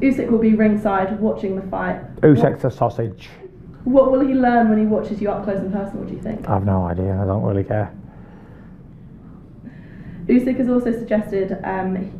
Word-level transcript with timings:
Usyk 0.00 0.30
will 0.30 0.38
be 0.38 0.54
ringside 0.54 1.20
watching 1.20 1.54
the 1.54 1.62
fight. 1.68 2.16
Usyk's 2.22 2.64
a 2.64 2.70
sausage. 2.70 3.28
What 3.84 4.10
will 4.10 4.20
he 4.20 4.34
learn 4.34 4.68
when 4.68 4.78
he 4.78 4.86
watches 4.86 5.20
you 5.20 5.30
up 5.30 5.44
close 5.44 5.58
and 5.58 5.72
personal, 5.72 6.04
do 6.04 6.14
you 6.14 6.20
think? 6.20 6.48
I've 6.48 6.64
no 6.64 6.84
idea. 6.86 7.20
I 7.20 7.24
don't 7.24 7.42
really 7.42 7.62
care. 7.62 7.94
Usyk 10.26 10.56
has 10.56 10.68
also 10.68 10.92
suggested 10.92 11.58
um, 11.64 12.10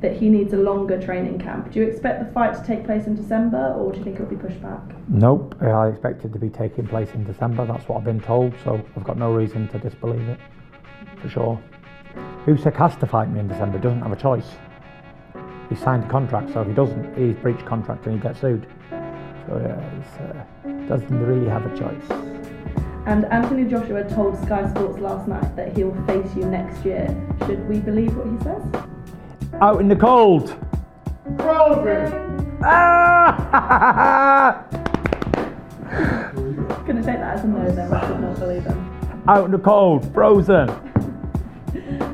that 0.00 0.16
he 0.16 0.28
needs 0.28 0.52
a 0.52 0.56
longer 0.56 1.00
training 1.00 1.38
camp. 1.38 1.70
Do 1.70 1.80
you 1.80 1.86
expect 1.86 2.24
the 2.24 2.32
fight 2.32 2.54
to 2.54 2.64
take 2.64 2.84
place 2.84 3.06
in 3.06 3.14
December 3.14 3.74
or 3.74 3.92
do 3.92 3.98
you 3.98 4.04
think 4.04 4.16
it'll 4.16 4.26
be 4.26 4.36
pushed 4.36 4.60
back? 4.62 4.80
Nope. 5.08 5.54
I 5.60 5.88
expect 5.88 6.24
it 6.24 6.32
to 6.32 6.38
be 6.38 6.48
taking 6.48 6.88
place 6.88 7.10
in 7.12 7.24
December. 7.24 7.66
That's 7.66 7.86
what 7.88 7.98
I've 7.98 8.04
been 8.04 8.20
told. 8.20 8.54
So 8.64 8.84
I've 8.96 9.04
got 9.04 9.16
no 9.16 9.32
reason 9.32 9.68
to 9.68 9.78
disbelieve 9.78 10.28
it. 10.28 10.40
For 11.20 11.28
sure. 11.28 11.62
Usyk 12.46 12.74
has 12.76 12.96
to 12.96 13.06
fight 13.06 13.30
me 13.30 13.38
in 13.38 13.48
December. 13.48 13.78
Doesn't 13.78 14.00
have 14.02 14.12
a 14.12 14.16
choice. 14.16 14.48
He 15.68 15.74
signed 15.76 16.04
a 16.04 16.08
contract, 16.08 16.52
so 16.52 16.62
if 16.62 16.68
he 16.68 16.74
doesn't, 16.74 17.16
he's 17.16 17.36
breached 17.36 17.64
contract 17.66 18.06
and 18.06 18.14
he 18.14 18.20
gets 18.20 18.40
sued. 18.40 18.66
So 19.46 19.58
yeah, 19.58 19.80
he 20.64 20.70
uh, 20.70 20.88
doesn't 20.88 21.26
really 21.26 21.48
have 21.48 21.66
a 21.66 21.76
choice. 21.76 22.02
And 23.06 23.24
Anthony 23.26 23.64
Joshua 23.64 24.04
told 24.08 24.36
Sky 24.44 24.68
Sports 24.70 24.98
last 24.98 25.28
night 25.28 25.54
that 25.56 25.76
he'll 25.76 25.94
face 26.06 26.34
you 26.36 26.44
next 26.44 26.84
year. 26.84 27.06
Should 27.46 27.66
we 27.68 27.80
believe 27.80 28.14
what 28.16 28.26
he 28.26 28.38
says? 28.44 28.62
Out 29.60 29.80
in 29.80 29.88
the 29.88 29.96
cold. 29.96 30.56
Frozen. 31.38 32.58
Ah! 32.62 34.64
Gonna 36.86 37.02
take 37.02 37.18
that 37.18 37.38
as 37.38 37.44
a 37.44 37.46
no 37.46 37.70
then, 37.70 37.92
I 37.92 38.06
should 38.06 38.20
not 38.20 38.38
believe 38.38 38.64
him. 38.64 39.24
Out 39.28 39.44
in 39.44 39.50
the 39.50 39.58
cold, 39.58 40.10
frozen. 40.14 40.68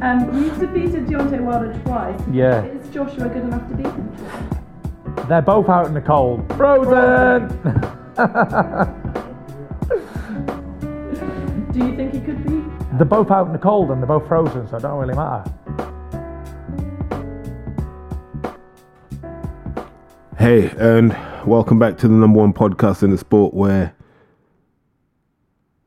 Um, 0.04 0.44
you've 0.44 0.60
defeated 0.60 1.06
Deontay 1.06 1.40
Wilder 1.40 1.72
twice. 1.82 2.20
Yeah. 2.30 2.62
Is 2.62 2.90
Joshua 2.90 3.26
good 3.26 3.45
enough 3.45 3.66
to 3.70 3.74
beat 3.74 3.86
him? 3.86 5.26
They're 5.28 5.40
both 5.40 5.70
out 5.70 5.86
in 5.86 5.95
the 5.95 6.02
cold, 6.02 6.46
frozen. 6.58 7.48
Do 11.73 11.79
you 11.79 11.96
think 11.96 12.12
he 12.12 12.20
could 12.20 12.45
beat? 12.45 12.64
they're 12.98 13.06
both 13.06 13.30
out 13.30 13.46
in 13.46 13.54
the 13.54 13.59
cold 13.59 13.92
and 13.92 14.02
they're 14.02 14.06
both 14.06 14.29
frozen, 14.29 14.68
so 14.68 14.76
it 14.76 14.82
don't 14.82 15.01
really 15.01 15.14
matter. 15.14 15.51
Hey, 20.36 20.68
and 20.79 21.16
welcome 21.46 21.79
back 21.79 21.96
to 21.96 22.09
the 22.09 22.14
number 22.14 22.40
one 22.40 22.52
podcast 22.52 23.02
in 23.02 23.10
the 23.10 23.16
sport 23.16 23.54
where 23.54 23.95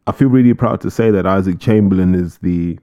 I 0.08 0.11
feel 0.11 0.30
really 0.30 0.55
proud 0.55 0.81
to 0.81 0.89
say 0.89 1.11
that 1.11 1.27
Isaac 1.27 1.59
Chamberlain 1.59 2.16
is 2.16 2.39
the 2.39 2.80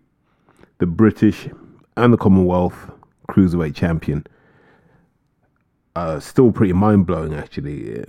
the 0.84 0.90
British 0.90 1.48
and 1.96 2.12
the 2.12 2.18
Commonwealth 2.18 2.90
cruiserweight 3.30 3.74
champion. 3.74 4.26
Uh, 5.96 6.20
still 6.20 6.52
pretty 6.52 6.74
mind 6.74 7.06
blowing, 7.06 7.32
actually. 7.32 8.04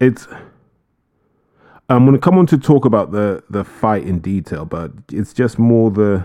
It's. 0.00 0.26
I'm 1.88 2.04
going 2.04 2.16
to 2.16 2.20
come 2.20 2.38
on 2.38 2.46
to 2.46 2.58
talk 2.58 2.84
about 2.84 3.12
the 3.12 3.44
the 3.48 3.64
fight 3.64 4.02
in 4.02 4.18
detail, 4.18 4.64
but 4.64 4.90
it's 5.12 5.32
just 5.32 5.60
more 5.60 5.92
the 5.92 6.24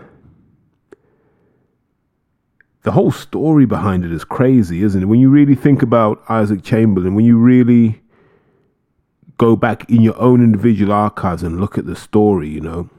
the 2.81 2.92
whole 2.94 3.11
story 3.11 3.67
behind 3.67 4.03
it 4.03 4.11
is 4.11 4.23
crazy, 4.23 4.81
isn't 4.81 5.03
it? 5.03 5.05
When 5.05 5.20
you 5.20 5.30
really 5.30 5.55
think 5.55 5.83
about 5.83 6.23
Isaac 6.28 6.64
Chamberlain, 6.64 7.14
when 7.14 7.25
you 7.25 7.38
really 7.38 8.02
go 9.38 9.55
back 9.55 9.88
in 9.92 10.02
your 10.02 10.20
own 10.20 10.42
individual 10.42 10.92
archives 10.92 11.44
and 11.44 11.59
look 11.59 11.78
at 11.78 11.86
the 11.86 11.95
story, 11.95 12.48
you 12.48 12.61
know, 12.61 12.89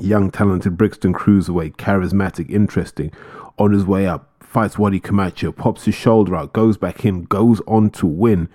young, 0.00 0.30
talented 0.30 0.76
Brixton 0.76 1.12
cruiserweight, 1.12 1.76
charismatic, 1.76 2.50
interesting, 2.50 3.12
on 3.58 3.72
his 3.72 3.84
way 3.84 4.06
up, 4.06 4.30
fights 4.42 4.78
Wadi 4.78 5.00
Camacho, 5.00 5.52
pops 5.52 5.84
his 5.84 5.94
shoulder 5.94 6.36
out, 6.36 6.52
goes 6.52 6.76
back 6.76 7.04
in, 7.04 7.24
goes 7.24 7.60
on 7.66 7.90
to 7.90 8.06
win, 8.06 8.48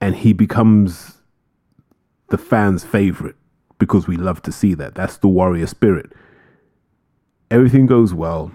and 0.00 0.16
he 0.16 0.32
becomes 0.32 1.18
the 2.28 2.38
fans' 2.38 2.84
favorite 2.84 3.36
because 3.78 4.06
we 4.06 4.16
love 4.16 4.42
to 4.42 4.52
see 4.52 4.74
that. 4.74 4.94
That's 4.94 5.18
the 5.18 5.28
warrior 5.28 5.66
spirit. 5.66 6.12
Everything 7.50 7.86
goes 7.86 8.14
well. 8.14 8.52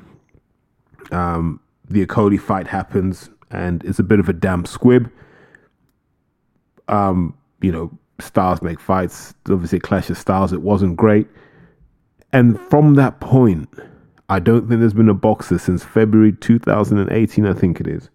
Um, 1.12 1.60
the 1.90 2.06
Okolie 2.06 2.40
fight 2.40 2.68
happens, 2.68 3.30
and 3.52 3.84
it's 3.84 4.00
a 4.00 4.04
bit 4.04 4.20
of 4.20 4.30
a 4.30 4.34
damp 4.34 4.68
squib. 4.68 5.12
Um, 6.88 7.38
you 7.62 7.72
know, 7.72 7.98
stars 8.20 8.62
make 8.62 8.80
fights. 8.80 9.34
Obviously, 9.50 9.80
clash 9.80 10.10
of 10.10 10.18
styles. 10.18 10.54
It 10.54 10.62
wasn't 10.62 10.98
great. 10.98 11.28
And 12.34 12.60
from 12.70 12.96
that 12.96 13.20
point, 13.20 13.70
I 14.28 14.40
don't 14.40 14.68
think 14.68 14.80
there's 14.80 14.94
been 14.94 15.10
a 15.10 15.14
boxer 15.14 15.58
since 15.58 15.84
February 15.84 16.34
2018, 16.34 17.46
I 17.46 17.54
think 17.54 17.80
it 17.80 17.88
is, 17.88 18.10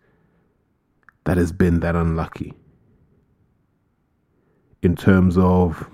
that 1.24 1.36
has 1.36 1.52
been 1.52 1.80
that 1.80 1.94
unlucky 1.94 2.52
in 4.82 4.96
terms 4.96 5.36
of 5.38 5.88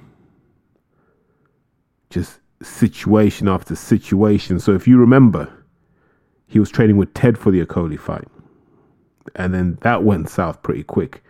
just 2.10 2.38
situation 2.62 3.48
after 3.48 3.76
situation. 3.76 4.58
So 4.58 4.74
if 4.74 4.88
you 4.88 4.96
remember, 4.96 5.52
he 6.46 6.58
was 6.58 6.70
training 6.70 6.96
with 6.96 7.12
Ted 7.12 7.36
for 7.36 7.50
the 7.50 7.64
Okolie 7.64 7.98
fight. 7.98 8.28
And 9.34 9.52
then 9.52 9.78
that 9.82 10.04
went 10.04 10.30
south 10.30 10.62
pretty 10.62 10.84
quick. 10.84 11.22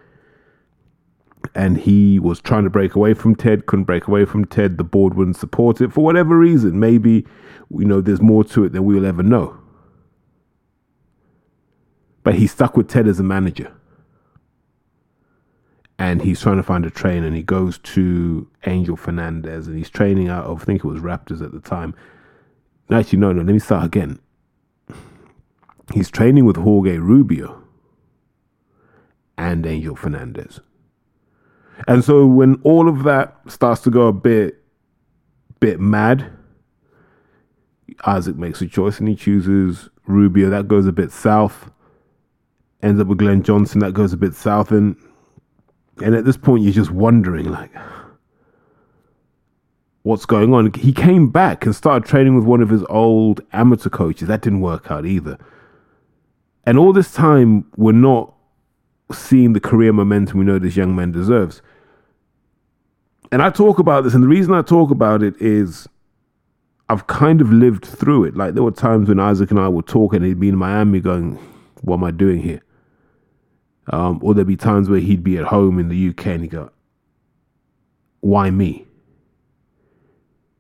And 1.55 1.79
he 1.79 2.19
was 2.19 2.41
trying 2.41 2.65
to 2.65 2.71
break 2.71 2.95
away 2.95 3.15
from 3.15 3.35
Ted, 3.35 3.67
couldn't 3.67 3.85
break 3.85 4.07
away 4.07 4.25
from 4.25 4.45
Ted. 4.45 4.79
The 4.79 4.85
board 4.85 5.15
wouldn't 5.15 5.37
support 5.37 5.81
it 5.81 5.93
for 5.93 6.05
whatever 6.05 6.39
reason. 6.39 6.79
Maybe, 6.79 7.27
you 7.71 7.85
know, 7.85 8.01
there's 8.01 8.21
more 8.21 8.45
to 8.45 8.65
it 8.65 8.73
than 8.73 8.85
we'll 8.85 9.07
ever 9.07 9.23
know. 9.23 9.59
But 12.23 12.35
he 12.35 12.47
stuck 12.47 12.77
with 12.77 12.89
Ted 12.89 13.07
as 13.07 13.21
a 13.21 13.23
manager. 13.23 13.73
And 15.99 16.23
he's 16.23 16.41
trying 16.41 16.59
to 16.59 16.63
find 16.63 16.85
a 16.85 16.91
train 16.91 17.25
And 17.25 17.35
he 17.35 17.43
goes 17.43 17.79
to 17.79 18.51
Angel 18.67 18.97
Fernandez 18.97 19.67
and 19.67 19.79
he's 19.79 19.89
training 19.89 20.29
out 20.29 20.45
of, 20.45 20.63
I 20.63 20.65
think 20.65 20.85
it 20.85 20.89
was 20.89 21.01
Raptors 21.01 21.43
at 21.43 21.53
the 21.53 21.61
time. 21.61 21.95
Actually, 22.91 23.21
no, 23.21 23.33
no, 23.33 23.43
let 23.43 23.53
me 23.53 23.59
start 23.59 23.85
again 23.85 24.21
he's 25.93 26.11
training 26.11 26.45
with 26.45 26.57
Jorge 26.57 26.99
Rubio 26.99 27.63
and 29.39 29.67
Angel 29.67 29.95
Fernandez. 29.95 30.61
And 31.89 32.05
so 32.05 32.27
when 32.27 32.61
all 32.63 32.89
of 32.89 33.05
that 33.05 33.37
starts 33.49 33.83
to 33.83 33.91
go 33.91 34.07
a 34.07 34.13
bit 34.13 34.63
bit 35.61 35.81
mad, 35.81 36.31
Isaac 38.05 38.37
makes 38.37 38.61
a 38.61 38.67
choice 38.67 38.99
and 38.99 39.09
he 39.09 39.17
chooses 39.17 39.89
Rubio. 40.07 40.51
That 40.51 40.69
goes 40.69 40.87
a 40.87 40.93
bit 40.93 41.13
south. 41.13 41.71
Ends 42.83 43.01
up 43.01 43.07
with 43.07 43.19
Glenn 43.19 43.43
Johnson. 43.43 43.81
That 43.81 43.95
goes 43.95 44.13
a 44.13 44.17
bit 44.17 44.35
south. 44.35 44.71
And 44.71 44.97
and 46.03 46.15
at 46.15 46.25
this 46.25 46.37
point 46.37 46.63
you're 46.63 46.73
just 46.73 46.91
wondering 46.91 47.51
like 47.51 47.73
what's 50.07 50.25
going 50.25 50.55
on. 50.55 50.73
He 50.75 50.93
came 50.93 51.31
back 51.31 51.67
and 51.67 51.75
started 51.75 52.09
training 52.09 52.37
with 52.37 52.45
one 52.45 52.63
of 52.63 52.69
his 52.69 52.85
old 52.89 53.41
amateur 53.53 53.91
coaches. 53.91 54.29
That 54.29 54.41
didn't 54.41 54.61
work 54.61 54.89
out 54.91 55.05
either. 55.05 55.37
And 56.65 56.79
all 56.79 56.93
this 56.93 57.13
time, 57.13 57.65
we're 57.77 57.91
not 57.91 58.33
seeing 59.13 59.53
the 59.53 59.61
career 59.61 59.93
momentum 59.93 60.39
we 60.39 60.45
know 60.45 60.59
this 60.59 60.77
young 60.77 60.95
man 60.95 61.13
deserves. 61.13 61.63
And 63.33 63.43
I 63.43 63.51
talk 63.51 63.79
about 63.79 64.05
this, 64.05 64.15
and 64.15 64.23
the 64.23 64.29
reason 64.29 64.55
I 64.55 64.63
talk 64.63 64.91
about 64.91 65.23
it 65.23 65.35
is 65.41 65.89
I've 66.89 67.07
kind 67.07 67.41
of 67.41 67.53
lived 67.53 67.85
through 67.85 68.25
it. 68.25 68.37
Like 68.37 68.55
there 68.55 68.63
were 68.63 68.71
times 68.71 69.09
when 69.09 69.19
Isaac 69.19 69.51
and 69.51 69.59
I 69.59 69.69
would 69.69 69.87
talk, 69.87 70.15
and 70.15 70.25
he'd 70.25 70.41
be 70.41 70.49
in 70.49 70.57
Miami 70.57 71.01
going, 71.01 71.35
What 71.83 71.97
am 71.97 72.05
I 72.05 72.11
doing 72.11 72.41
here? 72.41 72.63
Um, 73.89 74.19
or 74.23 74.35
there'd 74.35 74.47
be 74.47 74.57
times 74.57 74.89
where 74.89 75.01
he'd 75.01 75.23
be 75.23 75.39
at 75.39 75.45
home 75.45 75.79
in 75.79 75.89
the 75.89 76.09
UK 76.09 76.27
and 76.27 76.43
he'd 76.43 76.51
go, 76.51 76.71
Why 78.21 78.51
me? 78.51 78.87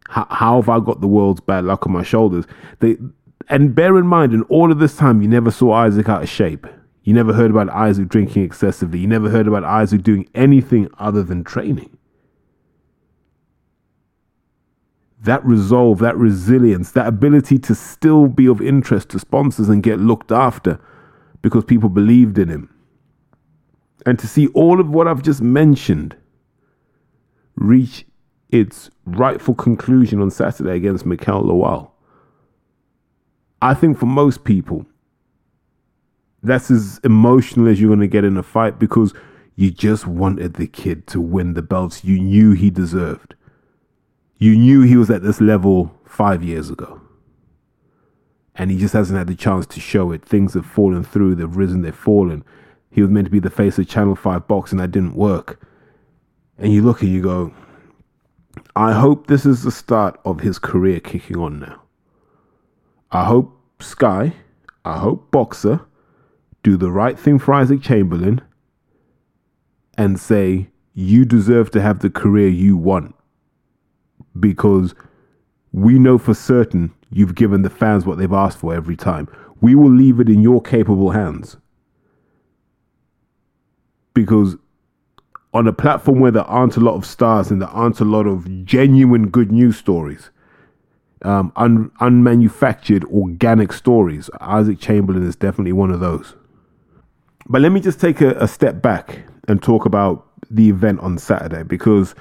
How, 0.08 0.26
how 0.30 0.56
have 0.60 0.68
I 0.68 0.80
got 0.80 1.00
the 1.00 1.08
world's 1.08 1.40
bad 1.40 1.64
luck 1.64 1.86
on 1.86 1.92
my 1.92 2.02
shoulders? 2.02 2.44
They, 2.80 2.96
and 3.48 3.74
bear 3.74 3.96
in 3.98 4.06
mind, 4.06 4.32
in 4.32 4.42
all 4.42 4.72
of 4.72 4.78
this 4.78 4.96
time, 4.96 5.22
you 5.22 5.28
never 5.28 5.50
saw 5.50 5.72
Isaac 5.72 6.08
out 6.08 6.22
of 6.22 6.28
shape. 6.28 6.66
You 7.06 7.12
never 7.12 7.32
heard 7.32 7.52
about 7.52 7.70
Isaac 7.70 8.08
drinking 8.08 8.42
excessively. 8.42 8.98
You 8.98 9.06
never 9.06 9.30
heard 9.30 9.46
about 9.46 9.62
Isaac 9.62 10.02
doing 10.02 10.28
anything 10.34 10.88
other 10.98 11.22
than 11.22 11.44
training. 11.44 11.96
That 15.22 15.44
resolve, 15.44 16.00
that 16.00 16.16
resilience, 16.16 16.90
that 16.90 17.06
ability 17.06 17.60
to 17.60 17.76
still 17.76 18.26
be 18.26 18.48
of 18.48 18.60
interest 18.60 19.10
to 19.10 19.20
sponsors 19.20 19.68
and 19.68 19.84
get 19.84 20.00
looked 20.00 20.32
after 20.32 20.80
because 21.42 21.64
people 21.64 21.88
believed 21.88 22.38
in 22.38 22.48
him. 22.48 22.74
And 24.04 24.18
to 24.18 24.26
see 24.26 24.48
all 24.48 24.80
of 24.80 24.90
what 24.90 25.06
I've 25.06 25.22
just 25.22 25.40
mentioned 25.40 26.16
reach 27.54 28.04
its 28.50 28.90
rightful 29.04 29.54
conclusion 29.54 30.20
on 30.20 30.32
Saturday 30.32 30.74
against 30.74 31.06
Mikel 31.06 31.44
Lawal. 31.44 31.92
I 33.62 33.74
think 33.74 33.96
for 33.96 34.06
most 34.06 34.42
people, 34.42 34.86
that's 36.42 36.70
as 36.70 37.00
emotional 37.02 37.68
as 37.68 37.80
you're 37.80 37.88
going 37.88 38.00
to 38.00 38.06
get 38.06 38.24
in 38.24 38.36
a 38.36 38.42
fight 38.42 38.78
because 38.78 39.12
you 39.54 39.70
just 39.70 40.06
wanted 40.06 40.54
the 40.54 40.66
kid 40.66 41.06
to 41.08 41.20
win 41.20 41.54
the 41.54 41.62
belts 41.62 42.04
you 42.04 42.20
knew 42.20 42.52
he 42.52 42.70
deserved. 42.70 43.34
You 44.38 44.54
knew 44.54 44.82
he 44.82 44.96
was 44.96 45.10
at 45.10 45.22
this 45.22 45.40
level 45.40 45.94
five 46.04 46.42
years 46.42 46.68
ago. 46.68 47.00
And 48.54 48.70
he 48.70 48.78
just 48.78 48.92
hasn't 48.92 49.18
had 49.18 49.28
the 49.28 49.34
chance 49.34 49.66
to 49.66 49.80
show 49.80 50.12
it. 50.12 50.24
Things 50.24 50.54
have 50.54 50.66
fallen 50.66 51.04
through, 51.04 51.34
they've 51.34 51.56
risen, 51.56 51.82
they've 51.82 51.94
fallen. 51.94 52.44
he 52.90 53.02
was 53.02 53.10
meant 53.10 53.26
to 53.26 53.30
be 53.30 53.38
the 53.38 53.50
face 53.50 53.78
of 53.78 53.88
Channel 53.88 54.16
5 54.16 54.46
boxing. 54.46 54.78
That 54.78 54.90
didn't 54.90 55.16
work. 55.16 55.60
And 56.58 56.72
you 56.72 56.82
look 56.82 57.02
and 57.02 57.10
you 57.10 57.22
go, 57.22 57.52
I 58.74 58.92
hope 58.92 59.26
this 59.26 59.46
is 59.46 59.62
the 59.62 59.70
start 59.70 60.20
of 60.24 60.40
his 60.40 60.58
career 60.58 61.00
kicking 61.00 61.36
on 61.36 61.60
now. 61.60 61.82
I 63.10 63.24
hope 63.24 63.58
Sky, 63.80 64.32
I 64.84 64.98
hope 64.98 65.30
Boxxer 65.30 65.85
do 66.66 66.76
the 66.76 66.90
right 66.90 67.16
thing 67.16 67.38
for 67.38 67.54
Isaac 67.54 67.80
Chamberlain 67.80 68.40
and 69.96 70.18
say, 70.18 70.68
you 70.94 71.24
deserve 71.24 71.70
to 71.70 71.80
have 71.80 72.00
the 72.00 72.10
career 72.10 72.48
you 72.48 72.76
want. 72.76 73.14
Because 74.40 74.92
we 75.70 75.96
know 75.96 76.18
for 76.18 76.34
certain 76.34 76.92
you've 77.08 77.36
given 77.36 77.62
the 77.62 77.70
fans 77.70 78.04
what 78.04 78.18
they've 78.18 78.32
asked 78.32 78.58
for 78.58 78.74
every 78.74 78.96
time. 78.96 79.28
We 79.60 79.76
will 79.76 79.92
leave 79.92 80.18
it 80.18 80.28
in 80.28 80.42
your 80.42 80.60
capable 80.60 81.10
hands. 81.10 81.56
Because 84.12 84.56
on 85.54 85.68
a 85.68 85.72
platform 85.72 86.18
where 86.18 86.32
there 86.32 86.42
aren't 86.42 86.76
a 86.76 86.80
lot 86.80 86.96
of 86.96 87.06
stars 87.06 87.52
and 87.52 87.62
there 87.62 87.68
aren't 87.68 88.00
a 88.00 88.04
lot 88.04 88.26
of 88.26 88.64
genuine 88.64 89.28
good 89.28 89.52
news 89.52 89.76
stories, 89.76 90.30
um, 91.22 91.52
un- 91.54 91.92
unmanufactured 92.00 93.04
organic 93.04 93.72
stories, 93.72 94.28
Isaac 94.40 94.80
Chamberlain 94.80 95.24
is 95.24 95.36
definitely 95.36 95.72
one 95.72 95.92
of 95.92 96.00
those. 96.00 96.34
But 97.48 97.62
let 97.62 97.72
me 97.72 97.80
just 97.80 98.00
take 98.00 98.20
a, 98.20 98.30
a 98.34 98.48
step 98.48 98.82
back 98.82 99.22
and 99.48 99.62
talk 99.62 99.84
about 99.84 100.26
the 100.50 100.68
event 100.68 101.00
on 101.00 101.18
Saturday 101.18 101.62
because 101.62 102.14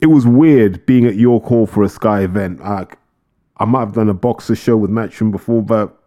it 0.00 0.06
was 0.06 0.26
weird 0.26 0.84
being 0.86 1.06
at 1.06 1.16
York 1.16 1.44
Hall 1.44 1.66
for 1.66 1.82
a 1.82 1.88
Sky 1.88 2.22
event. 2.22 2.60
Like, 2.60 2.98
I 3.56 3.64
might 3.64 3.80
have 3.80 3.94
done 3.94 4.08
a 4.08 4.14
boxer 4.14 4.54
show 4.54 4.76
with 4.76 4.90
Matchroom 4.90 5.30
before, 5.30 5.62
but 5.62 5.98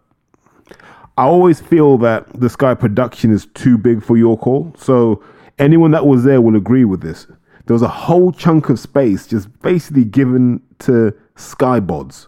I 1.18 1.24
always 1.24 1.60
feel 1.60 1.98
that 2.00 2.32
the 2.40 2.50
Sky 2.50 2.74
production 2.74 3.32
is 3.32 3.48
too 3.48 3.78
big 3.78 4.04
for 4.04 4.18
York 4.18 4.42
Hall. 4.42 4.74
So 4.78 5.24
anyone 5.58 5.92
that 5.92 6.06
was 6.06 6.24
there 6.24 6.42
will 6.42 6.56
agree 6.56 6.86
with 6.86 7.02
this. 7.02 7.26
There 7.66 7.74
was 7.74 7.82
a 7.82 7.88
whole 7.88 8.32
chunk 8.32 8.70
of 8.70 8.80
space 8.80 9.28
just 9.28 9.62
basically 9.62 10.06
given 10.06 10.62
to 10.80 11.14
Skybods, 11.36 12.28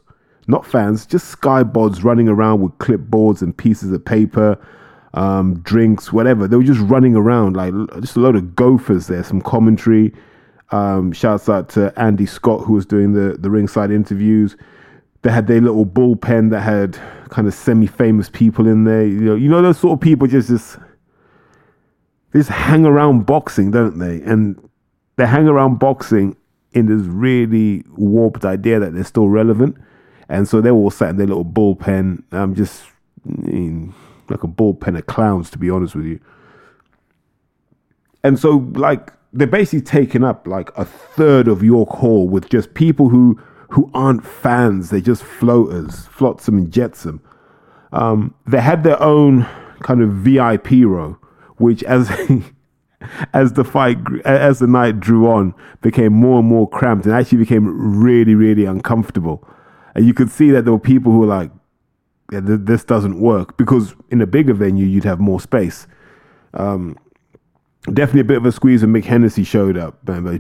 not 0.50 0.66
fans, 0.66 1.06
just 1.06 1.40
Skybods 1.40 2.04
running 2.04 2.28
around 2.28 2.62
with 2.62 2.72
clipboards 2.80 3.42
and 3.42 3.56
pieces 3.56 3.92
of 3.92 4.04
paper, 4.04 4.58
um, 5.14 5.60
drinks, 5.60 6.12
whatever. 6.12 6.48
They 6.48 6.58
were 6.58 6.64
just 6.64 6.80
running 6.82 7.16
around 7.16 7.56
like 7.56 7.74
just 8.02 8.16
a 8.16 8.20
load 8.20 8.36
of 8.36 8.56
gophers 8.56 9.08
there, 9.08 9.24
some 9.24 9.42
commentary. 9.42 10.14
Um, 10.72 11.12
shouts 11.12 11.50
out 11.50 11.70
to 11.70 11.92
Andy 11.98 12.28
Scott 12.28 12.62
who 12.62 12.74
was 12.74 12.86
doing 12.86 13.14
the 13.14 13.38
the 13.40 13.50
ringside 13.50 13.92
interviews. 13.92 14.58
They 15.22 15.32
had 15.32 15.48
their 15.48 15.62
little 15.62 15.86
bullpen 15.86 16.52
that 16.52 16.62
had 16.62 16.96
kind 17.30 17.48
of 17.48 17.54
semi-famous 17.54 18.30
people 18.30 18.68
in 18.68 18.86
there. 18.86 19.06
You 19.06 19.22
know, 19.22 19.36
you 19.36 19.50
know 19.50 19.62
those 19.62 19.80
sort 19.80 19.94
of 19.94 20.02
people 20.02 20.28
just 20.28 20.48
just 20.48 20.78
they 22.32 22.40
just 22.40 22.50
hang 22.50 22.86
around 22.86 23.26
boxing, 23.26 23.72
don't 23.72 24.00
they? 24.00 24.22
And 24.22 24.58
they 25.16 25.26
hang 25.26 25.48
around 25.48 25.80
boxing 25.80 26.36
in 26.74 26.86
this 26.86 27.06
really 27.08 27.84
warped 27.98 28.46
idea 28.46 28.80
that 28.80 28.94
they're 28.94 29.04
still 29.04 29.28
relevant. 29.28 29.76
And 30.30 30.48
so 30.48 30.62
they 30.62 30.72
were 30.72 30.78
all 30.78 30.92
sat 30.92 31.10
in 31.10 31.18
their 31.18 31.28
little 31.28 31.46
bullpen. 31.46 32.24
I'm 32.32 32.40
um, 32.40 32.56
just 32.56 32.84
I 33.28 33.42
mean, 33.42 33.94
like 34.30 34.44
a 34.44 34.48
bullpen 34.48 34.98
of 34.98 35.08
clowns, 35.08 35.50
to 35.52 35.58
be 35.58 35.70
honest 35.70 35.96
with 35.96 36.06
you. 36.06 36.20
And 38.24 38.40
so, 38.40 38.70
like, 38.74 39.12
they're 39.34 39.48
basically 39.48 39.82
taking 39.82 40.24
up 40.24 40.48
like 40.48 40.72
a 40.78 40.86
third 40.86 41.48
of 41.48 41.64
York 41.64 41.90
Hall 41.90 42.28
with 42.28 42.50
just 42.50 42.74
people 42.74 43.10
who 43.10 43.40
who 43.70 43.90
aren't 43.94 44.26
fans. 44.26 44.90
They're 44.90 45.00
just 45.00 45.24
floaters, 45.24 46.08
flotsam 46.08 46.58
and 46.58 46.72
jetsam. 46.72 47.22
Um, 47.92 48.34
they 48.48 48.62
had 48.62 48.84
their 48.84 49.02
own 49.02 49.48
kind 49.82 50.02
of 50.02 50.10
VIP 50.10 50.84
row, 50.84 51.18
which 51.58 51.84
as 51.84 52.10
as 53.34 53.54
the 53.54 53.64
fight 53.64 53.98
as 54.26 54.60
the 54.60 54.68
night 54.68 55.00
drew 55.00 55.28
on 55.28 55.54
became 55.82 56.14
more 56.14 56.40
and 56.40 56.48
more 56.48 56.68
cramped 56.70 57.06
and 57.06 57.16
actually 57.16 57.38
became 57.38 58.00
really 58.00 58.36
really 58.36 58.66
uncomfortable. 58.66 59.48
And 60.00 60.08
you 60.08 60.14
could 60.14 60.32
see 60.32 60.50
that 60.52 60.64
there 60.64 60.72
were 60.72 60.80
people 60.80 61.12
who 61.12 61.20
were 61.20 61.26
like, 61.26 61.52
yeah, 62.32 62.40
this 62.42 62.86
doesn't 62.86 63.20
work 63.20 63.58
because 63.58 63.94
in 64.10 64.22
a 64.22 64.26
bigger 64.26 64.54
venue 64.54 64.86
you'd 64.86 65.04
have 65.04 65.20
more 65.20 65.42
space. 65.42 65.88
Um, 66.54 66.98
definitely 67.94 68.22
a 68.22 68.24
bit 68.24 68.38
of 68.38 68.46
a 68.46 68.54
squeeze 68.54 68.82
when 68.82 68.94
Mick 68.94 69.04
Hennessy 69.04 69.44
showed 69.44 69.78
up. 69.78 70.00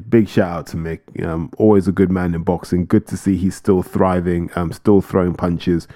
Big 0.09 0.29
shout 0.29 0.49
out 0.49 0.67
to 0.67 0.77
Mick. 0.77 1.01
Um, 1.21 1.51
always 1.57 1.89
a 1.89 1.91
good 1.91 2.09
man 2.09 2.33
in 2.35 2.43
boxing. 2.43 2.85
Good 2.85 3.05
to 3.07 3.17
see 3.17 3.35
he's 3.35 3.53
still 3.53 3.83
thriving, 3.83 4.49
um, 4.55 4.71
still 4.71 5.01
throwing 5.01 5.33
punches. 5.33 5.89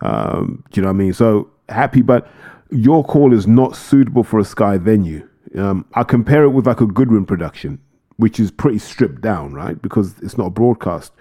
Um, 0.00 0.64
do 0.72 0.80
you 0.80 0.82
know 0.82 0.88
what 0.88 0.96
I 0.96 0.98
mean? 0.98 1.12
So 1.12 1.52
happy, 1.68 2.02
but 2.02 2.28
York 2.72 3.06
Hall 3.06 3.32
is 3.32 3.46
not 3.46 3.76
suitable 3.76 4.24
for 4.24 4.40
a 4.40 4.44
Sky 4.44 4.76
venue. 4.76 5.28
Um, 5.56 5.84
I 5.94 6.02
compare 6.02 6.42
it 6.42 6.48
with 6.48 6.66
like 6.66 6.80
a 6.80 6.86
Goodwin 6.86 7.26
production, 7.26 7.78
which 8.16 8.40
is 8.40 8.50
pretty 8.50 8.80
stripped 8.80 9.20
down, 9.20 9.54
right? 9.54 9.80
Because 9.80 10.18
it's 10.18 10.36
not 10.36 10.46
a 10.46 10.50
broadcast 10.50 11.12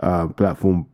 uh, 0.00 0.26
platform, 0.26 0.88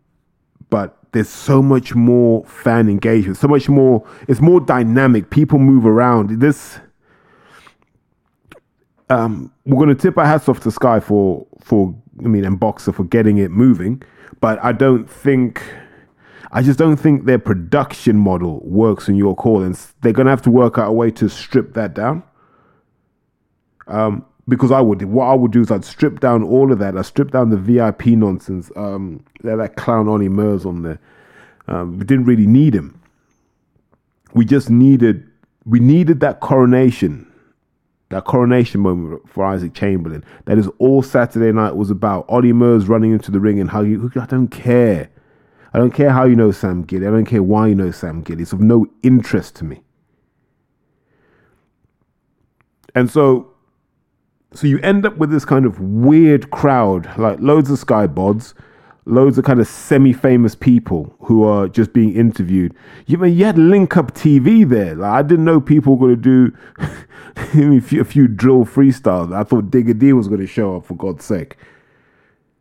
but 0.74 0.98
there's 1.12 1.28
so 1.28 1.62
much 1.62 1.94
more 1.94 2.44
fan 2.46 2.88
engagement, 2.88 3.36
so 3.36 3.46
much 3.46 3.68
more. 3.68 4.04
It's 4.26 4.40
more 4.40 4.58
dynamic. 4.58 5.30
People 5.30 5.60
move 5.60 5.86
around. 5.86 6.40
This 6.40 6.80
um, 9.08 9.52
we're 9.64 9.76
going 9.76 9.94
to 9.96 10.02
tip 10.02 10.18
our 10.18 10.26
hats 10.26 10.48
off 10.48 10.58
to 10.64 10.72
Sky 10.72 10.98
for 10.98 11.46
for 11.60 11.94
I 12.18 12.26
mean 12.26 12.44
and 12.44 12.58
Boxxer 12.58 12.92
for 12.92 13.04
getting 13.04 13.38
it 13.38 13.52
moving, 13.52 14.02
but 14.40 14.58
I 14.64 14.72
don't 14.72 15.08
think 15.08 15.62
I 16.50 16.60
just 16.60 16.76
don't 16.76 16.96
think 16.96 17.24
their 17.24 17.38
production 17.38 18.16
model 18.16 18.60
works 18.64 19.08
in 19.08 19.14
York 19.14 19.38
Hall, 19.38 19.62
and 19.62 19.78
they're 20.00 20.12
going 20.12 20.26
to 20.26 20.32
have 20.32 20.42
to 20.42 20.50
work 20.50 20.76
out 20.76 20.88
a 20.88 20.92
way 20.92 21.12
to 21.12 21.28
strip 21.28 21.74
that 21.74 21.94
down. 21.94 22.24
Um, 23.86 24.26
because 24.48 24.70
I 24.70 24.80
would 24.80 25.02
what 25.04 25.26
I 25.26 25.34
would 25.34 25.52
do 25.52 25.60
is 25.60 25.70
I'd 25.70 25.84
strip 25.84 26.20
down 26.20 26.42
all 26.42 26.72
of 26.72 26.78
that. 26.78 26.96
I 26.96 27.02
strip 27.02 27.30
down 27.30 27.50
the 27.50 27.56
VIP 27.56 28.06
nonsense. 28.06 28.70
Um, 28.76 29.24
that 29.42 29.76
clown 29.76 30.08
Ollie 30.08 30.28
Murs 30.28 30.66
on 30.66 30.82
there. 30.82 30.98
Um, 31.66 31.98
we 31.98 32.04
didn't 32.04 32.26
really 32.26 32.46
need 32.46 32.74
him. 32.74 33.00
We 34.34 34.44
just 34.44 34.70
needed 34.70 35.26
we 35.64 35.80
needed 35.80 36.20
that 36.20 36.40
coronation 36.40 37.30
that 38.10 38.24
coronation 38.24 38.80
moment 38.80 39.28
for 39.28 39.44
Isaac 39.44 39.74
Chamberlain. 39.74 40.24
That 40.44 40.58
is 40.58 40.68
all 40.78 41.02
Saturday 41.02 41.50
night 41.52 41.74
was 41.74 41.90
about. 41.90 42.26
Ollie 42.28 42.52
Murs 42.52 42.86
running 42.86 43.12
into 43.12 43.30
the 43.30 43.40
ring 43.40 43.58
and 43.58 43.70
hugging. 43.70 44.10
I 44.14 44.26
don't 44.26 44.48
care. 44.48 45.10
I 45.72 45.78
don't 45.78 45.90
care 45.90 46.10
how 46.10 46.24
you 46.24 46.36
know 46.36 46.52
Sam 46.52 46.84
Gilley. 46.84 47.08
I 47.08 47.10
don't 47.10 47.24
care 47.24 47.42
why 47.42 47.66
you 47.66 47.74
know 47.74 47.90
Sam 47.90 48.22
Gilley. 48.22 48.42
It's 48.42 48.52
of 48.52 48.60
no 48.60 48.86
interest 49.02 49.56
to 49.56 49.64
me. 49.64 49.82
And 52.94 53.10
so, 53.10 53.53
so 54.54 54.66
you 54.66 54.78
end 54.80 55.04
up 55.04 55.16
with 55.16 55.30
this 55.30 55.44
kind 55.44 55.66
of 55.66 55.80
weird 55.80 56.50
crowd, 56.50 57.10
like 57.18 57.40
loads 57.40 57.70
of 57.70 57.78
skybods 57.78 58.54
loads 59.06 59.36
of 59.36 59.44
kind 59.44 59.60
of 59.60 59.66
semi-famous 59.66 60.54
people 60.54 61.14
who 61.20 61.44
are 61.44 61.68
just 61.68 61.92
being 61.92 62.14
interviewed. 62.14 62.74
You 63.06 63.18
mean 63.18 63.36
you 63.36 63.44
had 63.44 63.58
Link 63.58 63.96
Up 63.96 64.14
TV 64.14 64.66
there? 64.68 64.94
Like, 64.94 65.10
I 65.10 65.22
didn't 65.22 65.44
know 65.44 65.60
people 65.60 65.96
were 65.96 66.08
going 66.08 66.22
to 66.22 66.50
do 66.50 66.56
a, 67.76 67.80
few, 67.80 68.00
a 68.00 68.04
few 68.04 68.26
drill 68.26 68.64
freestyles. 68.64 69.34
I 69.34 69.44
thought 69.44 69.70
Digga 69.70 69.98
D 69.98 70.12
was 70.12 70.28
going 70.28 70.40
to 70.40 70.46
show 70.46 70.76
up 70.76 70.86
for 70.86 70.94
God's 70.94 71.24
sake. 71.24 71.56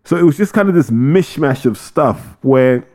So 0.04 0.18
it 0.18 0.24
was 0.24 0.36
just 0.36 0.54
kind 0.54 0.68
of 0.68 0.76
this 0.76 0.90
mishmash 0.90 1.66
of 1.66 1.78
stuff 1.78 2.38
where, 2.42 2.86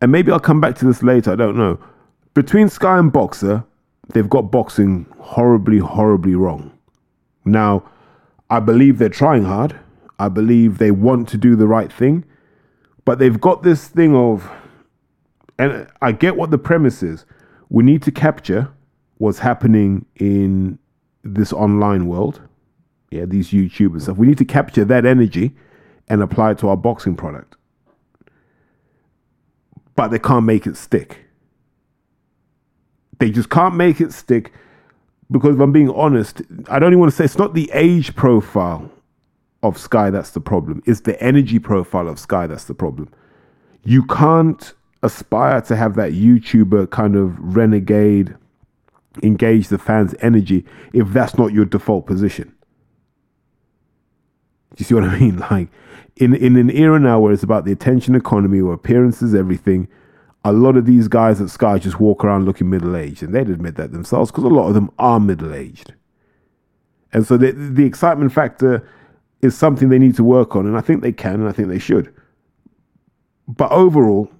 and 0.00 0.12
maybe 0.12 0.30
I'll 0.30 0.38
come 0.38 0.60
back 0.60 0.76
to 0.76 0.84
this 0.84 1.02
later. 1.02 1.32
I 1.32 1.36
don't 1.36 1.56
know. 1.56 1.80
Between 2.34 2.68
Sky 2.68 2.98
and 2.98 3.12
Boxxer, 3.12 3.64
they've 4.08 4.28
got 4.28 4.50
boxing 4.50 5.06
horribly, 5.18 5.78
horribly 5.78 6.34
wrong. 6.34 6.72
Now, 7.44 7.88
I 8.50 8.60
believe 8.60 8.98
they're 8.98 9.08
trying 9.08 9.44
hard. 9.44 9.78
I 10.18 10.28
believe 10.28 10.78
they 10.78 10.90
want 10.90 11.28
to 11.28 11.36
do 11.36 11.54
the 11.54 11.68
right 11.68 11.92
thing, 11.92 12.24
but 13.04 13.18
they've 13.18 13.40
got 13.40 13.62
this 13.62 13.86
thing 13.86 14.16
of, 14.16 14.50
and 15.58 15.86
I 16.02 16.12
get 16.12 16.36
what 16.36 16.50
the 16.50 16.58
premise 16.58 17.02
is. 17.02 17.24
We 17.68 17.84
need 17.84 18.02
to 18.02 18.10
capture 18.10 18.72
what's 19.18 19.38
happening 19.38 20.06
in 20.16 20.78
this 21.22 21.52
online 21.52 22.06
world. 22.06 22.40
Yeah, 23.10 23.26
these 23.26 23.50
YouTube 23.50 23.92
and 23.92 24.02
stuff. 24.02 24.16
We 24.16 24.26
need 24.26 24.38
to 24.38 24.44
capture 24.44 24.84
that 24.84 25.06
energy 25.06 25.54
and 26.08 26.22
apply 26.22 26.52
it 26.52 26.58
to 26.58 26.68
our 26.68 26.76
boxing 26.76 27.16
product. 27.16 27.56
But 29.94 30.08
they 30.08 30.18
can't 30.18 30.44
make 30.44 30.66
it 30.66 30.76
stick. 30.76 31.27
They 33.18 33.30
just 33.30 33.50
can't 33.50 33.74
make 33.74 34.00
it 34.00 34.12
stick 34.12 34.52
because 35.30 35.56
if 35.56 35.60
I'm 35.60 35.72
being 35.72 35.90
honest, 35.90 36.42
I 36.68 36.78
don't 36.78 36.92
even 36.92 37.00
want 37.00 37.12
to 37.12 37.16
say 37.16 37.24
it's 37.24 37.38
not 37.38 37.54
the 37.54 37.70
age 37.74 38.16
profile 38.16 38.90
of 39.62 39.76
Sky 39.76 40.10
that's 40.10 40.30
the 40.30 40.40
problem. 40.40 40.82
It's 40.86 41.00
the 41.00 41.20
energy 41.22 41.58
profile 41.58 42.08
of 42.08 42.18
Sky 42.18 42.46
that's 42.46 42.64
the 42.64 42.74
problem. 42.74 43.10
You 43.84 44.04
can't 44.06 44.72
aspire 45.02 45.60
to 45.62 45.76
have 45.76 45.94
that 45.96 46.12
YouTuber 46.12 46.90
kind 46.90 47.16
of 47.16 47.38
renegade, 47.38 48.36
engage 49.22 49.68
the 49.68 49.78
fans' 49.78 50.14
energy 50.20 50.64
if 50.92 51.08
that's 51.08 51.36
not 51.36 51.52
your 51.52 51.64
default 51.64 52.06
position. 52.06 52.54
Do 54.70 54.76
you 54.82 54.84
see 54.84 54.94
what 54.94 55.04
I 55.04 55.18
mean? 55.18 55.38
Like 55.50 55.68
in 56.16 56.34
in 56.34 56.56
an 56.56 56.70
era 56.70 56.98
now 56.98 57.20
where 57.20 57.32
it's 57.32 57.42
about 57.42 57.64
the 57.64 57.72
attention 57.72 58.14
economy, 58.14 58.62
where 58.62 58.74
appearances 58.74 59.34
everything. 59.34 59.88
A 60.50 60.52
lot 60.52 60.76
of 60.76 60.86
these 60.86 61.08
guys 61.08 61.40
at 61.40 61.50
Sky 61.50 61.78
just 61.78 62.00
walk 62.00 62.24
around 62.24 62.44
looking 62.44 62.70
middle 62.70 62.96
aged, 62.96 63.22
and 63.22 63.34
they'd 63.34 63.48
admit 63.48 63.76
that 63.76 63.92
themselves 63.92 64.30
because 64.30 64.44
a 64.44 64.48
lot 64.48 64.68
of 64.68 64.74
them 64.74 64.90
are 64.98 65.20
middle 65.20 65.54
aged. 65.54 65.94
And 67.12 67.26
so 67.26 67.36
the, 67.36 67.52
the 67.52 67.84
excitement 67.84 68.32
factor 68.32 68.88
is 69.40 69.56
something 69.56 69.88
they 69.88 69.98
need 69.98 70.16
to 70.16 70.24
work 70.24 70.56
on, 70.56 70.66
and 70.66 70.76
I 70.76 70.80
think 70.80 71.02
they 71.02 71.12
can, 71.12 71.34
and 71.34 71.48
I 71.48 71.52
think 71.52 71.68
they 71.68 71.78
should. 71.78 72.14
But 73.46 73.70
overall, 73.72 74.30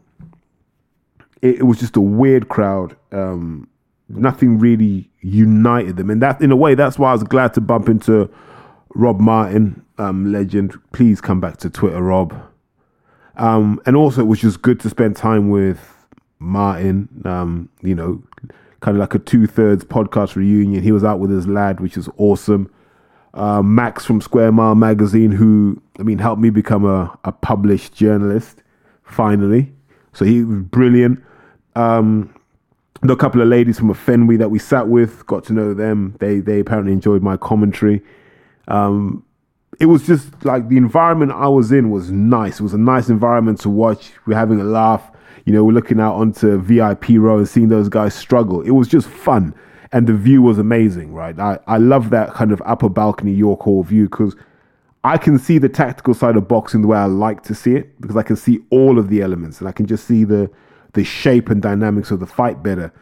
it, 1.40 1.56
it 1.56 1.62
was 1.62 1.78
just 1.78 1.96
a 1.96 2.00
weird 2.00 2.48
crowd. 2.48 2.96
Um, 3.12 3.68
nothing 4.08 4.58
really 4.58 5.10
united 5.20 5.96
them, 5.96 6.10
and 6.10 6.20
that, 6.22 6.40
in 6.40 6.50
a 6.50 6.56
way, 6.56 6.74
that's 6.74 6.98
why 6.98 7.10
I 7.10 7.12
was 7.12 7.22
glad 7.22 7.54
to 7.54 7.60
bump 7.60 7.88
into 7.88 8.30
Rob 8.94 9.20
Martin, 9.20 9.84
um, 9.98 10.32
legend. 10.32 10.74
Please 10.92 11.20
come 11.20 11.40
back 11.40 11.58
to 11.58 11.70
Twitter, 11.70 12.02
Rob. 12.02 12.34
Um, 13.36 13.80
and 13.86 13.96
also, 13.96 14.22
it 14.22 14.26
was 14.26 14.40
just 14.40 14.62
good 14.62 14.80
to 14.80 14.90
spend 14.90 15.16
time 15.16 15.48
with 15.48 15.97
Martin. 16.38 17.08
Um, 17.24 17.68
you 17.82 17.94
know, 17.94 18.22
kind 18.80 18.96
of 18.96 19.00
like 19.00 19.14
a 19.14 19.18
two 19.18 19.46
thirds 19.46 19.84
podcast 19.84 20.36
reunion. 20.36 20.82
He 20.82 20.92
was 20.92 21.04
out 21.04 21.18
with 21.18 21.30
his 21.30 21.46
lad, 21.46 21.80
which 21.80 21.96
is 21.96 22.08
awesome. 22.16 22.70
Uh, 23.34 23.62
Max 23.62 24.04
from 24.04 24.20
Square 24.20 24.52
Mile 24.52 24.74
Magazine, 24.74 25.32
who 25.32 25.80
I 25.98 26.02
mean 26.02 26.18
helped 26.18 26.40
me 26.40 26.50
become 26.50 26.84
a, 26.84 27.16
a 27.24 27.32
published 27.32 27.94
journalist 27.94 28.62
finally. 29.04 29.72
So 30.12 30.24
he 30.24 30.42
was 30.44 30.62
brilliant. 30.62 31.22
Um, 31.76 32.34
a 33.08 33.16
couple 33.16 33.40
of 33.40 33.48
ladies 33.48 33.78
from 33.78 33.90
a 33.90 33.94
Fenway 33.94 34.36
that 34.36 34.50
we 34.50 34.58
sat 34.58 34.88
with, 34.88 35.24
got 35.26 35.44
to 35.44 35.52
know 35.52 35.74
them. 35.74 36.16
They 36.18 36.40
they 36.40 36.60
apparently 36.60 36.92
enjoyed 36.92 37.22
my 37.22 37.36
commentary. 37.36 38.02
Um, 38.66 39.24
it 39.78 39.86
was 39.86 40.06
just 40.06 40.44
like 40.44 40.68
the 40.68 40.76
environment 40.76 41.32
I 41.32 41.48
was 41.48 41.70
in 41.70 41.90
was 41.90 42.10
nice. 42.10 42.58
It 42.58 42.62
was 42.62 42.74
a 42.74 42.78
nice 42.78 43.08
environment 43.08 43.60
to 43.60 43.68
watch. 43.68 44.12
We're 44.26 44.34
having 44.36 44.60
a 44.60 44.64
laugh. 44.64 45.10
You 45.44 45.52
know, 45.52 45.64
we're 45.64 45.72
looking 45.72 46.00
out 46.00 46.14
onto 46.14 46.58
VIP 46.58 47.10
row 47.10 47.38
and 47.38 47.48
seeing 47.48 47.68
those 47.68 47.88
guys 47.88 48.14
struggle. 48.14 48.60
It 48.62 48.70
was 48.70 48.88
just 48.88 49.08
fun. 49.08 49.54
And 49.92 50.06
the 50.06 50.14
view 50.14 50.42
was 50.42 50.58
amazing, 50.58 51.14
right? 51.14 51.38
I, 51.38 51.58
I 51.66 51.78
love 51.78 52.10
that 52.10 52.34
kind 52.34 52.52
of 52.52 52.62
upper 52.66 52.90
balcony 52.90 53.32
York 53.32 53.60
Hall 53.60 53.82
view 53.82 54.08
because 54.08 54.36
I 55.04 55.16
can 55.16 55.38
see 55.38 55.58
the 55.58 55.68
tactical 55.68 56.12
side 56.12 56.36
of 56.36 56.48
boxing 56.48 56.82
the 56.82 56.88
way 56.88 56.98
I 56.98 57.06
like 57.06 57.42
to 57.44 57.54
see 57.54 57.74
it 57.74 57.98
because 58.00 58.16
I 58.16 58.22
can 58.22 58.36
see 58.36 58.60
all 58.70 58.98
of 58.98 59.08
the 59.08 59.22
elements 59.22 59.60
and 59.60 59.68
I 59.68 59.72
can 59.72 59.86
just 59.86 60.06
see 60.06 60.24
the 60.24 60.50
the 60.94 61.04
shape 61.04 61.50
and 61.50 61.62
dynamics 61.62 62.10
of 62.10 62.18
the 62.18 62.26
fight 62.26 62.62
better. 62.62 62.92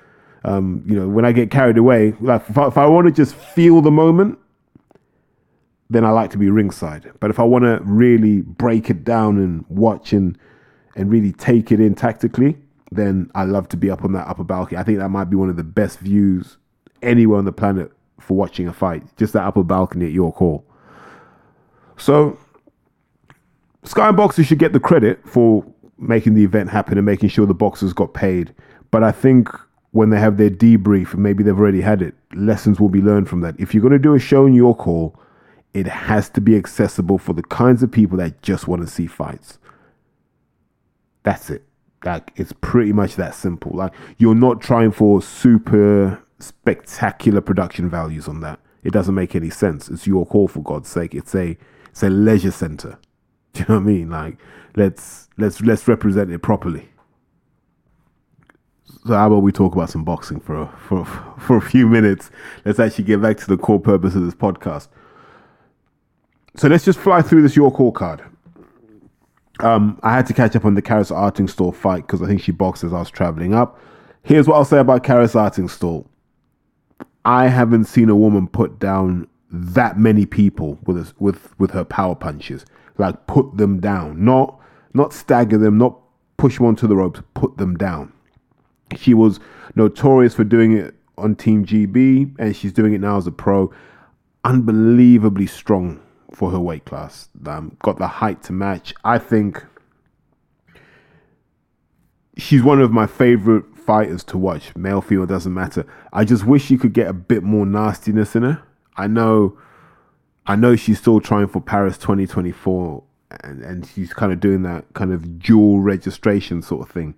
Um, 0.45 0.85
you 0.87 0.95
know, 0.95 1.09
when 1.09 1.25
I 1.25 1.33
get 1.33 1.50
carried 1.50 1.78
away, 1.78 2.14
like 2.21 2.49
if 2.49 2.59
I, 2.59 2.66
if 2.66 2.78
I 2.78 2.87
want 2.87 3.06
to 3.06 3.12
just 3.12 3.35
feel 3.35 3.80
the 3.80 3.90
moment, 3.90 4.38
then 5.88 6.04
I 6.04 6.11
like 6.11 6.30
to 6.33 6.38
be 6.38 6.50
ringside. 6.50 7.11
But 7.21 7.30
if 7.30 7.38
I 7.38 7.45
want 7.45 7.64
to 7.64 7.80
really 7.85 8.42
break 8.42 8.90
it 8.90 9.04
down 9.04 9.38
and 9.38 9.64
watch 9.68 10.12
and 10.12 10.38
and 10.96 11.10
really 11.10 11.32
take 11.32 11.70
it 11.70 11.78
in 11.78 11.94
tactically, 11.94 12.56
then 12.90 13.30
I 13.34 13.44
love 13.44 13.68
to 13.68 13.76
be 13.76 13.90
up 13.90 14.02
on 14.04 14.12
that 14.12 14.26
upper 14.26 14.44
balcony. 14.44 14.78
I 14.78 14.82
think 14.82 14.98
that 14.98 15.10
might 15.10 15.30
be 15.30 15.36
one 15.36 15.50
of 15.50 15.56
the 15.56 15.64
best 15.64 15.98
views 16.00 16.56
anywhere 17.02 17.38
on 17.38 17.44
the 17.44 17.52
planet 17.52 17.92
for 18.18 18.36
watching 18.36 18.66
a 18.66 18.72
fight. 18.72 19.04
Just 19.16 19.32
that 19.34 19.44
upper 19.44 19.62
balcony 19.62 20.06
at 20.06 20.12
York 20.12 20.36
Hall. 20.36 20.64
So 21.96 22.38
Sky 23.84 24.08
and 24.08 24.16
Boxers 24.16 24.46
should 24.46 24.58
get 24.58 24.72
the 24.72 24.80
credit 24.80 25.20
for 25.28 25.64
making 25.98 26.34
the 26.34 26.44
event 26.44 26.70
happen 26.70 26.98
and 26.98 27.06
making 27.06 27.28
sure 27.28 27.46
the 27.46 27.54
boxers 27.54 27.92
got 27.92 28.14
paid. 28.14 28.54
But 28.90 29.02
I 29.04 29.12
think 29.12 29.48
when 29.92 30.10
they 30.10 30.18
have 30.18 30.36
their 30.36 30.50
debrief, 30.50 31.14
maybe 31.14 31.42
they've 31.42 31.58
already 31.58 31.80
had 31.80 32.02
it, 32.02 32.14
lessons 32.34 32.80
will 32.80 32.88
be 32.88 33.00
learned 33.00 33.28
from 33.28 33.40
that. 33.40 33.58
If 33.58 33.72
you're 33.72 33.80
going 33.80 33.92
to 33.92 33.98
do 33.98 34.14
a 34.14 34.18
show 34.18 34.46
in 34.46 34.54
York 34.54 34.80
Hall, 34.80 35.18
it 35.72 35.86
has 35.86 36.28
to 36.30 36.40
be 36.40 36.56
accessible 36.56 37.18
for 37.18 37.32
the 37.32 37.42
kinds 37.42 37.82
of 37.82 37.90
people 37.90 38.18
that 38.18 38.42
just 38.42 38.66
want 38.66 38.82
to 38.82 38.88
see 38.88 39.06
fights. 39.06 39.58
That's 41.26 41.50
it. 41.50 41.64
Like 42.04 42.33
it's 42.37 42.52
pretty 42.61 42.92
much 42.92 43.16
that 43.16 43.35
simple. 43.35 43.73
Like 43.75 43.92
you're 44.16 44.37
not 44.37 44.61
trying 44.61 44.92
for 44.92 45.21
super 45.21 46.23
spectacular 46.38 47.40
production 47.40 47.90
values 47.90 48.28
on 48.28 48.42
that. 48.42 48.61
It 48.85 48.92
doesn't 48.92 49.16
make 49.16 49.35
any 49.35 49.50
sense. 49.50 49.88
It's 49.88 50.06
York 50.06 50.28
Hall 50.28 50.47
for 50.47 50.62
God's 50.62 50.88
sake. 50.88 51.16
It's 51.16 51.35
a 51.35 51.59
it's 51.90 52.04
a 52.04 52.11
leisure 52.11 52.52
center. 52.52 52.97
Do 53.54 53.61
you 53.61 53.66
know 53.68 53.75
what 53.75 53.80
I 53.80 53.85
mean? 53.87 54.11
Like 54.11 54.38
let's 54.76 55.28
let's 55.37 55.61
let's 55.62 55.88
represent 55.88 56.30
it 56.30 56.38
properly. 56.42 56.90
So 59.04 59.14
how 59.14 59.26
about 59.26 59.42
we 59.42 59.50
talk 59.50 59.75
about 59.75 59.90
some 59.90 60.04
boxing 60.04 60.38
for 60.38 60.62
a, 60.62 60.68
for 60.87 61.04
for 61.40 61.56
a 61.56 61.61
few 61.61 61.88
minutes? 61.88 62.30
Let's 62.64 62.78
actually 62.78 63.04
get 63.04 63.21
back 63.21 63.37
to 63.38 63.47
the 63.49 63.56
core 63.56 63.80
purpose 63.80 64.14
of 64.14 64.25
this 64.25 64.35
podcast. 64.35 64.87
So 66.54 66.68
let's 66.68 66.85
just 66.85 67.00
fly 67.00 67.21
through 67.21 67.42
this 67.42 67.56
York 67.56 67.75
Hall 67.75 67.90
card. 67.90 68.23
Um, 69.60 69.98
I 70.02 70.12
had 70.12 70.26
to 70.26 70.34
catch 70.34 70.54
up 70.54 70.64
on 70.64 70.75
the 70.75 70.82
Karis 70.82 71.10
Artingstall 71.10 71.75
fight 71.75 72.06
because 72.06 72.22
I 72.22 72.26
think 72.26 72.40
she 72.40 72.52
boxed 72.52 72.84
as 72.84 72.92
I 72.92 72.98
was 72.98 73.10
traveling 73.10 73.54
up. 73.54 73.78
Here's 74.22 74.46
what 74.46 74.56
I'll 74.56 74.64
say 74.64 74.78
about 74.78 75.02
Karis 75.02 75.34
Artingstall. 75.34 76.06
I 77.25 77.48
haven't 77.48 77.86
seen 77.86 78.08
a 78.08 78.16
woman 78.16 78.48
put 78.48 78.78
down 78.78 79.28
that 79.50 79.98
many 79.98 80.26
people 80.26 80.78
with 80.84 81.14
with 81.18 81.58
with 81.58 81.70
her 81.70 81.84
power 81.84 82.14
punches. 82.14 82.64
Like 82.98 83.26
put 83.26 83.56
them 83.56 83.80
down, 83.80 84.25
not 84.25 84.60
not 84.94 85.12
stagger 85.12 85.58
them, 85.58 85.78
not 85.78 85.98
push 86.36 86.56
them 86.56 86.66
onto 86.66 86.86
the 86.86 86.96
ropes, 86.96 87.20
put 87.34 87.56
them 87.56 87.76
down. 87.76 88.12
She 88.96 89.14
was 89.14 89.40
notorious 89.75 90.34
for 90.34 90.44
doing 90.44 90.72
it 90.76 90.94
on 91.18 91.34
Team 91.34 91.64
GB, 91.64 92.36
and 92.38 92.54
she's 92.54 92.72
doing 92.72 92.92
it 92.92 93.00
now 93.00 93.16
as 93.16 93.26
a 93.26 93.32
pro. 93.32 93.72
Unbelievably 94.44 95.46
strong 95.46 96.00
for 96.36 96.50
her 96.50 96.60
weight 96.60 96.84
class. 96.84 97.30
Um, 97.46 97.78
got 97.82 97.96
the 97.96 98.06
height 98.06 98.42
to 98.42 98.52
match. 98.52 98.92
I 99.02 99.16
think 99.16 99.64
she's 102.36 102.62
one 102.62 102.78
of 102.78 102.92
my 102.92 103.06
favorite 103.06 103.64
fighters 103.74 104.22
to 104.24 104.36
watch. 104.36 104.76
Male, 104.76 105.00
female, 105.00 105.24
doesn't 105.24 105.54
matter. 105.54 105.86
I 106.12 106.26
just 106.26 106.44
wish 106.44 106.66
she 106.66 106.76
could 106.76 106.92
get 106.92 107.08
a 107.08 107.14
bit 107.14 107.42
more 107.42 107.64
nastiness 107.64 108.36
in 108.36 108.42
her. 108.42 108.62
I 108.98 109.06
know, 109.06 109.56
I 110.46 110.56
know 110.56 110.76
she's 110.76 110.98
still 110.98 111.20
trying 111.20 111.48
for 111.48 111.62
Paris 111.62 111.96
2024, 111.96 113.02
and 113.42 113.62
and 113.62 113.86
she's 113.86 114.12
kind 114.12 114.30
of 114.30 114.38
doing 114.38 114.62
that 114.62 114.92
kind 114.92 115.14
of 115.14 115.38
dual 115.38 115.80
registration 115.80 116.60
sort 116.60 116.86
of 116.86 116.92
thing. 116.92 117.14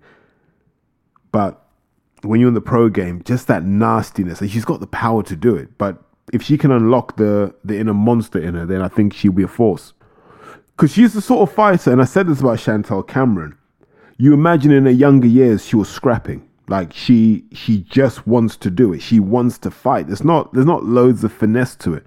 But 1.33 1.61
when 2.21 2.39
you're 2.39 2.47
in 2.47 2.53
the 2.53 2.61
pro 2.61 2.87
game, 2.87 3.21
just 3.25 3.47
that 3.47 3.65
nastiness, 3.65 4.39
and 4.39 4.49
she's 4.49 4.65
got 4.65 4.79
the 4.79 4.87
power 4.87 5.23
to 5.23 5.35
do 5.35 5.57
it. 5.57 5.77
But 5.77 6.01
if 6.33 6.41
she 6.41 6.57
can 6.57 6.71
unlock 6.71 7.17
the 7.17 7.53
the 7.63 7.77
inner 7.77 7.93
monster 7.93 8.39
in 8.39 8.55
her, 8.55 8.65
then 8.65 8.81
I 8.81 8.87
think 8.87 9.13
she'll 9.13 9.31
be 9.31 9.43
a 9.43 9.47
force. 9.47 9.93
Because 10.75 10.93
she's 10.93 11.13
the 11.13 11.21
sort 11.21 11.47
of 11.47 11.53
fighter, 11.53 11.91
and 11.91 12.01
I 12.01 12.05
said 12.05 12.27
this 12.27 12.39
about 12.39 12.59
Chantelle 12.59 13.03
Cameron. 13.03 13.57
You 14.17 14.33
imagine 14.33 14.71
in 14.71 14.85
her 14.85 14.91
younger 14.91 15.27
years 15.27 15.65
she 15.65 15.75
was 15.75 15.89
scrapping. 15.89 16.47
Like 16.67 16.93
she 16.93 17.45
she 17.51 17.79
just 17.79 18.27
wants 18.27 18.55
to 18.57 18.69
do 18.69 18.93
it. 18.93 19.01
She 19.01 19.19
wants 19.19 19.57
to 19.59 19.71
fight. 19.71 20.07
There's 20.07 20.23
not 20.23 20.53
there's 20.53 20.65
not 20.65 20.85
loads 20.85 21.23
of 21.23 21.33
finesse 21.33 21.75
to 21.77 21.95
it. 21.95 22.03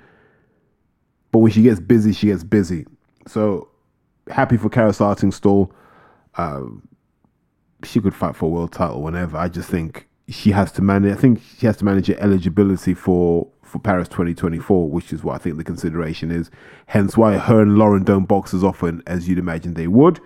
But 1.33 1.41
when 1.41 1.51
she 1.51 1.63
gets 1.63 1.81
busy, 1.81 2.13
she 2.13 2.29
gets 2.29 2.45
busy. 2.45 2.87
So 3.27 3.69
happy 4.29 4.57
for 4.57 4.69
Karis 4.69 5.01
Artingstall. 5.01 5.71
Uh, 6.37 6.63
she 7.85 8.01
could 8.01 8.15
fight 8.15 8.37
for 8.37 8.47
a 8.47 8.49
world 8.49 8.73
title 8.73 9.03
whenever. 9.03 9.37
I 9.37 9.49
just 9.49 9.69
think 9.69 10.09
she 10.33 10.51
has 10.53 10.73
to 10.73 10.83
manage. 10.83 11.13
I 11.13 11.21
think 11.21 11.41
she 11.59 11.67
has 11.67 11.77
to 11.79 11.85
manage 11.85 12.07
her 12.09 12.17
eligibility 12.19 12.95
for 12.95 13.49
for 13.63 13.79
Paris 13.79 14.07
2024, 14.09 14.91
which 14.91 15.13
is 15.13 15.25
what 15.25 15.35
I 15.35 15.39
think 15.39 15.57
the 15.57 15.65
consideration 15.65 16.31
is. 16.31 16.51
Hence 16.87 17.17
why 17.17 17.39
her 17.39 17.63
and 17.63 17.79
Lauren 17.79 18.05
don't 18.05 18.27
box 18.27 18.53
as 18.53 18.63
often 18.63 19.03
as 19.07 19.29
you'd 19.29 19.39
imagine 19.39 19.75
they 19.75 19.87
would. 19.87 20.21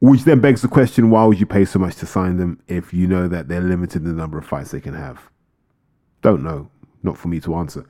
Which 0.00 0.24
then 0.24 0.40
begs 0.40 0.60
the 0.60 0.68
question 0.68 1.10
why 1.10 1.24
would 1.24 1.38
you 1.38 1.46
pay 1.46 1.64
so 1.64 1.78
much 1.78 1.96
to 1.96 2.06
sign 2.06 2.36
them 2.36 2.60
if 2.66 2.92
you 2.92 3.06
know 3.06 3.28
that 3.28 3.48
they're 3.48 3.60
limited 3.60 4.02
in 4.02 4.08
the 4.08 4.14
number 4.14 4.36
of 4.36 4.44
fights 4.44 4.72
they 4.72 4.80
can 4.80 4.94
have? 4.94 5.30
Don't 6.22 6.42
know. 6.42 6.68
Not 7.02 7.16
for 7.16 7.28
me 7.28 7.38
to 7.40 7.54
answer. 7.54 7.86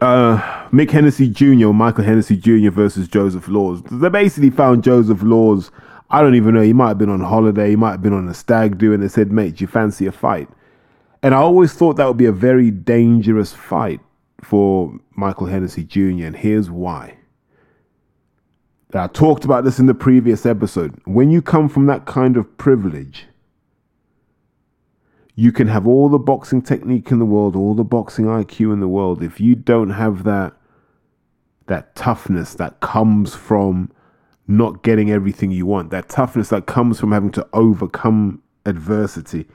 Uh, 0.00 0.38
Mick 0.70 0.90
Hennessy 0.90 1.28
Jr., 1.28 1.68
Michael 1.68 2.04
Hennessy 2.04 2.36
Jr. 2.36 2.70
versus 2.70 3.08
Joseph 3.08 3.48
Laws. 3.48 3.82
They 3.90 4.08
basically 4.08 4.50
found 4.50 4.84
Joseph 4.84 5.22
Laws. 5.22 5.70
I 6.10 6.22
don't 6.22 6.34
even 6.34 6.54
know. 6.54 6.62
He 6.62 6.72
might 6.72 6.88
have 6.88 6.98
been 6.98 7.10
on 7.10 7.20
holiday. 7.20 7.70
He 7.70 7.76
might 7.76 7.92
have 7.92 8.02
been 8.02 8.12
on 8.12 8.28
a 8.28 8.34
stag 8.34 8.78
do, 8.78 8.92
and 8.92 9.02
they 9.02 9.08
said, 9.08 9.30
"Mate, 9.30 9.56
do 9.56 9.64
you 9.64 9.68
fancy 9.68 10.06
a 10.06 10.12
fight?" 10.12 10.48
And 11.22 11.34
I 11.34 11.38
always 11.38 11.72
thought 11.72 11.96
that 11.96 12.06
would 12.06 12.16
be 12.16 12.26
a 12.26 12.32
very 12.32 12.70
dangerous 12.70 13.52
fight 13.52 14.00
for 14.40 14.98
Michael 15.16 15.46
Hennessy 15.46 15.84
Jr. 15.84 16.26
And 16.26 16.36
here's 16.36 16.70
why. 16.70 17.14
I 18.94 19.06
talked 19.08 19.44
about 19.44 19.64
this 19.64 19.78
in 19.78 19.86
the 19.86 19.94
previous 19.94 20.46
episode. 20.46 20.98
When 21.04 21.30
you 21.30 21.42
come 21.42 21.68
from 21.68 21.86
that 21.86 22.06
kind 22.06 22.38
of 22.38 22.56
privilege, 22.56 23.26
you 25.34 25.52
can 25.52 25.68
have 25.68 25.86
all 25.86 26.08
the 26.08 26.18
boxing 26.18 26.62
technique 26.62 27.10
in 27.10 27.18
the 27.18 27.26
world, 27.26 27.54
all 27.54 27.74
the 27.74 27.84
boxing 27.84 28.24
IQ 28.24 28.72
in 28.72 28.80
the 28.80 28.88
world. 28.88 29.22
If 29.22 29.40
you 29.40 29.54
don't 29.54 29.90
have 29.90 30.24
that 30.24 30.54
that 31.66 31.94
toughness 31.94 32.54
that 32.54 32.80
comes 32.80 33.34
from 33.34 33.90
not 34.48 34.82
getting 34.82 35.10
everything 35.10 35.50
you 35.50 35.66
want, 35.66 35.90
that 35.90 36.08
toughness 36.08 36.48
that 36.48 36.66
comes 36.66 36.98
from 36.98 37.12
having 37.12 37.30
to 37.32 37.46
overcome 37.52 38.42
adversity 38.66 39.46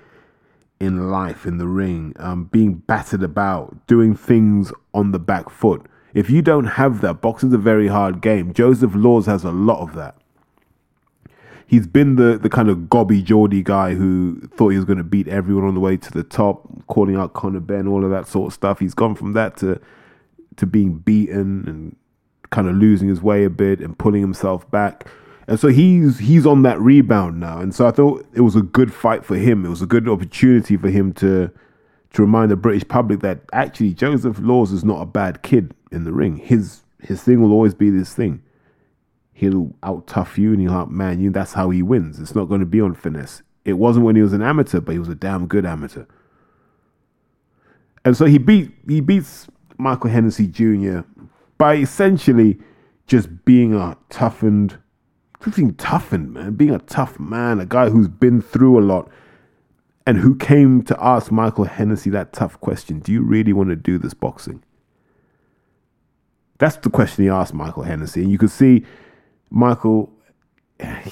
in 0.80 1.10
life, 1.10 1.46
in 1.46 1.58
the 1.58 1.68
ring, 1.68 2.14
um, 2.18 2.46
being 2.46 2.76
battered 2.76 3.24
about, 3.24 3.86
doing 3.88 4.16
things 4.16 4.72
on 4.94 5.12
the 5.12 5.20
back 5.20 5.50
foot 5.50 5.86
if 6.14 6.30
you 6.30 6.42
don't 6.42 6.66
have 6.66 7.02
that, 7.02 7.22
boxing's 7.22 7.54
a 7.54 7.58
very 7.58 7.88
hard 7.88 8.22
game. 8.22 8.54
Joseph 8.54 8.92
Laws 8.94 9.26
has 9.26 9.44
a 9.44 9.52
lot 9.52 9.82
of 9.82 9.96
that. 9.96 10.16
he's 11.66 11.88
been 11.88 12.18
the 12.18 12.38
the 12.38 12.50
kind 12.50 12.70
of 12.70 12.88
gobby 12.90 13.22
Geordie 13.24 13.64
guy 13.64 13.96
who 13.96 14.40
thought 14.56 14.70
he 14.70 14.78
was 14.78 14.86
going 14.86 15.00
to 15.00 15.04
beat 15.04 15.28
everyone 15.28 15.64
on 15.66 15.74
the 15.74 15.80
way 15.80 15.98
to 15.98 16.12
the 16.12 16.24
top, 16.24 16.86
calling 16.88 17.16
out 17.16 17.34
Conor 17.34 17.62
Benn, 17.62 17.88
all 17.88 18.04
of 18.06 18.12
that 18.12 18.28
sort 18.28 18.48
of 18.48 18.54
stuff. 18.54 18.80
He's 18.80 18.94
gone 18.94 19.16
from 19.16 19.34
that 19.34 19.58
to 19.58 19.82
to 20.58 20.68
being 20.68 21.00
beaten 21.00 21.68
and 21.68 21.96
kind 22.54 22.68
of 22.68 22.76
losing 22.76 23.10
his 23.10 23.22
way 23.22 23.44
a 23.44 23.50
bit 23.50 23.80
and 23.80 23.98
pulling 23.98 24.22
himself 24.22 24.70
back. 24.70 25.08
And 25.48 25.60
so 25.60 25.70
he's 25.70 26.20
he's 26.20 26.46
on 26.46 26.62
that 26.62 26.80
rebound 26.80 27.40
now. 27.40 27.60
And 27.60 27.74
so 27.74 27.88
I 27.88 27.92
thought 27.92 28.26
it 28.34 28.42
was 28.42 28.56
a 28.56 28.62
good 28.62 28.94
fight 28.94 29.26
for 29.26 29.36
him. 29.36 29.66
It 29.66 29.70
was 29.70 29.82
a 29.82 29.88
good 29.88 30.08
opportunity 30.08 30.78
for 30.78 30.90
him 30.90 31.12
to 31.14 31.52
to 32.14 32.22
remind 32.22 32.52
the 32.52 32.56
British 32.56 32.88
public 32.88 33.22
that 33.22 33.40
actually 33.52 33.94
Joseph 33.94 34.40
Laws 34.40 34.72
is 34.72 34.86
not 34.86 35.02
a 35.02 35.06
bad 35.06 35.42
kid 35.42 35.74
in 35.92 36.04
the 36.04 36.14
ring. 36.14 36.38
His 36.38 36.84
his 37.02 37.24
thing 37.24 37.42
will 37.42 37.52
always 37.52 37.74
be 37.74 37.90
this 37.90 38.14
thing. 38.14 38.42
He'll 39.34 39.74
out 39.82 40.06
tough 40.06 40.38
you 40.38 40.54
and 40.54 40.62
he'll 40.62 40.72
outman 40.72 41.20
you. 41.20 41.32
That's 41.32 41.54
how 41.54 41.72
he 41.72 41.82
wins. 41.82 42.20
It's 42.20 42.36
not 42.36 42.46
going 42.46 42.60
to 42.60 42.68
be 42.68 42.80
on 42.80 42.94
finesse. 42.94 43.42
It 43.66 43.74
wasn't 43.74 44.06
when 44.06 44.16
he 44.16 44.22
was 44.22 44.32
an 44.32 44.44
amateur, 44.44 44.80
but 44.80 44.92
he 44.92 45.00
was 45.00 45.10
a 45.10 45.16
damn 45.16 45.48
good 45.48 45.66
amateur. 45.66 46.06
And 48.06 48.16
so 48.16 48.26
he 48.26 48.38
beat 48.38 48.72
he 48.88 49.02
beats 49.02 49.48
Michael 49.78 50.12
Hennessy 50.12 50.48
Jr. 50.48 51.02
by 51.58 51.76
essentially 51.76 52.58
just 53.08 53.46
being 53.46 53.74
a 53.74 53.98
toughened 54.10 54.78
being 55.56 55.74
toughened, 55.76 56.34
man, 56.34 56.54
being 56.54 56.74
a 56.74 56.80
tough 56.80 57.20
man, 57.20 57.60
a 57.60 57.66
guy 57.66 57.90
who's 57.90 58.08
been 58.08 58.42
through 58.42 58.80
a 58.80 58.82
lot 58.82 59.10
and 60.06 60.18
who 60.18 60.36
came 60.36 60.84
to 60.84 60.98
ask 61.04 61.32
Michael 61.32 61.66
Hennessy 61.66 62.10
that 62.12 62.34
tough 62.34 62.60
question 62.62 63.00
Do 63.00 63.12
you 63.12 63.22
really 63.22 63.54
want 63.54 63.70
to 63.70 63.76
do 63.76 63.98
this 63.98 64.14
boxing? 64.14 64.64
That's 66.60 66.78
the 66.78 66.90
question 66.90 67.26
he 67.26 67.30
asked 67.30 67.54
Michael 67.54 67.84
Hennessy. 67.84 68.22
And 68.22 68.32
you 68.32 68.38
could 68.38 68.52
see 68.52 68.86
Michael, 69.50 70.12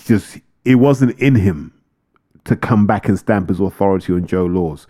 just, 0.05 0.39
it 0.63 0.75
wasn't 0.75 1.19
in 1.19 1.35
him 1.35 1.73
to 2.45 2.55
come 2.55 2.87
back 2.87 3.07
and 3.07 3.17
stamp 3.19 3.49
his 3.49 3.59
authority 3.59 4.13
on 4.13 4.25
Joe 4.25 4.45
Laws. 4.45 4.87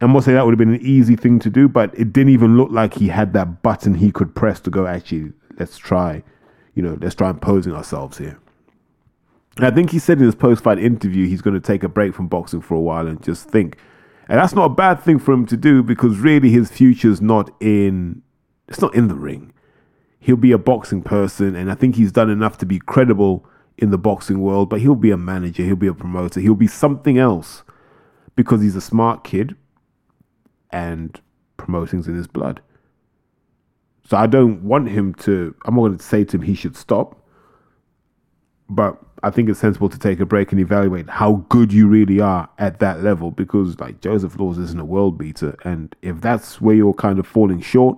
I'm 0.00 0.12
not 0.12 0.24
saying 0.24 0.36
that 0.36 0.44
would 0.44 0.52
have 0.52 0.58
been 0.58 0.74
an 0.74 0.86
easy 0.86 1.16
thing 1.16 1.38
to 1.38 1.50
do, 1.50 1.68
but 1.68 1.98
it 1.98 2.12
didn't 2.12 2.32
even 2.32 2.56
look 2.56 2.70
like 2.70 2.94
he 2.94 3.08
had 3.08 3.32
that 3.32 3.62
button 3.62 3.94
he 3.94 4.12
could 4.12 4.34
press 4.34 4.60
to 4.60 4.70
go, 4.70 4.86
actually, 4.86 5.32
let's 5.58 5.78
try, 5.78 6.22
you 6.74 6.82
know, 6.82 6.98
let's 7.00 7.14
try 7.14 7.30
imposing 7.30 7.72
ourselves 7.72 8.18
here. 8.18 8.38
I 9.58 9.70
think 9.70 9.90
he 9.90 9.98
said 9.98 10.18
in 10.18 10.24
his 10.24 10.34
post 10.34 10.62
fight 10.62 10.78
interview 10.78 11.26
he's 11.26 11.40
going 11.40 11.54
to 11.54 11.66
take 11.66 11.82
a 11.82 11.88
break 11.88 12.14
from 12.14 12.28
boxing 12.28 12.60
for 12.60 12.74
a 12.74 12.80
while 12.80 13.06
and 13.06 13.22
just 13.22 13.48
think. 13.48 13.78
And 14.28 14.38
that's 14.38 14.54
not 14.54 14.64
a 14.64 14.74
bad 14.74 15.00
thing 15.00 15.18
for 15.18 15.32
him 15.32 15.46
to 15.46 15.56
do 15.56 15.82
because 15.82 16.18
really 16.18 16.50
his 16.50 16.70
future's 16.70 17.22
not 17.22 17.50
in 17.60 18.22
it's 18.68 18.82
not 18.82 18.94
in 18.94 19.08
the 19.08 19.14
ring. 19.14 19.54
He'll 20.18 20.36
be 20.36 20.52
a 20.52 20.58
boxing 20.58 21.00
person 21.00 21.54
and 21.54 21.70
I 21.70 21.74
think 21.74 21.96
he's 21.96 22.12
done 22.12 22.28
enough 22.28 22.58
to 22.58 22.66
be 22.66 22.78
credible 22.78 23.46
in 23.78 23.90
the 23.90 23.98
boxing 23.98 24.40
world, 24.40 24.68
but 24.68 24.80
he'll 24.80 24.94
be 24.94 25.10
a 25.10 25.16
manager, 25.16 25.62
he'll 25.62 25.76
be 25.76 25.86
a 25.86 25.94
promoter, 25.94 26.40
he'll 26.40 26.54
be 26.54 26.66
something 26.66 27.16
else 27.16 27.62
because 28.34 28.60
he's 28.60 28.76
a 28.76 28.80
smart 28.82 29.24
kid 29.24 29.56
and 30.76 31.20
promoting's 31.56 32.06
in 32.06 32.14
his 32.14 32.26
blood. 32.26 32.60
So 34.04 34.16
I 34.16 34.26
don't 34.26 34.62
want 34.62 34.90
him 34.90 35.14
to 35.26 35.54
I'm 35.64 35.74
not 35.74 35.80
going 35.80 35.98
to 35.98 36.04
say 36.04 36.24
to 36.24 36.36
him 36.36 36.42
he 36.42 36.54
should 36.54 36.76
stop. 36.76 37.22
But 38.68 38.98
I 39.22 39.30
think 39.30 39.48
it's 39.48 39.60
sensible 39.60 39.88
to 39.88 39.98
take 39.98 40.20
a 40.20 40.26
break 40.26 40.52
and 40.52 40.60
evaluate 40.60 41.08
how 41.08 41.44
good 41.48 41.72
you 41.72 41.86
really 41.86 42.20
are 42.20 42.48
at 42.58 42.80
that 42.80 43.02
level 43.02 43.30
because, 43.30 43.78
like, 43.78 44.00
Joseph 44.00 44.38
Laws 44.40 44.58
isn't 44.58 44.80
a 44.80 44.84
world 44.84 45.16
beater. 45.16 45.56
And 45.64 45.94
if 46.02 46.20
that's 46.20 46.60
where 46.60 46.74
you're 46.74 46.92
kind 46.92 47.20
of 47.20 47.28
falling 47.28 47.60
short, 47.60 47.96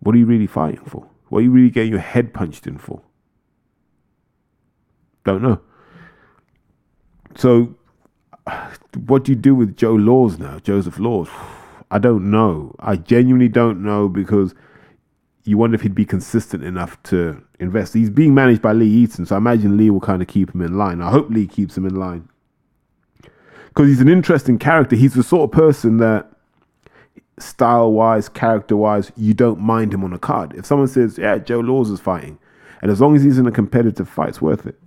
what 0.00 0.14
are 0.14 0.18
you 0.18 0.26
really 0.26 0.46
fighting 0.46 0.84
for? 0.84 1.08
What 1.28 1.38
are 1.38 1.42
you 1.42 1.50
really 1.50 1.70
getting 1.70 1.92
your 1.92 2.00
head 2.00 2.34
punched 2.34 2.66
in 2.66 2.76
for? 2.76 3.00
Don't 5.24 5.42
know. 5.42 5.60
So, 7.36 7.74
what 9.06 9.24
do 9.24 9.32
you 9.32 9.36
do 9.36 9.54
with 9.54 9.78
Joe 9.78 9.94
Laws 9.94 10.38
now, 10.38 10.58
Joseph 10.58 10.98
Laws? 10.98 11.30
I 11.90 11.98
don't 11.98 12.30
know. 12.30 12.74
I 12.80 12.96
genuinely 12.96 13.48
don't 13.48 13.82
know 13.82 14.08
because 14.08 14.54
you 15.44 15.58
wonder 15.58 15.74
if 15.74 15.82
he'd 15.82 15.94
be 15.94 16.06
consistent 16.06 16.64
enough 16.64 17.00
to 17.04 17.42
invest. 17.60 17.94
He's 17.94 18.10
being 18.10 18.34
managed 18.34 18.62
by 18.62 18.72
Lee 18.72 18.88
Eaton, 18.88 19.26
so 19.26 19.34
I 19.34 19.38
imagine 19.38 19.76
Lee 19.76 19.90
will 19.90 20.00
kind 20.00 20.22
of 20.22 20.28
keep 20.28 20.54
him 20.54 20.62
in 20.62 20.76
line. 20.78 21.02
I 21.02 21.10
hope 21.10 21.30
Lee 21.30 21.46
keeps 21.46 21.76
him 21.76 21.86
in 21.86 21.94
line 21.94 22.28
because 23.68 23.88
he's 23.88 24.00
an 24.00 24.08
interesting 24.08 24.58
character. 24.58 24.96
He's 24.96 25.14
the 25.14 25.22
sort 25.22 25.50
of 25.50 25.52
person 25.52 25.98
that, 25.98 26.30
style 27.38 27.92
wise, 27.92 28.28
character 28.28 28.76
wise, 28.76 29.10
you 29.16 29.34
don't 29.34 29.60
mind 29.60 29.92
him 29.92 30.04
on 30.04 30.12
a 30.12 30.18
card. 30.18 30.54
If 30.54 30.64
someone 30.64 30.88
says, 30.88 31.18
"Yeah, 31.18 31.38
Joe 31.38 31.60
Laws 31.60 31.90
is 31.90 32.00
fighting," 32.00 32.38
and 32.80 32.90
as 32.90 33.00
long 33.00 33.16
as 33.16 33.24
he's 33.24 33.38
in 33.38 33.46
a 33.46 33.52
competitive 33.52 34.08
fight, 34.08 34.30
it's 34.30 34.40
worth 34.40 34.66
it. 34.66 34.80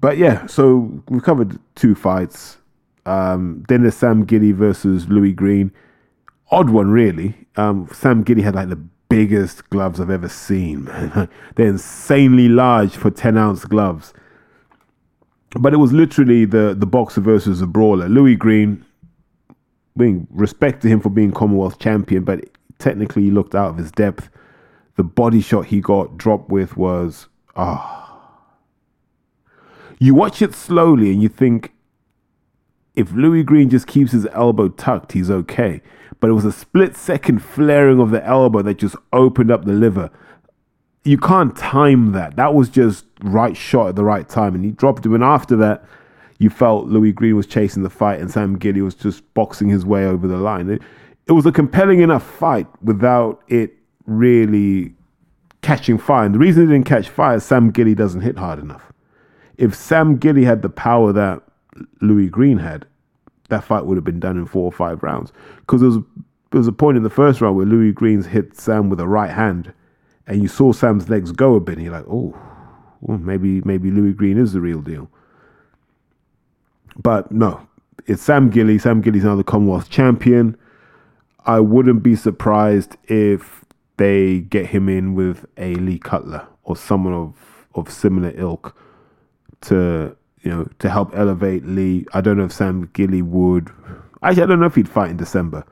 But 0.00 0.16
yeah, 0.16 0.46
so 0.46 1.02
we've 1.08 1.22
covered 1.22 1.58
two 1.74 1.94
fights. 1.94 2.58
Um, 3.04 3.64
then 3.68 3.82
there's 3.82 3.96
Sam 3.96 4.24
Gilley 4.26 4.54
versus 4.54 5.08
Louis 5.08 5.32
Greene. 5.32 5.72
odd 6.50 6.70
one, 6.70 6.90
really. 6.90 7.34
Um, 7.56 7.88
Sam 7.92 8.24
Gilley 8.24 8.42
had 8.42 8.54
like 8.54 8.68
the 8.68 8.80
biggest 9.08 9.68
gloves 9.70 10.00
I've 10.00 10.10
ever 10.10 10.28
seen. 10.28 10.84
They're 11.54 11.66
insanely 11.66 12.48
large 12.48 12.96
for 12.96 13.10
10 13.10 13.36
ounce 13.36 13.64
gloves. 13.64 14.14
But 15.50 15.74
it 15.74 15.76
was 15.76 15.92
literally 15.92 16.44
the, 16.46 16.74
the 16.78 16.86
boxer 16.86 17.20
versus 17.20 17.60
the 17.60 17.66
brawler. 17.66 18.08
Louis 18.08 18.36
Greene, 18.36 18.84
being 19.96 20.26
respect 20.30 20.80
to 20.82 20.88
him 20.88 21.00
for 21.00 21.10
being 21.10 21.30
Commonwealth 21.30 21.78
champion, 21.78 22.24
but 22.24 22.44
technically 22.78 23.24
he 23.24 23.30
looked 23.30 23.54
out 23.54 23.68
of 23.68 23.76
his 23.76 23.92
depth. 23.92 24.30
The 24.96 25.04
body 25.04 25.40
shot 25.40 25.66
he 25.66 25.80
got 25.80 26.16
dropped 26.16 26.48
with 26.48 26.76
was 26.76 27.28
ah. 27.56 27.98
Oh. 27.98 27.98
You 29.98 30.14
watch 30.14 30.42
it 30.42 30.54
slowly 30.54 31.12
and 31.12 31.22
you 31.22 31.28
think 31.28 31.71
if 32.94 33.12
Louis 33.12 33.42
Greene 33.42 33.70
just 33.70 33.86
keeps 33.86 34.12
his 34.12 34.26
elbow 34.32 34.68
tucked, 34.68 35.12
he's 35.12 35.30
okay 35.30 35.80
but 36.22 36.30
it 36.30 36.34
was 36.34 36.44
a 36.44 36.52
split 36.52 36.96
second 36.96 37.40
flaring 37.40 37.98
of 37.98 38.12
the 38.12 38.24
elbow 38.24 38.62
that 38.62 38.78
just 38.78 38.94
opened 39.12 39.50
up 39.50 39.64
the 39.64 39.72
liver. 39.72 40.08
You 41.02 41.18
can't 41.18 41.56
time 41.56 42.12
that. 42.12 42.36
That 42.36 42.54
was 42.54 42.68
just 42.68 43.06
right 43.24 43.56
shot 43.56 43.88
at 43.88 43.96
the 43.96 44.04
right 44.04 44.28
time, 44.28 44.54
and 44.54 44.64
he 44.64 44.70
dropped 44.70 45.04
him. 45.04 45.14
And 45.14 45.24
after 45.24 45.56
that, 45.56 45.84
you 46.38 46.48
felt 46.48 46.86
Louis 46.86 47.10
Greene 47.10 47.34
was 47.34 47.48
chasing 47.48 47.82
the 47.82 47.90
fight, 47.90 48.20
and 48.20 48.30
Sam 48.30 48.56
Gilley 48.56 48.82
was 48.82 48.94
just 48.94 49.34
boxing 49.34 49.68
his 49.68 49.84
way 49.84 50.06
over 50.06 50.28
the 50.28 50.36
line. 50.36 50.70
It, 50.70 50.82
it 51.26 51.32
was 51.32 51.44
a 51.44 51.50
compelling 51.50 52.02
enough 52.02 52.24
fight 52.24 52.68
without 52.80 53.42
it 53.48 53.72
really 54.06 54.94
catching 55.60 55.98
fire. 55.98 56.26
And 56.26 56.36
the 56.36 56.38
reason 56.38 56.62
it 56.62 56.66
didn't 56.66 56.86
catch 56.86 57.08
fire 57.08 57.34
is 57.34 57.44
Sam 57.44 57.72
Gilley 57.72 57.96
doesn't 57.96 58.20
hit 58.20 58.38
hard 58.38 58.60
enough. 58.60 58.92
If 59.58 59.74
Sam 59.74 60.18
Gilley 60.20 60.44
had 60.44 60.62
the 60.62 60.68
power 60.68 61.12
that 61.12 61.42
Louis 62.00 62.28
Greene 62.28 62.58
had, 62.58 62.86
that 63.48 63.64
fight 63.64 63.86
would 63.86 63.96
have 63.96 64.04
been 64.04 64.20
done 64.20 64.36
in 64.36 64.46
four 64.46 64.64
or 64.64 64.72
five 64.72 65.02
rounds. 65.02 65.32
Because 65.60 65.80
there 65.80 65.90
was, 65.90 65.98
there 66.50 66.58
was 66.58 66.68
a 66.68 66.72
point 66.72 66.96
in 66.96 67.02
the 67.02 67.10
first 67.10 67.40
round 67.40 67.56
where 67.56 67.66
Louis 67.66 67.92
Greene's 67.92 68.26
hit 68.26 68.56
Sam 68.58 68.88
with 68.88 69.00
a 69.00 69.08
right 69.08 69.30
hand, 69.30 69.72
and 70.26 70.42
you 70.42 70.48
saw 70.48 70.72
Sam's 70.72 71.08
legs 71.08 71.32
go 71.32 71.54
a 71.54 71.60
bit, 71.60 71.76
and 71.76 71.84
you're 71.84 71.92
like, 71.92 72.06
oh, 72.08 72.38
well, 73.00 73.18
maybe 73.18 73.60
maybe 73.62 73.90
Louis 73.90 74.12
Greene 74.12 74.38
is 74.38 74.52
the 74.52 74.60
real 74.60 74.80
deal. 74.80 75.10
But 76.96 77.32
no, 77.32 77.66
it's 78.06 78.22
Sam 78.22 78.50
Gilley. 78.50 78.78
Sam 78.78 79.02
Gilley's 79.02 79.24
now 79.24 79.34
the 79.34 79.44
Commonwealth 79.44 79.90
champion. 79.90 80.56
I 81.44 81.60
wouldn't 81.60 82.02
be 82.02 82.14
surprised 82.14 82.96
if 83.08 83.64
they 83.96 84.40
get 84.40 84.66
him 84.66 84.88
in 84.88 85.14
with 85.14 85.46
a 85.56 85.74
Lee 85.74 85.98
Cutler 85.98 86.46
or 86.62 86.76
someone 86.76 87.12
of 87.12 87.66
of 87.74 87.90
similar 87.90 88.32
ilk 88.36 88.76
to 89.62 90.16
you 90.42 90.50
know, 90.50 90.68
to 90.78 90.90
help 90.90 91.16
elevate 91.16 91.64
Lee. 91.64 92.06
I 92.12 92.20
don't 92.20 92.36
know 92.36 92.44
if 92.44 92.52
Sam 92.52 92.88
Gilley 92.88 93.22
would. 93.22 93.70
Actually, 94.22 94.42
I 94.42 94.46
don't 94.46 94.60
know 94.60 94.66
if 94.66 94.74
he'd 94.74 94.88
fight 94.88 95.10
in 95.10 95.16
December 95.16 95.64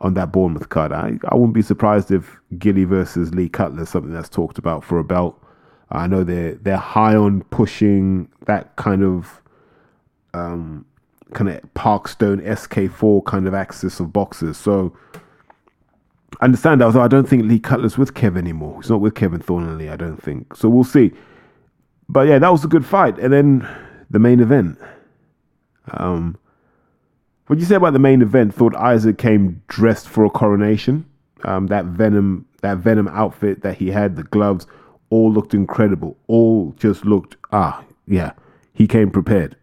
on 0.00 0.14
that 0.14 0.32
Bournemouth 0.32 0.68
card. 0.70 0.92
I, 0.92 1.18
I 1.28 1.34
wouldn't 1.34 1.54
be 1.54 1.62
surprised 1.62 2.10
if 2.10 2.38
Gilley 2.58 2.86
versus 2.86 3.34
Lee 3.34 3.48
Cutler 3.48 3.82
is 3.82 3.90
something 3.90 4.12
that's 4.12 4.28
talked 4.28 4.58
about 4.58 4.84
for 4.84 4.98
a 4.98 5.04
belt. 5.04 5.40
I 5.90 6.06
know 6.06 6.24
they're 6.24 6.54
they're 6.54 6.76
high 6.76 7.16
on 7.16 7.42
pushing 7.44 8.28
that 8.46 8.76
kind 8.76 9.02
of 9.02 9.40
um, 10.34 10.86
kind 11.34 11.50
of 11.50 11.60
Parkstone 11.74 12.44
SK4 12.46 13.24
kind 13.24 13.46
of 13.46 13.54
axis 13.54 14.00
of 14.00 14.12
boxers. 14.12 14.56
So 14.56 14.96
I 16.40 16.44
understand 16.44 16.80
that, 16.80 16.86
although 16.86 17.02
I 17.02 17.08
don't 17.08 17.28
think 17.28 17.44
Lee 17.44 17.58
Cutler's 17.58 17.98
with 17.98 18.14
Kev 18.14 18.38
anymore. 18.38 18.80
He's 18.80 18.90
not 18.90 19.00
with 19.00 19.14
Kevin 19.14 19.40
Thornley, 19.40 19.88
I 19.90 19.96
don't 19.96 20.22
think. 20.22 20.54
So 20.56 20.68
we'll 20.68 20.84
see. 20.84 21.12
But 22.08 22.28
yeah, 22.28 22.38
that 22.38 22.50
was 22.50 22.64
a 22.64 22.68
good 22.68 22.86
fight. 22.86 23.18
And 23.18 23.32
then 23.32 23.68
the 24.10 24.18
main 24.18 24.40
event. 24.40 24.78
Um, 25.92 26.36
what 27.46 27.58
you 27.58 27.64
say 27.64 27.76
about 27.76 27.92
the 27.94 27.98
main 27.98 28.22
event? 28.22 28.54
Thought 28.54 28.76
Isaac 28.76 29.18
came 29.18 29.62
dressed 29.68 30.08
for 30.08 30.24
a 30.24 30.30
coronation. 30.30 31.04
Um, 31.44 31.68
that 31.68 31.84
Venom, 31.86 32.46
that 32.60 32.78
Venom 32.78 33.08
outfit 33.08 33.62
that 33.62 33.76
he 33.78 33.90
had, 33.90 34.16
the 34.16 34.22
gloves, 34.24 34.66
all 35.08 35.32
looked 35.32 35.54
incredible. 35.54 36.16
All 36.26 36.74
just 36.78 37.04
looked 37.04 37.36
ah, 37.52 37.82
yeah. 38.06 38.32
He 38.72 38.86
came 38.86 39.10
prepared. 39.10 39.56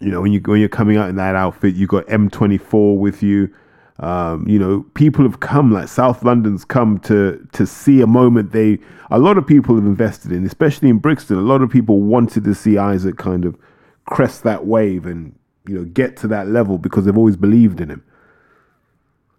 You 0.00 0.10
know, 0.10 0.20
when 0.20 0.32
you 0.32 0.40
when 0.44 0.60
you're 0.60 0.68
coming 0.68 0.96
out 0.96 1.08
in 1.08 1.16
that 1.16 1.34
outfit, 1.34 1.74
you 1.74 1.86
got 1.86 2.06
M24 2.06 2.98
with 2.98 3.22
you. 3.22 3.52
Um, 4.00 4.46
you 4.46 4.58
know, 4.60 4.84
people 4.94 5.24
have 5.24 5.40
come 5.40 5.72
like 5.72 5.88
South 5.88 6.22
London's 6.22 6.64
come 6.64 7.00
to 7.00 7.44
to 7.52 7.66
see 7.66 8.00
a 8.00 8.06
moment 8.06 8.52
they 8.52 8.78
a 9.10 9.18
lot 9.18 9.38
of 9.38 9.46
people 9.46 9.74
have 9.74 9.84
invested 9.84 10.30
in, 10.30 10.46
especially 10.46 10.88
in 10.88 10.98
Brixton. 10.98 11.36
A 11.36 11.40
lot 11.40 11.62
of 11.62 11.70
people 11.70 12.00
wanted 12.00 12.44
to 12.44 12.54
see 12.54 12.78
Isaac 12.78 13.16
kind 13.16 13.44
of 13.44 13.56
crest 14.04 14.44
that 14.44 14.66
wave 14.66 15.04
and 15.04 15.36
you 15.66 15.74
know 15.74 15.84
get 15.84 16.16
to 16.18 16.28
that 16.28 16.46
level 16.48 16.78
because 16.78 17.04
they've 17.04 17.18
always 17.18 17.36
believed 17.36 17.80
in 17.80 17.90
him. 17.90 18.04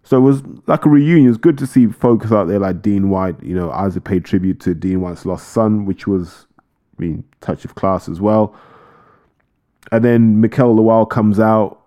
So 0.02 0.16
it 0.16 0.20
was 0.20 0.42
like 0.66 0.84
a 0.84 0.88
reunion. 0.88 1.26
It 1.26 1.28
was 1.28 1.36
good 1.38 1.58
to 1.58 1.66
see 1.66 1.86
folks 1.86 2.32
out 2.32 2.48
there 2.48 2.58
like 2.58 2.82
Dean 2.82 3.10
White. 3.10 3.42
You 3.42 3.54
know, 3.54 3.70
Isaac 3.70 4.04
paid 4.04 4.24
tribute 4.24 4.60
to 4.60 4.74
Dean 4.74 5.00
White's 5.00 5.24
lost 5.24 5.48
son, 5.48 5.84
which 5.84 6.06
was, 6.06 6.46
I 6.58 7.02
mean, 7.02 7.24
touch 7.40 7.64
of 7.64 7.74
class 7.76 8.08
as 8.08 8.20
well. 8.20 8.54
And 9.92 10.04
then 10.04 10.40
Mikel 10.40 10.74
Lawal 10.74 11.08
comes 11.08 11.38
out 11.38 11.79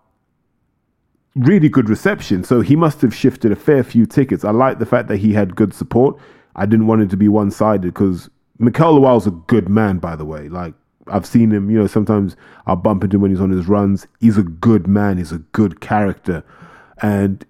really 1.36 1.70
good 1.70 1.90
reception. 1.90 2.44
So 2.44 2.62
he 2.62 2.76
must 2.76 3.02
have 3.02 3.14
shifted 3.14 3.52
a 3.52 3.56
fair 3.56 3.84
few 3.84 4.06
tickets. 4.06 4.44
I 4.44 4.52
like 4.52 4.80
the 4.80 4.86
fact 4.86 5.08
that 5.08 5.18
he 5.18 5.34
had 5.34 5.56
good 5.56 5.74
support. 5.74 6.18
I 6.56 6.66
didn't 6.66 6.88
want 6.88 7.02
it 7.02 7.10
to 7.12 7.18
be 7.18 7.28
one 7.28 7.52
sided 7.52 7.94
because 7.94 8.30
Mikel 8.60 8.94
Lawal's 8.94 9.28
a 9.28 9.32
good 9.32 9.70
man, 9.70 9.98
by 9.98 10.16
the 10.16 10.26
way. 10.26 10.50
Like 10.50 10.74
I've 11.08 11.26
seen 11.26 11.52
him, 11.52 11.70
you 11.70 11.80
know, 11.80 11.88
sometimes 11.88 12.36
I'll 12.68 12.76
bump 12.76 13.04
into 13.04 13.18
him 13.18 13.22
when 13.22 13.32
he's 13.32 13.42
on 13.42 13.50
his 13.50 13.68
runs. 13.68 14.08
He's 14.20 14.38
a 14.38 14.44
good 14.44 14.88
man, 14.88 15.18
he's 15.18 15.32
a 15.32 15.40
good 15.40 15.82
character. 15.82 16.44
And 17.02 17.46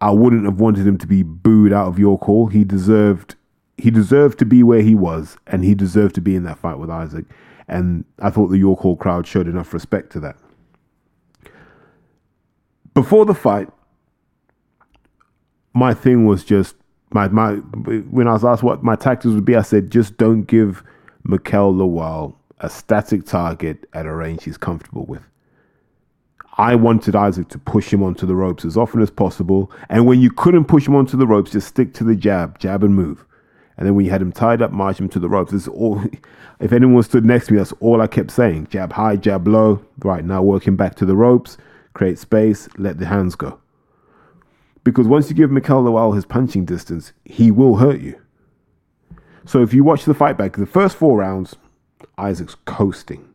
I 0.00 0.10
wouldn't 0.12 0.44
have 0.44 0.60
wanted 0.60 0.86
him 0.86 0.96
to 0.98 1.06
be 1.06 1.22
booed 1.22 1.72
out 1.72 1.88
of 1.88 1.98
York 1.98 2.22
Hall. 2.22 2.46
He 2.46 2.64
deserved 2.64 3.36
he 3.76 3.90
deserved 3.90 4.38
to 4.38 4.44
be 4.44 4.62
where 4.62 4.82
he 4.82 4.94
was 4.94 5.38
and 5.46 5.64
he 5.64 5.74
deserved 5.74 6.14
to 6.14 6.20
be 6.20 6.36
in 6.36 6.44
that 6.44 6.58
fight 6.58 6.78
with 6.78 6.90
Isaac. 6.90 7.24
And 7.66 8.04
I 8.18 8.28
thought 8.30 8.48
the 8.48 8.58
York 8.58 8.80
Hall 8.80 8.94
crowd 8.94 9.26
showed 9.26 9.48
enough 9.48 9.72
respect 9.72 10.12
to 10.12 10.20
that 10.20 10.36
before 12.94 13.24
the 13.24 13.34
fight, 13.34 13.68
my 15.72 15.94
thing 15.94 16.26
was 16.26 16.44
just 16.44 16.76
my 17.12 17.28
my 17.28 17.54
when 17.54 18.28
I 18.28 18.32
was 18.32 18.44
asked 18.44 18.62
what 18.62 18.82
my 18.82 18.96
tactics 18.96 19.34
would 19.34 19.44
be, 19.44 19.56
I 19.56 19.62
said 19.62 19.90
just 19.90 20.16
don't 20.16 20.42
give 20.42 20.82
Mikel 21.24 21.72
Lawal 21.72 22.34
a 22.58 22.68
static 22.68 23.24
target 23.24 23.88
at 23.92 24.06
a 24.06 24.14
range 24.14 24.44
he's 24.44 24.58
comfortable 24.58 25.06
with. 25.06 25.22
I 26.58 26.74
wanted 26.74 27.16
Isaac 27.16 27.48
to 27.48 27.58
push 27.58 27.92
him 27.92 28.02
onto 28.02 28.26
the 28.26 28.34
ropes 28.34 28.64
as 28.64 28.76
often 28.76 29.00
as 29.00 29.10
possible, 29.10 29.70
and 29.88 30.06
when 30.06 30.20
you 30.20 30.30
couldn't 30.30 30.66
push 30.66 30.86
him 30.86 30.94
onto 30.94 31.16
the 31.16 31.26
ropes, 31.26 31.52
just 31.52 31.68
stick 31.68 31.94
to 31.94 32.04
the 32.04 32.16
jab, 32.16 32.58
jab 32.58 32.84
and 32.84 32.94
move. 32.94 33.24
And 33.76 33.86
then 33.86 33.94
when 33.94 34.04
you 34.04 34.10
had 34.10 34.20
him 34.20 34.30
tied 34.30 34.60
up, 34.60 34.72
march 34.72 35.00
him 35.00 35.08
to 35.08 35.18
the 35.18 35.28
ropes. 35.28 35.52
This 35.52 35.68
all. 35.68 36.02
If 36.60 36.74
anyone 36.74 37.02
stood 37.02 37.24
next 37.24 37.46
to 37.46 37.54
me, 37.54 37.56
that's 37.56 37.72
all 37.80 38.02
I 38.02 38.06
kept 38.06 38.30
saying: 38.30 38.66
jab 38.66 38.92
high, 38.92 39.16
jab 39.16 39.48
low. 39.48 39.82
Right 40.00 40.22
now, 40.22 40.42
working 40.42 40.76
back 40.76 40.94
to 40.96 41.06
the 41.06 41.16
ropes 41.16 41.56
create 41.92 42.18
space, 42.18 42.68
let 42.76 42.98
the 42.98 43.06
hands 43.06 43.34
go. 43.34 43.60
Because 44.84 45.06
once 45.06 45.28
you 45.28 45.36
give 45.36 45.50
Mikel 45.50 45.82
Lawal 45.82 46.14
his 46.14 46.24
punching 46.24 46.64
distance, 46.64 47.12
he 47.24 47.50
will 47.50 47.76
hurt 47.76 48.00
you. 48.00 48.20
So 49.44 49.62
if 49.62 49.74
you 49.74 49.84
watch 49.84 50.04
the 50.04 50.14
fight 50.14 50.38
back, 50.38 50.56
the 50.56 50.66
first 50.66 50.96
four 50.96 51.18
rounds, 51.18 51.56
Isaac's 52.16 52.56
coasting. 52.64 53.28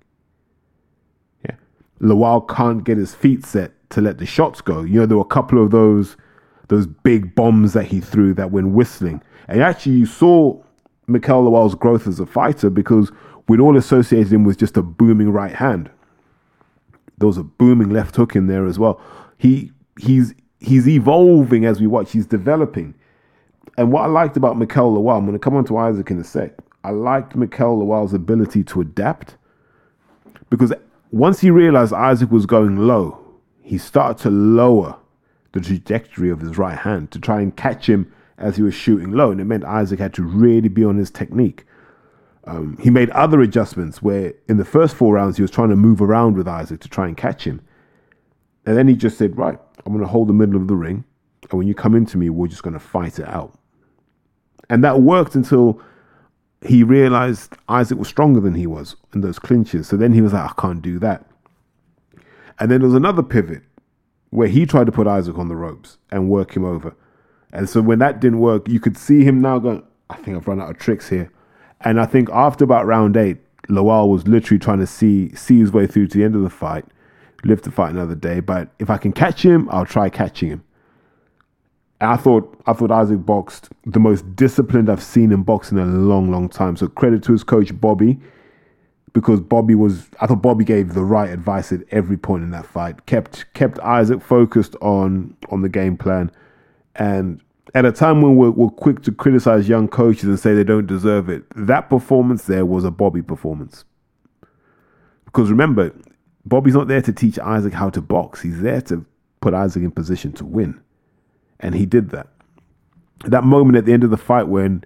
Yeah. 1.44 1.56
Lawal 2.00 2.48
can't 2.48 2.84
get 2.84 2.98
his 2.98 3.13
feet 3.13 3.46
set 3.46 3.72
to 3.91 4.02
let 4.02 4.18
the 4.18 4.26
shots 4.26 4.62
go. 4.62 4.82
You 4.82 5.02
know, 5.02 5.06
there 5.06 5.18
were 5.18 5.24
a 5.24 5.26
couple 5.26 5.63
of 5.63 5.72
those 5.72 6.18
those 6.68 6.88
big 6.88 7.36
bombs 7.36 7.74
that 7.74 7.86
he 7.86 8.02
threw 8.02 8.34
that 8.34 8.50
went 8.50 8.70
whistling. 8.70 9.22
And 9.48 9.62
actually 9.62 9.98
you 9.98 10.08
saw 10.08 10.60
Mikel 11.06 11.44
Lawal's 11.44 11.76
growth 11.76 12.08
as 12.08 12.20
a 12.20 12.26
fighter 12.26 12.72
because 12.72 13.12
we'd 13.48 13.60
all 13.60 13.78
associated 13.78 14.34
him 14.34 14.44
with 14.44 14.58
just 14.58 14.76
a 14.76 14.82
booming 14.82 15.32
right 15.32 15.54
hand 15.54 15.91
there 17.17 17.28
was 17.28 17.38
a 17.38 17.43
booming 17.43 17.89
left 17.89 18.15
hook 18.15 18.36
in 18.36 18.47
there 18.47 18.65
as 18.65 18.78
well. 18.78 19.01
He 19.38 19.71
he's 19.99 20.34
he's 20.60 20.88
evolving 20.88 21.65
as 21.65 21.80
we 21.80 21.88
watch. 21.88 22.12
He's 22.12 22.25
developing. 22.25 22.95
And 23.78 23.91
what 23.91 24.04
I 24.04 24.08
liked 24.08 24.38
about 24.38 24.58
Mikel 24.58 24.93
Lawal, 24.93 25.17
I'm 25.17 25.25
going 25.25 25.34
to 25.34 25.39
come 25.39 25.56
on 25.56 25.65
to 25.65 25.78
Isaac 25.78 26.10
in 26.10 26.19
a 26.19 26.23
sec. 26.23 26.54
I 26.84 26.91
liked 26.91 27.36
Mikel 27.36 27.80
Lawal's 27.80 28.13
ability 28.13 28.63
to 28.65 28.82
adapt 28.82 29.36
because 30.49 30.73
once 31.12 31.41
he 31.41 31.49
realized 31.49 31.93
Isaac 31.93 32.32
was 32.32 32.45
going 32.45 32.78
low, 32.78 33.19
he 33.62 33.78
started 33.78 34.21
to 34.23 34.30
lower 34.30 34.97
the 35.54 35.62
trajectory 35.62 36.30
of 36.30 36.41
his 36.41 36.58
right 36.58 36.78
hand 36.78 37.12
to 37.12 37.19
try 37.19 37.41
and 37.41 37.56
catch 37.56 37.89
him 37.89 38.12
as 38.38 38.58
he 38.58 38.62
was 38.62 38.73
shooting 38.73 39.12
low. 39.12 39.32
And 39.32 39.41
it 39.41 39.45
meant 39.45 39.63
Isaac 39.63 39.99
had 39.99 40.13
to 40.15 40.23
really 40.23 40.69
be 40.69 40.84
on 40.84 40.97
his 40.97 41.10
technique. 41.10 41.65
Um, 42.47 42.77
he 42.79 42.89
made 42.89 43.10
other 43.12 43.41
adjustments 43.41 44.01
where 44.01 44.34
in 44.47 44.58
the 44.58 44.65
first 44.65 44.95
four 44.95 45.15
rounds 45.15 45.38
he 45.38 45.41
was 45.41 45.51
trying 45.51 45.69
to 45.69 45.75
move 45.75 46.01
around 46.01 46.38
with 46.38 46.47
Isaac 46.47 46.79
to 46.81 46.89
try 46.89 47.08
and 47.08 47.17
catch 47.17 47.43
him. 47.43 47.62
And 48.65 48.77
then 48.77 48.88
he 48.88 48.95
just 48.95 49.17
said, 49.17 49.38
Right, 49.38 49.58
I'm 49.86 49.93
going 49.93 50.03
to 50.03 50.10
hold 50.10 50.27
the 50.27 50.34
middle 50.34 50.55
of 50.55 50.67
the 50.67 50.75
ring. 50.75 51.03
And 51.43 51.53
when 51.53 51.67
you 51.67 51.73
come 51.73 51.95
into 51.95 52.17
me, 52.17 52.29
we're 52.29 52.47
just 52.47 52.63
going 52.63 52.73
to 52.73 52.79
fight 52.79 53.19
it 53.19 53.27
out. 53.27 53.58
And 54.69 54.84
that 54.84 55.01
worked 55.01 55.36
until 55.36 55.81
he 56.65 56.84
realized 56.84 57.53
Isaac 57.69 57.97
was 57.97 58.08
stronger 58.08 58.39
than 58.39 58.55
he 58.55 58.67
was 58.67 58.95
in 59.13 59.21
those 59.21 59.38
clinches. 59.38 59.88
So 59.88 59.97
then 59.97 60.13
he 60.13 60.21
was 60.21 60.34
like, 60.34 60.49
I 60.49 60.62
can't 60.62 60.81
do 60.81 60.97
that. 60.99 61.25
And 62.60 62.71
then 62.71 62.79
there 62.79 62.88
was 62.88 62.95
another 62.95 63.21
pivot 63.21 63.62
where 64.29 64.47
he 64.47 64.65
tried 64.65 64.86
to 64.86 64.91
put 64.91 65.08
Isaac 65.08 65.38
on 65.38 65.47
the 65.47 65.55
ropes 65.55 65.97
and 66.12 66.29
work 66.29 66.55
him 66.55 66.65
over. 66.65 66.95
And 67.53 67.69
so 67.69 67.81
when 67.81 67.99
that 67.99 68.19
didn't 68.19 68.39
work, 68.39 68.67
you 68.67 68.79
could 68.79 68.97
see 68.97 69.23
him 69.23 69.41
now 69.41 69.60
going, 69.60 69.84
I 70.10 70.15
think 70.15 70.36
I've 70.36 70.47
run 70.47 70.62
out 70.62 70.69
of 70.69 70.77
tricks 70.77 71.10
here. 71.10 71.31
And 71.86 72.02
I 72.02 72.06
think 72.06 72.30
after 72.32 72.63
about 72.63 72.88
round 72.88 73.15
eight, 73.15 73.38
Lawal 73.69 74.10
was 74.10 74.28
literally 74.28 74.60
trying 74.60 74.80
to 74.80 74.88
see 74.88 75.34
see 75.36 75.60
his 75.60 75.71
way 75.71 75.88
through 75.88 76.08
to 76.08 76.17
the 76.17 76.24
end 76.24 76.36
of 76.36 76.41
the 76.41 76.50
fight, 76.50 76.86
live 77.43 77.62
to 77.62 77.71
fight 77.71 77.91
another 77.91 78.15
day. 78.15 78.39
But 78.39 78.69
if 78.80 78.89
I 78.89 78.98
can 78.98 79.13
catch 79.13 79.43
him, 79.43 79.69
I'll 79.71 79.86
try 79.86 80.10
catching 80.10 80.50
him. 80.50 80.63
And 82.02 82.12
I 82.12 82.17
thought 82.17 82.60
I 82.67 82.74
thought 82.74 82.91
Isaac 82.91 83.26
boxed 83.26 83.69
the 83.86 84.00
most 84.00 84.36
disciplined 84.36 84.89
I've 84.89 85.02
seen 85.02 85.32
him 85.32 85.43
box 85.43 85.71
in 85.71 85.78
a 85.78 85.86
long, 85.86 86.30
long 86.30 86.50
time. 86.50 86.76
So 86.76 86.88
credit 86.88 87.24
to 87.24 87.32
his 87.32 87.43
coach 87.43 87.80
Bobby, 87.80 88.19
because 89.13 89.39
Bobby 89.39 89.76
was 89.76 90.10
I 90.19 90.28
thought 90.28 90.41
Bobby 90.41 90.65
gave 90.65 90.93
the 90.93 91.04
right 91.04 91.30
advice 91.30 91.71
at 91.71 91.82
every 91.91 92.17
point 92.17 92.43
in 92.43 92.52
that 92.52 92.65
fight. 92.65 93.06
kept 93.06 93.52
kept 93.54 93.80
Isaac 93.80 94.21
focused 94.21 94.76
on 94.82 95.36
on 95.50 95.62
the 95.62 95.69
game 95.69 95.98
plan, 95.98 96.32
and 96.95 97.41
at 97.73 97.86
a 97.86 97.91
time 97.91 98.21
when 98.21 98.36
we're, 98.36 98.51
we're 98.51 98.69
quick 98.69 99.01
to 99.04 99.12
criticize 99.12 99.67
young 99.67 99.88
coaches 99.88 100.25
and 100.25 100.39
say 100.39 100.54
they 100.54 100.63
don't 100.63 100.86
deserve 100.86 101.30
it, 101.30 101.43
that 101.56 101.89
performance 101.89 102.45
there 102.45 102.65
was 102.65 102.84
a 102.84 102.91
Bobby 102.91 103.21
performance. 103.21 103.86
Because 105.25 105.49
remember, 105.49 105.91
Bobby's 106.45 106.75
not 106.75 106.88
there 106.88 107.01
to 107.01 107.12
teach 107.12 107.39
Isaac 107.39 107.73
how 107.73 107.89
to 107.89 108.01
box. 108.01 108.41
He's 108.41 108.62
there 108.62 108.82
to 108.82 109.06
put 109.41 109.54
Isaac 109.54 109.84
in 109.84 109.91
position 109.91 110.32
to 110.34 110.45
win. 110.45 110.80
And 111.60 111.75
he 111.75 111.86
did 111.86 112.12
that. 112.12 112.28
That 113.25 113.43
moment 113.43 113.78
at 113.78 113.86
the 113.86 113.93
end 113.93 114.04
of 114.04 114.12
the 114.12 114.17
fight 114.17 114.47
when 114.47 114.84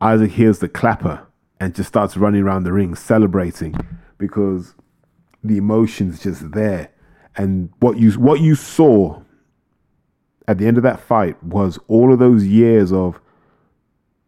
Isaac 0.00 0.30
hears 0.30 0.60
the 0.60 0.68
clapper 0.68 1.26
and 1.58 1.74
just 1.74 1.88
starts 1.88 2.16
running 2.16 2.42
around 2.42 2.62
the 2.62 2.72
ring 2.72 2.94
celebrating 2.94 3.74
because 4.16 4.74
the 5.42 5.56
emotion's 5.56 6.22
just 6.22 6.52
there. 6.52 6.90
And 7.36 7.70
what 7.80 7.98
you 7.98 8.12
what 8.12 8.40
you 8.40 8.54
saw 8.54 9.22
at 10.50 10.58
the 10.58 10.66
end 10.66 10.76
of 10.76 10.82
that 10.82 10.98
fight 10.98 11.40
was 11.44 11.78
all 11.86 12.12
of 12.12 12.18
those 12.18 12.44
years 12.44 12.92
of, 12.92 13.20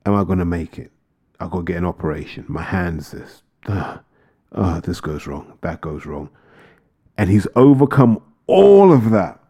am 0.06 0.14
I 0.14 0.22
going 0.22 0.38
to 0.38 0.44
make 0.44 0.78
it? 0.78 0.92
I've 1.40 1.50
got 1.50 1.58
to 1.58 1.64
get 1.64 1.78
an 1.78 1.84
operation. 1.84 2.44
My 2.46 2.62
hand's 2.62 3.10
this. 3.10 3.42
Uh, 3.66 3.98
uh, 4.52 4.78
this 4.78 5.00
goes 5.00 5.26
wrong. 5.26 5.58
That 5.62 5.80
goes 5.80 6.06
wrong. 6.06 6.30
And 7.18 7.28
he's 7.28 7.48
overcome 7.56 8.22
all 8.46 8.92
of 8.92 9.10
that 9.10 9.40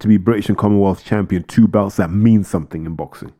to 0.00 0.08
be 0.08 0.16
British 0.16 0.48
and 0.48 0.58
Commonwealth 0.58 1.04
champion, 1.04 1.44
two 1.44 1.68
belts 1.68 1.96
that 1.96 2.10
mean 2.10 2.42
something 2.42 2.84
in 2.84 2.96
boxing. 2.96 3.32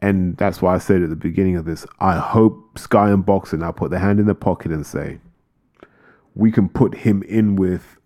And 0.00 0.38
that's 0.38 0.62
why 0.62 0.74
I 0.74 0.78
said 0.78 1.02
at 1.02 1.10
the 1.10 1.16
beginning 1.16 1.56
of 1.56 1.66
this, 1.66 1.84
I 1.98 2.16
hope 2.16 2.78
Sky 2.78 3.10
and 3.10 3.26
Boxing 3.26 3.58
now 3.58 3.72
put 3.72 3.90
their 3.90 4.00
hand 4.00 4.18
in 4.18 4.24
their 4.24 4.34
pocket 4.34 4.72
and 4.72 4.86
say, 4.86 5.18
we 6.34 6.50
can 6.50 6.70
put 6.70 6.94
him 6.94 7.22
in 7.24 7.56
with 7.56 7.98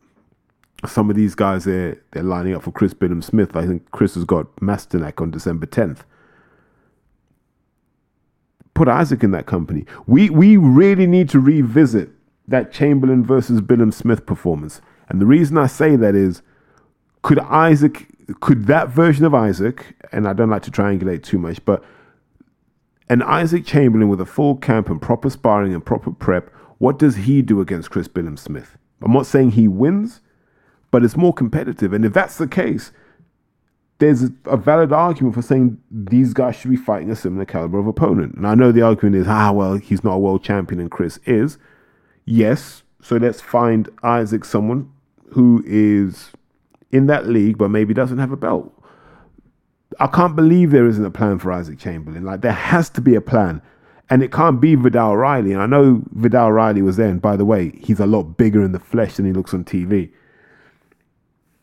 some 0.86 1.10
of 1.10 1.16
these 1.16 1.34
guys 1.34 1.64
they're 1.64 2.00
they're 2.12 2.22
lining 2.22 2.54
up 2.54 2.62
for 2.62 2.72
Chris 2.72 2.94
Billam 2.94 3.22
Smith. 3.22 3.56
I 3.56 3.66
think 3.66 3.90
Chris 3.90 4.14
has 4.14 4.24
got 4.24 4.54
Masternak 4.56 5.20
on 5.20 5.30
December 5.30 5.66
10th. 5.66 6.00
Put 8.74 8.88
Isaac 8.88 9.22
in 9.22 9.30
that 9.32 9.46
company. 9.46 9.84
We 10.06 10.30
we 10.30 10.56
really 10.56 11.06
need 11.06 11.28
to 11.30 11.40
revisit 11.40 12.10
that 12.48 12.72
Chamberlain 12.72 13.24
versus 13.24 13.60
Billam 13.60 13.92
Smith 13.92 14.26
performance. 14.26 14.80
And 15.08 15.20
the 15.20 15.26
reason 15.26 15.56
I 15.58 15.66
say 15.66 15.96
that 15.96 16.14
is 16.14 16.42
could 17.22 17.38
Isaac 17.38 18.06
could 18.40 18.66
that 18.66 18.88
version 18.88 19.24
of 19.24 19.34
Isaac, 19.34 19.96
and 20.12 20.26
I 20.26 20.32
don't 20.32 20.50
like 20.50 20.62
to 20.62 20.70
triangulate 20.70 21.22
too 21.22 21.38
much, 21.38 21.64
but 21.64 21.84
an 23.08 23.22
Isaac 23.22 23.66
Chamberlain 23.66 24.08
with 24.08 24.20
a 24.20 24.26
full 24.26 24.56
camp 24.56 24.88
and 24.88 25.00
proper 25.00 25.28
sparring 25.28 25.74
and 25.74 25.84
proper 25.84 26.10
prep, 26.10 26.50
what 26.78 26.98
does 26.98 27.16
he 27.16 27.42
do 27.42 27.60
against 27.60 27.90
Chris 27.90 28.08
Billam 28.08 28.38
Smith? 28.38 28.76
I'm 29.02 29.12
not 29.12 29.26
saying 29.26 29.52
he 29.52 29.68
wins, 29.68 30.20
but 30.94 31.02
it's 31.02 31.16
more 31.16 31.34
competitive. 31.34 31.92
And 31.92 32.04
if 32.04 32.12
that's 32.12 32.38
the 32.38 32.46
case, 32.46 32.92
there's 33.98 34.30
a 34.44 34.56
valid 34.56 34.92
argument 34.92 35.34
for 35.34 35.42
saying 35.42 35.76
these 35.90 36.32
guys 36.32 36.54
should 36.54 36.70
be 36.70 36.76
fighting 36.76 37.10
a 37.10 37.16
similar 37.16 37.44
caliber 37.44 37.80
of 37.80 37.88
opponent. 37.88 38.36
And 38.36 38.46
I 38.46 38.54
know 38.54 38.70
the 38.70 38.82
argument 38.82 39.16
is, 39.16 39.26
ah, 39.26 39.50
well, 39.50 39.74
he's 39.74 40.04
not 40.04 40.14
a 40.14 40.18
world 40.20 40.44
champion 40.44 40.80
and 40.80 40.88
Chris 40.88 41.18
is. 41.24 41.58
Yes, 42.26 42.84
so 43.02 43.16
let's 43.16 43.40
find 43.40 43.88
Isaac 44.04 44.44
someone 44.44 44.88
who 45.32 45.64
is 45.66 46.30
in 46.92 47.06
that 47.06 47.26
league 47.26 47.58
but 47.58 47.70
maybe 47.70 47.92
doesn't 47.92 48.18
have 48.18 48.30
a 48.30 48.36
belt. 48.36 48.72
I 49.98 50.06
can't 50.06 50.36
believe 50.36 50.70
there 50.70 50.86
isn't 50.86 51.04
a 51.04 51.10
plan 51.10 51.40
for 51.40 51.50
Isaac 51.50 51.80
Chamberlain. 51.80 52.22
Like 52.22 52.42
there 52.42 52.52
has 52.52 52.88
to 52.90 53.00
be 53.00 53.16
a 53.16 53.20
plan. 53.20 53.60
And 54.10 54.22
it 54.22 54.30
can't 54.30 54.60
be 54.60 54.76
Vidal 54.76 55.16
Riley. 55.16 55.52
And 55.52 55.60
I 55.60 55.66
know 55.66 56.04
Vidal 56.12 56.52
Riley 56.52 56.82
was 56.82 56.96
there. 56.98 57.08
And 57.08 57.20
by 57.20 57.34
the 57.34 57.44
way, 57.44 57.72
he's 57.82 57.98
a 57.98 58.06
lot 58.06 58.36
bigger 58.36 58.62
in 58.62 58.70
the 58.70 58.78
flesh 58.78 59.16
than 59.16 59.26
he 59.26 59.32
looks 59.32 59.52
on 59.52 59.64
TV. 59.64 60.12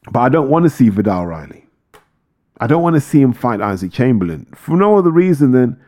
But 0.09 0.19
I 0.21 0.29
don't 0.29 0.49
want 0.49 0.63
to 0.63 0.69
see 0.69 0.89
Vidal 0.89 1.27
Riley. 1.27 1.65
I 2.59 2.67
don't 2.67 2.83
want 2.83 2.95
to 2.95 3.01
see 3.01 3.21
him 3.21 3.33
fight 3.33 3.61
Isaac 3.61 3.91
Chamberlain 3.91 4.45
for 4.55 4.77
no 4.77 4.97
other 4.97 5.09
reason 5.09 5.51
than 5.51 5.79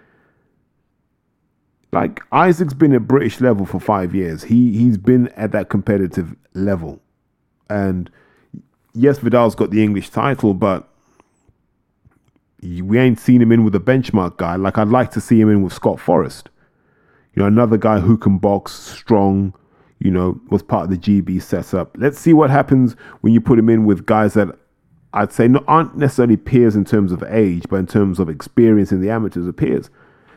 like 1.92 2.22
Isaac's 2.32 2.74
been 2.74 2.94
at 2.94 3.08
British 3.08 3.40
level 3.40 3.66
for 3.66 3.80
five 3.80 4.16
years. 4.16 4.44
He 4.44 4.78
he's 4.78 4.98
been 4.98 5.28
at 5.30 5.52
that 5.52 5.70
competitive 5.70 6.36
level. 6.54 7.00
And 7.70 8.10
yes, 8.94 9.20
Vidal's 9.20 9.56
got 9.56 9.70
the 9.70 9.84
English 9.84 10.10
title, 10.10 10.56
but 10.56 10.90
we 12.62 12.98
ain't 12.98 13.20
seen 13.20 13.42
him 13.42 13.52
in 13.52 13.64
with 13.64 13.76
a 13.76 13.80
benchmark 13.80 14.38
guy. 14.38 14.56
Like 14.56 14.78
I'd 14.78 14.88
like 14.88 15.12
to 15.12 15.22
see 15.22 15.40
him 15.40 15.50
in 15.50 15.62
with 15.62 15.74
Scott 15.74 16.00
Forrest. 16.00 16.50
You 17.36 17.42
know, 17.42 17.48
another 17.48 17.78
guy 17.78 18.00
who 18.00 18.18
can 18.18 18.38
box, 18.38 18.74
strong, 18.74 19.54
you 20.04 20.12
know, 20.12 20.40
was 20.50 20.62
part 20.62 20.84
of 20.84 20.90
the 20.90 20.98
GB 20.98 21.42
setup. 21.42 21.96
Let's 21.98 22.20
see 22.20 22.34
what 22.34 22.50
happens 22.50 22.94
when 23.22 23.32
you 23.34 23.40
put 23.40 23.58
him 23.58 23.70
in 23.70 23.86
with 23.86 24.06
guys 24.06 24.34
that 24.34 24.50
I'd 25.14 25.32
say 25.32 25.48
not, 25.48 25.64
aren't 25.66 25.96
necessarily 25.96 26.36
peers 26.36 26.76
in 26.76 26.84
terms 26.84 27.14
of 27.14 27.24
age, 27.24 27.64
but 27.70 27.78
in 27.78 27.88
terms 27.88 28.20
of 28.20 28.28
experience 28.28 28.92
in 28.92 29.00
the 29.00 29.10
amateurs 29.10 29.48
of 29.48 29.56
peers. 29.56 29.90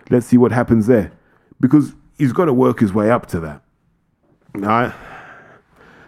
Let's 0.08 0.26
see 0.26 0.36
what 0.36 0.52
happens 0.52 0.86
there. 0.86 1.10
Because 1.58 1.94
he's 2.16 2.32
got 2.32 2.44
to 2.44 2.52
work 2.52 2.78
his 2.78 2.92
way 2.92 3.10
up 3.10 3.26
to 3.26 3.40
that. 3.40 3.62
All 4.54 4.60
right. 4.60 4.94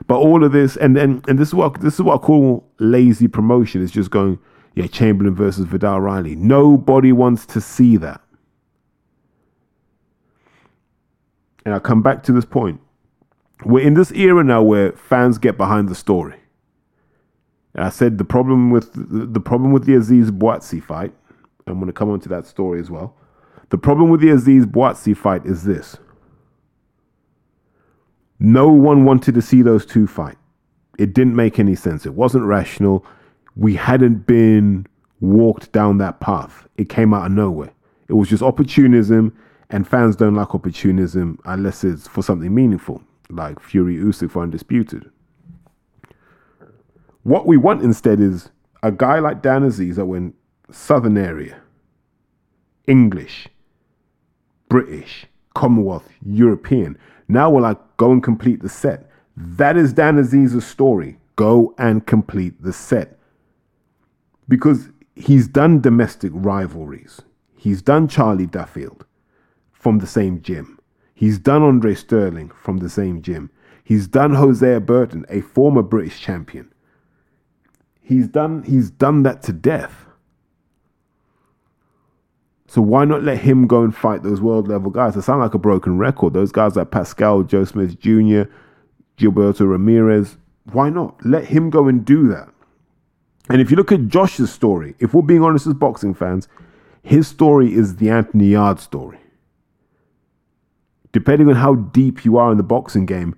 But 0.06 0.18
all 0.18 0.44
of 0.44 0.52
this, 0.52 0.76
and 0.76 0.96
then, 0.96 1.22
and 1.26 1.36
this 1.36 1.48
is 1.48 1.54
what 1.54 1.80
this 1.80 1.94
is 1.94 2.02
what 2.02 2.14
I 2.14 2.18
call 2.18 2.64
lazy 2.78 3.26
promotion. 3.26 3.82
Is 3.82 3.90
just 3.90 4.10
going, 4.10 4.38
yeah, 4.74 4.86
Chamberlain 4.86 5.34
versus 5.34 5.66
Vidal 5.66 6.00
Riley. 6.00 6.36
Nobody 6.36 7.10
wants 7.12 7.44
to 7.46 7.60
see 7.60 7.96
that. 7.96 8.20
And 11.64 11.74
I 11.74 11.80
come 11.80 12.02
back 12.02 12.22
to 12.22 12.32
this 12.32 12.46
point. 12.46 12.80
We're 13.64 13.86
in 13.86 13.94
this 13.94 14.12
era 14.12 14.44
now 14.44 14.62
where 14.62 14.92
fans 14.92 15.38
get 15.38 15.56
behind 15.56 15.88
the 15.88 15.94
story. 15.94 16.36
And 17.74 17.84
I 17.84 17.88
said 17.90 18.18
the 18.18 18.24
problem 18.24 18.70
with 18.70 18.90
the 18.94 19.40
problem 19.40 19.72
with 19.72 19.84
the 19.84 19.92
Azeez 19.92 20.30
Buatsi 20.30 20.82
fight. 20.82 21.12
I'm 21.66 21.74
going 21.74 21.86
to 21.86 21.92
come 21.92 22.10
on 22.10 22.20
to 22.20 22.28
that 22.30 22.46
story 22.46 22.80
as 22.80 22.90
well. 22.90 23.14
The 23.70 23.78
problem 23.78 24.08
with 24.08 24.20
the 24.20 24.28
Azeez 24.28 24.64
Buatsi 24.64 25.16
fight 25.16 25.44
is 25.44 25.64
this. 25.64 25.96
No 28.40 28.70
one 28.70 29.04
wanted 29.04 29.34
to 29.34 29.42
see 29.42 29.62
those 29.62 29.84
two 29.84 30.06
fight. 30.06 30.36
It 30.98 31.12
didn't 31.12 31.36
make 31.36 31.58
any 31.58 31.74
sense. 31.74 32.06
It 32.06 32.14
wasn't 32.14 32.44
rational 32.44 33.04
we 33.58 33.74
hadn't 33.74 34.24
been 34.26 34.86
walked 35.20 35.72
down 35.72 35.98
that 35.98 36.20
path. 36.20 36.68
It 36.76 36.88
came 36.88 37.12
out 37.12 37.26
of 37.26 37.32
nowhere. 37.32 37.72
It 38.08 38.12
was 38.12 38.28
just 38.28 38.42
opportunism, 38.42 39.36
and 39.68 39.86
fans 39.86 40.14
don't 40.16 40.34
like 40.34 40.54
opportunism 40.54 41.40
unless 41.44 41.82
it's 41.84 42.06
for 42.06 42.22
something 42.22 42.54
meaningful, 42.54 43.02
like 43.30 43.60
Fury 43.60 43.96
Usyk 43.96 44.30
for 44.30 44.42
Undisputed. 44.42 45.10
What 47.22 47.46
we 47.46 47.56
want 47.56 47.82
instead 47.82 48.20
is 48.20 48.50
a 48.82 48.90
guy 48.90 49.18
like 49.18 49.42
Dan 49.42 49.68
Azeez 49.68 49.96
that 49.96 50.06
went 50.06 50.34
Southern 50.70 51.18
area, 51.18 51.60
English, 52.86 53.48
British, 54.68 55.26
Commonwealth, 55.54 56.08
European. 56.24 56.96
Now 57.26 57.50
we're 57.50 57.62
like, 57.62 57.78
go 57.96 58.12
and 58.12 58.22
complete 58.22 58.62
the 58.62 58.68
set. 58.68 59.10
That 59.36 59.76
is 59.76 59.92
Dan 59.92 60.16
Azeez's 60.16 60.66
story. 60.66 61.18
Go 61.36 61.74
and 61.78 62.06
complete 62.06 62.62
the 62.62 62.72
set 62.72 63.18
because 64.48 64.88
he's 65.14 65.46
done 65.46 65.80
domestic 65.80 66.32
rivalries. 66.34 67.20
He's 67.56 67.82
done 67.82 68.08
Charlie 68.08 68.46
Duffield 68.46 69.04
from 69.72 69.98
the 69.98 70.06
same 70.06 70.40
gym. 70.42 70.77
He's 71.18 71.40
done 71.40 71.64
Andre 71.64 71.96
Sterling 71.96 72.50
from 72.50 72.76
the 72.76 72.88
same 72.88 73.22
gym. 73.22 73.50
He's 73.82 74.06
done 74.06 74.34
Hosea 74.34 74.78
Burton, 74.78 75.26
a 75.28 75.40
former 75.40 75.82
British 75.82 76.20
champion. 76.20 76.72
He's 78.00 78.28
done 78.28 78.62
he's 78.62 78.88
done 78.92 79.24
that 79.24 79.42
to 79.42 79.52
death. 79.52 80.06
So 82.68 82.80
why 82.80 83.04
not 83.04 83.24
let 83.24 83.38
him 83.38 83.66
go 83.66 83.82
and 83.82 83.92
fight 83.92 84.22
those 84.22 84.40
world 84.40 84.68
level 84.68 84.92
guys? 84.92 85.16
I 85.16 85.20
sound 85.20 85.40
like 85.40 85.54
a 85.54 85.58
broken 85.58 85.98
record. 85.98 86.34
Those 86.34 86.52
guys 86.52 86.76
like 86.76 86.92
Pascal, 86.92 87.42
Joe 87.42 87.64
Smith 87.64 87.98
Jr., 87.98 88.42
Gilberto 89.16 89.68
Ramirez. 89.68 90.36
Why 90.70 90.88
not? 90.88 91.16
Let 91.26 91.46
him 91.46 91.68
go 91.68 91.88
and 91.88 92.04
do 92.04 92.28
that. 92.28 92.48
And 93.48 93.60
if 93.60 93.72
you 93.72 93.76
look 93.76 93.90
at 93.90 94.06
Josh's 94.06 94.52
story, 94.52 94.94
if 95.00 95.14
we're 95.14 95.22
being 95.22 95.42
honest 95.42 95.66
as 95.66 95.74
boxing 95.74 96.14
fans, 96.14 96.46
his 97.02 97.26
story 97.26 97.74
is 97.74 97.96
the 97.96 98.08
Anthony 98.08 98.50
Yarde 98.50 98.78
story. 98.78 99.18
Depending 101.18 101.48
on 101.48 101.56
how 101.56 101.74
deep 101.74 102.24
you 102.24 102.36
are 102.38 102.52
in 102.52 102.58
the 102.58 102.62
boxing 102.62 103.04
game, 103.04 103.34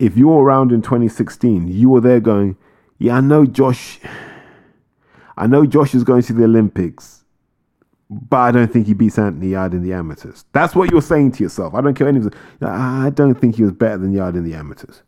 if 0.00 0.16
you 0.16 0.26
were 0.26 0.42
around 0.42 0.72
in 0.72 0.82
2016, 0.82 1.68
you 1.68 1.88
were 1.88 2.00
there 2.00 2.18
going, 2.18 2.56
Yeah, 2.98 3.18
I 3.18 3.20
know 3.20 3.46
Josh. 3.46 4.00
I 5.36 5.46
know 5.46 5.64
Josh 5.66 5.94
is 5.94 6.02
going 6.02 6.22
to 6.22 6.32
the 6.32 6.42
Olympics, 6.44 7.22
but 8.10 8.38
I 8.38 8.50
don't 8.50 8.72
think 8.72 8.88
he 8.88 8.94
beats 8.94 9.18
Anthony 9.20 9.50
Yarde 9.50 9.74
in 9.74 9.82
the 9.84 9.92
amateurs. 9.92 10.44
That's 10.52 10.74
what 10.74 10.90
you're 10.90 11.00
saying 11.00 11.32
to 11.32 11.44
yourself. 11.44 11.74
I 11.74 11.80
don't 11.80 11.94
care 11.94 12.08
anything. 12.08 12.32
I 12.60 13.10
don't 13.10 13.34
think 13.40 13.54
he 13.54 13.62
was 13.62 13.70
better 13.72 13.98
than 13.98 14.12
Yarde 14.12 14.34
in 14.36 14.42
the 14.44 14.54
amateurs 14.54 15.02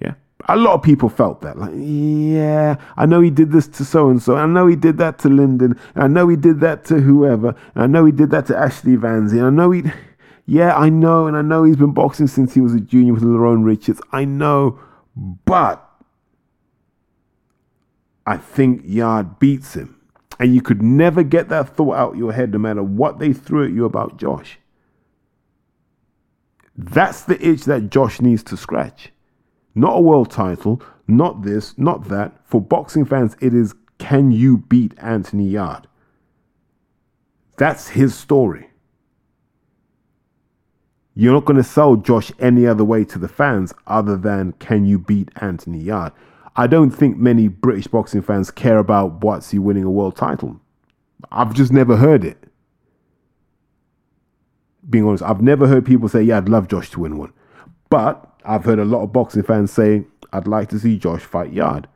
Yeah. 0.00 0.14
a 0.48 0.56
lot 0.56 0.74
of 0.74 0.82
people 0.82 1.08
felt 1.08 1.40
that. 1.42 1.56
Like, 1.56 1.72
yeah, 1.76 2.76
I 2.96 3.06
know 3.06 3.20
he 3.20 3.30
did 3.30 3.52
this 3.52 3.68
to 3.68 3.84
so 3.84 4.10
and 4.10 4.20
so. 4.20 4.34
I 4.36 4.46
know 4.46 4.66
he 4.66 4.74
did 4.74 4.98
that 4.98 5.18
to 5.20 5.28
Lyndon. 5.28 5.78
I 5.94 6.08
know 6.08 6.26
he 6.26 6.36
did 6.36 6.58
that 6.60 6.84
to 6.86 7.00
whoever. 7.00 7.54
I 7.76 7.86
know 7.86 8.04
he 8.06 8.12
did 8.12 8.30
that 8.30 8.46
to 8.46 8.56
Ashley 8.58 8.96
Vanzi. 8.96 9.40
I 9.40 9.50
know 9.50 9.70
he, 9.70 9.82
yeah, 10.50 10.74
I 10.76 10.88
know. 10.88 11.28
And 11.28 11.36
I 11.36 11.42
know 11.42 11.62
he's 11.62 11.76
been 11.76 11.94
boxing 11.94 12.26
since 12.26 12.54
he 12.54 12.60
was 12.60 12.74
a 12.74 12.80
junior 12.80 13.14
with 13.14 13.22
Lerrone 13.22 13.64
Richards. 13.64 14.00
I 14.10 14.24
know. 14.24 14.80
But 15.14 15.88
I 18.26 18.36
think 18.36 18.82
Yarde 18.84 19.38
beats 19.38 19.74
him. 19.74 20.00
And 20.40 20.52
you 20.52 20.60
could 20.60 20.82
never 20.82 21.22
get 21.22 21.50
that 21.50 21.76
thought 21.76 21.94
out 21.94 22.16
your 22.16 22.32
head 22.32 22.50
no 22.50 22.58
matter 22.58 22.82
what 22.82 23.20
they 23.20 23.32
threw 23.32 23.64
at 23.64 23.70
you 23.70 23.84
about 23.84 24.16
Josh. 24.16 24.58
That's 26.76 27.22
the 27.22 27.40
itch 27.46 27.64
that 27.66 27.90
Josh 27.90 28.20
needs 28.20 28.42
to 28.44 28.56
scratch. 28.56 29.12
Not 29.76 29.98
a 29.98 30.00
world 30.00 30.32
title, 30.32 30.82
not 31.06 31.42
this, 31.42 31.78
not 31.78 32.08
that. 32.08 32.32
For 32.44 32.60
boxing 32.60 33.04
fans, 33.04 33.36
it 33.40 33.54
is 33.54 33.72
can 33.98 34.32
you 34.32 34.56
beat 34.56 34.94
Anthony 34.98 35.46
Yarde? 35.46 35.86
That's 37.56 37.90
his 37.90 38.16
story. 38.16 38.69
You're 41.14 41.32
not 41.32 41.44
going 41.44 41.56
to 41.56 41.64
sell 41.64 41.96
Josh 41.96 42.32
any 42.38 42.66
other 42.66 42.84
way 42.84 43.04
to 43.04 43.18
the 43.18 43.28
fans 43.28 43.74
other 43.86 44.16
than 44.16 44.52
can 44.52 44.84
you 44.84 44.98
beat 44.98 45.30
Anthony 45.36 45.78
Yarde? 45.78 46.12
I 46.56 46.66
don't 46.66 46.90
think 46.90 47.16
many 47.16 47.48
British 47.48 47.86
boxing 47.86 48.22
fans 48.22 48.50
care 48.50 48.78
about 48.78 49.20
Buatsi 49.20 49.58
winning 49.58 49.84
a 49.84 49.90
world 49.90 50.16
title. 50.16 50.60
I've 51.30 51.54
just 51.54 51.72
never 51.72 51.96
heard 51.96 52.24
it. 52.24 52.38
Being 54.88 55.06
honest, 55.06 55.22
I've 55.22 55.42
never 55.42 55.66
heard 55.66 55.84
people 55.84 56.08
say, 56.08 56.22
yeah, 56.22 56.38
I'd 56.38 56.48
love 56.48 56.68
Josh 56.68 56.90
to 56.90 57.00
win 57.00 57.18
one. 57.18 57.32
But 57.88 58.24
I've 58.44 58.64
heard 58.64 58.78
a 58.78 58.84
lot 58.84 59.02
of 59.02 59.12
boxing 59.12 59.42
fans 59.42 59.72
say, 59.72 60.04
I'd 60.32 60.48
like 60.48 60.68
to 60.70 60.78
see 60.78 60.96
Josh 60.96 61.22
fight 61.22 61.52
Yarde. 61.52 61.88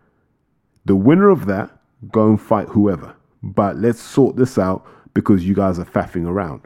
The 0.84 0.96
winner 0.96 1.30
of 1.30 1.46
that, 1.46 1.70
go 2.10 2.28
and 2.28 2.40
fight 2.40 2.68
whoever. 2.68 3.14
But 3.42 3.76
let's 3.76 4.00
sort 4.00 4.36
this 4.36 4.58
out 4.58 4.86
because 5.14 5.44
you 5.44 5.54
guys 5.54 5.78
are 5.78 5.84
faffing 5.84 6.26
around. 6.26 6.62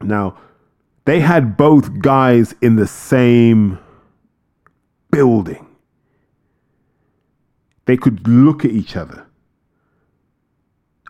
Now, 0.00 0.36
they 1.04 1.20
had 1.20 1.56
both 1.56 2.00
guys 2.00 2.54
in 2.62 2.76
the 2.76 2.86
same 2.86 3.78
building. 5.10 5.66
They 7.86 7.96
could 7.96 8.26
look 8.28 8.64
at 8.64 8.70
each 8.70 8.96
other. 8.96 9.26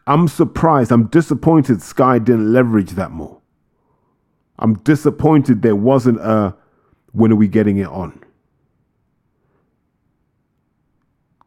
I'm 0.06 0.26
surprised. 0.28 0.90
I'm 0.90 1.06
disappointed 1.06 1.82
Sky 1.82 2.18
didn't 2.18 2.52
leverage 2.52 2.92
that 2.92 3.10
more. 3.10 3.40
I'm 4.58 4.74
disappointed 4.74 5.62
there 5.62 5.76
wasn't 5.76 6.20
a 6.20 6.56
when 7.12 7.30
are 7.30 7.36
we 7.36 7.48
getting 7.48 7.76
it 7.76 7.88
on? 7.88 8.22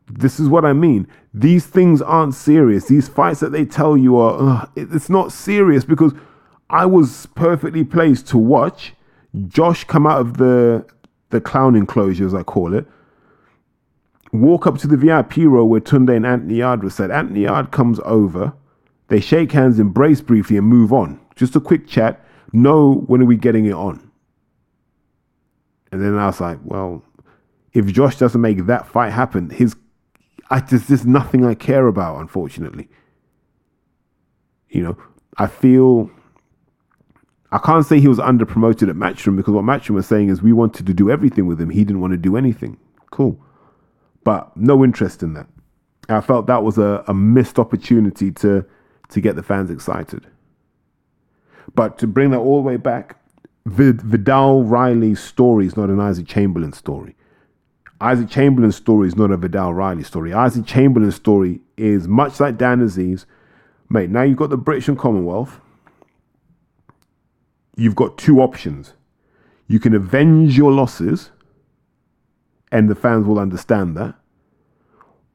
This 0.08 0.39
is 0.39 0.47
what 0.47 0.63
I 0.63 0.73
mean. 0.73 1.08
These 1.34 1.65
things 1.65 2.01
aren't 2.01 2.36
serious. 2.36 2.86
These 2.86 3.08
fights 3.08 3.39
that 3.39 3.51
they 3.51 3.65
tell 3.65 3.97
you 3.97 4.17
are, 4.17 4.69
it's 4.75 5.10
not 5.10 5.31
serious 5.31 5.84
because 5.84 6.13
I 6.69 6.86
was 6.86 7.28
perfectly 7.36 7.84
placed 7.84 8.28
to 8.30 8.38
watch 8.38 8.93
Josh 9.47 9.84
come 9.84 10.08
out 10.08 10.21
of 10.21 10.38
the 10.38 10.86
the 11.30 11.41
clown 11.41 11.75
enclosure, 11.75 12.25
as 12.25 12.34
I 12.34 12.43
call 12.43 12.73
it, 12.73 12.86
walk 14.32 14.67
up 14.67 14.78
to 14.80 14.88
the 14.88 14.95
VIP 14.95 15.38
row 15.38 15.65
where 15.65 15.82
Tunde 15.82 16.15
and 16.15 16.25
Anthony 16.25 16.56
Yarde 16.56 16.84
was 16.84 16.95
said. 16.95 17.12
Anthony 17.12 17.41
Yarde 17.41 17.71
comes 17.71 17.99
over, 18.06 18.54
they 19.08 19.19
shake 19.19 19.51
hands, 19.51 19.80
embrace 19.80 20.21
briefly, 20.21 20.58
and 20.58 20.67
move 20.67 20.93
on. 20.93 21.19
Just 21.36 21.56
a 21.56 21.60
quick 21.60 21.88
chat. 21.88 22.23
No, 22.54 23.04
when 23.08 23.21
are 23.21 23.25
we 23.25 23.36
getting 23.36 23.65
it 23.65 23.73
on? 23.73 24.10
And 25.91 26.01
then 26.01 26.17
I 26.17 26.28
was 26.28 26.39
like, 26.39 26.60
well, 26.63 27.04
if 27.73 27.88
Josh 27.88 28.17
doesn't 28.17 28.39
make 28.39 28.65
that 28.65 28.88
fight 28.88 29.12
happen, 29.12 29.49
his 29.49 29.75
I 30.49 30.60
just 30.60 30.88
there's 30.88 31.06
nothing 31.06 31.43
I 31.43 31.56
care 31.56 31.88
about, 31.88 32.19
unfortunately. 32.19 32.88
You 34.69 34.84
know, 34.84 34.97
I 35.38 35.47
feel 35.47 36.10
I 37.55 37.59
can't 37.59 37.85
say 37.85 38.01
he 38.01 38.09
was 38.09 38.19
under 38.19 38.45
promoted 38.45 38.89
at 38.89 38.97
Matchroom 38.97 39.37
because 39.37 39.53
what 39.53 39.63
Matchroom 39.63 39.95
was 39.95 40.05
saying 40.05 40.27
is 40.27 40.41
we 40.41 40.51
wanted 40.51 40.85
to 40.87 40.93
do 40.93 41.09
everything 41.09 41.47
with 41.47 41.59
him. 41.61 41.69
He 41.69 41.85
didn't 41.85 42.01
want 42.01 42.11
to 42.11 42.17
do 42.17 42.35
anything. 42.35 42.75
Cool. 43.11 43.39
But 44.25 44.55
no 44.57 44.83
interest 44.83 45.23
in 45.23 45.35
that. 45.35 45.47
I 46.09 46.19
felt 46.19 46.47
that 46.47 46.63
was 46.63 46.77
a, 46.77 47.05
a 47.07 47.13
missed 47.13 47.57
opportunity 47.57 48.29
to 48.43 48.65
to 49.07 49.21
get 49.21 49.37
the 49.37 49.43
fans 49.43 49.71
excited. 49.71 50.27
But 51.73 51.97
to 51.99 52.07
bring 52.07 52.31
that 52.31 52.39
all 52.39 52.57
the 52.57 52.67
way 52.67 52.75
back, 52.75 53.21
Vid- 53.65 54.01
Vidal 54.01 54.63
Riley's 54.65 55.21
story 55.21 55.65
is 55.65 55.77
not 55.77 55.89
an 55.89 56.01
Isaac 56.01 56.27
Chamberlain 56.27 56.73
story. 56.73 57.15
Isaac 58.01 58.29
Chamberlain's 58.29 58.75
story 58.75 59.07
is 59.07 59.15
not 59.15 59.31
a 59.31 59.37
Vidal 59.37 59.73
Riley 59.73 60.03
story. 60.03 60.33
Isaac 60.33 60.65
Chamberlain's 60.65 61.15
story 61.15 61.61
is 61.77 62.05
much 62.05 62.41
like 62.41 62.57
Dan 62.57 62.81
Azeez. 62.85 63.25
Mate, 63.89 64.09
now 64.09 64.23
you've 64.23 64.37
got 64.37 64.49
the 64.49 64.57
British 64.57 64.89
and 64.89 64.99
Commonwealth. 64.99 65.61
You've 67.75 67.95
got 67.95 68.17
two 68.17 68.39
options. 68.41 68.93
You 69.67 69.79
can 69.79 69.93
avenge 69.93 70.57
your 70.57 70.71
losses, 70.71 71.31
and 72.71 72.89
the 72.89 72.95
fans 72.95 73.25
will 73.25 73.39
understand 73.39 73.97
that. 73.97 74.15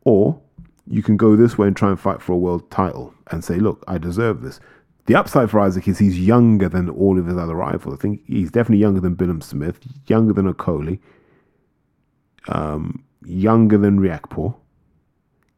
Or 0.04 0.40
you 0.86 1.02
can 1.02 1.16
go 1.16 1.36
this 1.36 1.58
way 1.58 1.68
and 1.68 1.76
try 1.76 1.90
and 1.90 2.00
fight 2.00 2.22
for 2.22 2.32
a 2.32 2.38
world 2.38 2.70
title 2.70 3.14
and 3.30 3.44
say, 3.44 3.56
look, 3.56 3.84
I 3.86 3.98
deserve 3.98 4.42
this. 4.42 4.60
The 5.06 5.14
upside 5.14 5.50
for 5.50 5.60
Isaac 5.60 5.88
is 5.88 5.98
he's 5.98 6.18
younger 6.18 6.68
than 6.68 6.88
all 6.88 7.18
of 7.18 7.26
his 7.26 7.36
other 7.36 7.54
rivals. 7.54 7.94
I 7.94 8.00
think 8.00 8.22
he's 8.26 8.50
definitely 8.50 8.78
younger 8.78 9.00
than 9.00 9.16
Billam 9.16 9.42
Smith, 9.42 9.78
younger 10.06 10.32
than 10.32 10.52
Okolie, 10.52 11.00
um, 12.48 13.04
younger 13.24 13.78
than 13.78 13.98
Riakporhe. 13.98 14.54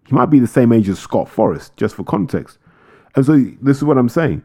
He 0.07 0.15
might 0.15 0.27
be 0.27 0.39
the 0.39 0.47
same 0.47 0.73
age 0.73 0.89
as 0.89 0.99
Scott 0.99 1.29
Forrest, 1.29 1.77
just 1.77 1.95
for 1.95 2.05
context. 2.05 2.59
And 3.15 3.25
so 3.25 3.45
this 3.61 3.77
is 3.77 3.85
what 3.85 3.99
I'm 3.99 4.09
saying. 4.09 4.43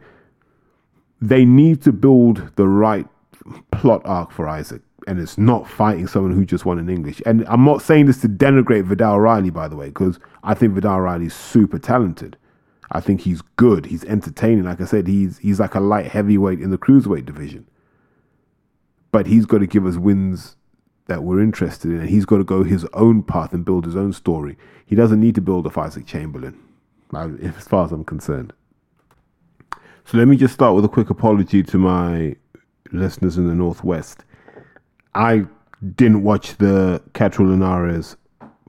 They 1.21 1.45
need 1.45 1.82
to 1.84 1.91
build 1.91 2.51
the 2.56 2.67
right 2.67 3.08
plot 3.71 4.01
arc 4.06 4.32
for 4.32 4.47
Isaac. 4.47 4.82
And 5.08 5.19
it's 5.19 5.38
not 5.38 5.69
fighting 5.69 6.06
someone 6.08 6.34
who 6.34 6.45
just 6.45 6.65
won 6.65 6.80
in 6.80 6.89
English. 6.89 7.21
And 7.25 7.45
I'm 7.47 7.63
not 7.63 7.82
saying 7.82 8.08
this 8.08 8.19
to 8.21 8.27
denigrate 8.27 8.84
Vidal 8.84 9.21
Riley, 9.21 9.49
by 9.49 9.69
the 9.69 9.75
way, 9.77 9.88
because 9.88 10.19
I 10.43 10.53
think 10.53 10.73
Vidal 10.73 10.99
Riley's 10.99 11.34
super 11.34 11.80
talented. 11.80 12.38
I 12.91 12.99
think 12.99 13.21
he's 13.21 13.41
good. 13.41 13.86
He's 13.86 14.03
entertaining. 14.03 14.65
Like 14.65 14.82
I 14.82 14.86
said, 14.86 15.08
he's 15.08 15.38
he's 15.39 15.60
like 15.60 15.75
a 15.75 15.80
light 15.80 16.08
heavyweight 16.08 16.60
in 16.60 16.71
the 16.71 16.77
cruiserweight 16.77 17.25
division. 17.25 17.67
But 19.12 19.27
he's 19.27 19.45
got 19.45 19.60
to 19.60 19.67
give 19.67 19.86
us 19.86 19.95
wins 19.95 20.56
that 21.08 21.23
we're 21.23 21.41
interested 21.41 21.91
in, 21.91 22.01
and 22.01 22.10
he's 22.10 22.25
got 22.25 22.38
to 22.38 22.43
go 22.43 22.63
his 22.63 22.86
own 22.93 23.23
path 23.23 23.53
and 23.53 23.65
build 23.65 23.86
his 23.86 23.95
own 23.95 24.13
story. 24.13 24.58
He 24.86 24.95
doesn't 24.95 25.19
need 25.19 25.36
to 25.36 25.41
build 25.41 25.65
a 25.65 25.80
Isaac 25.80 26.06
Chamberlain, 26.06 26.60
as 27.13 27.67
far 27.67 27.86
as 27.86 27.91
I'm 27.91 28.03
concerned. 28.03 28.53
So 30.08 30.17
let 30.17 30.30
me 30.30 30.38
just 30.38 30.54
start 30.54 30.74
with 30.74 30.86
a 30.86 30.88
quick 30.88 31.10
apology 31.10 31.62
to 31.63 31.78
my 31.78 32.34
listeners 32.93 33.38
in 33.38 33.46
the 33.46 33.54
Northwest. 33.54 34.24
I 35.15 35.46
didn't 35.96 36.24
watch 36.24 36.56
the 36.60 37.04
Catterall 37.13 37.50
Linares 37.50 38.15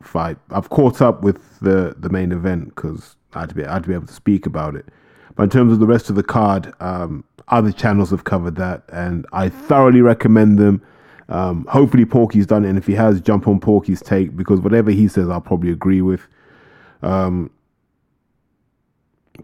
fight. 0.03 0.37
I've 0.51 0.69
caught 0.71 1.01
up 1.01 1.23
with 1.23 1.61
the, 1.61 1.95
the 1.97 2.09
main 2.09 2.33
event 2.33 2.75
because 2.75 3.15
I 3.35 3.41
had 3.41 3.51
to 3.51 3.55
be 3.55 3.65
I 3.65 3.75
had 3.75 3.85
to 3.85 3.89
be 3.89 3.95
able 3.95 4.09
to 4.09 4.13
speak 4.13 4.47
about 4.47 4.75
it. 4.75 4.87
But 5.37 5.45
in 5.45 5.51
terms 5.51 5.73
of 5.73 5.79
the 5.79 5.87
rest 5.87 6.11
of 6.11 6.17
the 6.17 6.25
card, 6.25 6.75
um, 6.81 7.23
other 7.47 7.71
channels 7.71 8.11
have 8.11 8.25
covered 8.25 8.57
that, 8.57 8.83
and 8.93 9.25
I 9.33 9.49
thoroughly 9.49 10.01
recommend 10.01 10.59
them. 10.59 10.83
Um, 11.29 11.67
hopefully, 11.71 12.05
Porky's 12.05 12.47
done 12.49 12.65
it, 12.65 12.71
and 12.71 12.79
if 12.79 12.89
he 12.89 12.95
has, 12.95 13.21
jump 13.21 13.47
on 13.47 13.61
Porky's 13.61 14.03
take 14.03 14.35
because 14.35 14.59
whatever 14.59 14.91
he 14.91 15.07
says, 15.07 15.29
I'll 15.29 15.41
probably 15.41 15.71
agree 15.71 16.03
with. 16.03 16.27
Um, 17.01 17.53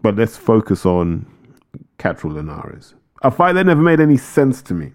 but 0.01 0.17
let's 0.17 0.35
focus 0.35 0.85
on 0.85 1.25
Catterall 1.97 2.33
Linares, 2.33 2.95
a 3.21 3.31
fight 3.31 3.53
that 3.53 3.65
never 3.65 3.81
made 3.81 3.99
any 3.99 4.17
sense 4.17 4.61
to 4.63 4.73
me. 4.73 4.93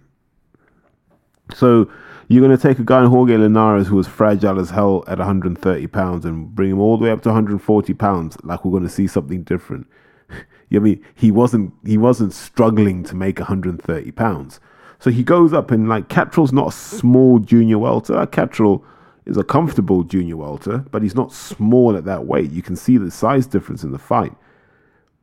So 1.54 1.90
you're 2.28 2.46
going 2.46 2.56
to 2.56 2.62
take 2.62 2.78
a 2.78 2.84
guy 2.84 3.02
in 3.02 3.10
Jorge 3.10 3.36
Linares 3.36 3.88
who 3.88 3.96
was 3.96 4.06
fragile 4.06 4.60
as 4.60 4.70
hell 4.70 5.02
at 5.08 5.18
130 5.18 5.86
pounds 5.88 6.24
and 6.24 6.54
bring 6.54 6.70
him 6.70 6.78
all 6.78 6.96
the 6.96 7.04
way 7.04 7.10
up 7.10 7.22
to 7.22 7.28
140 7.30 7.94
pounds, 7.94 8.36
like 8.44 8.64
we're 8.64 8.70
going 8.70 8.84
to 8.84 8.88
see 8.88 9.06
something 9.06 9.42
different. 9.42 9.86
I 10.72 10.78
mean, 10.78 11.04
he 11.14 11.30
wasn't 11.30 11.74
he 11.84 11.98
wasn't 11.98 12.32
struggling 12.32 13.02
to 13.04 13.16
make 13.16 13.40
130 13.40 14.12
pounds. 14.12 14.60
So 15.00 15.10
he 15.10 15.24
goes 15.24 15.52
up 15.52 15.70
and 15.70 15.88
like 15.88 16.08
Catterall's 16.08 16.52
not 16.52 16.68
a 16.68 16.72
small 16.72 17.38
junior 17.38 17.78
welter. 17.78 18.24
Catterall 18.26 18.84
is 19.26 19.36
a 19.36 19.42
comfortable 19.42 20.04
junior 20.04 20.36
welter, 20.36 20.78
but 20.90 21.02
he's 21.02 21.14
not 21.14 21.32
small 21.32 21.96
at 21.96 22.04
that 22.04 22.26
weight. 22.26 22.50
You 22.50 22.62
can 22.62 22.76
see 22.76 22.98
the 22.98 23.10
size 23.10 23.46
difference 23.46 23.82
in 23.82 23.92
the 23.92 23.98
fight. 23.98 24.34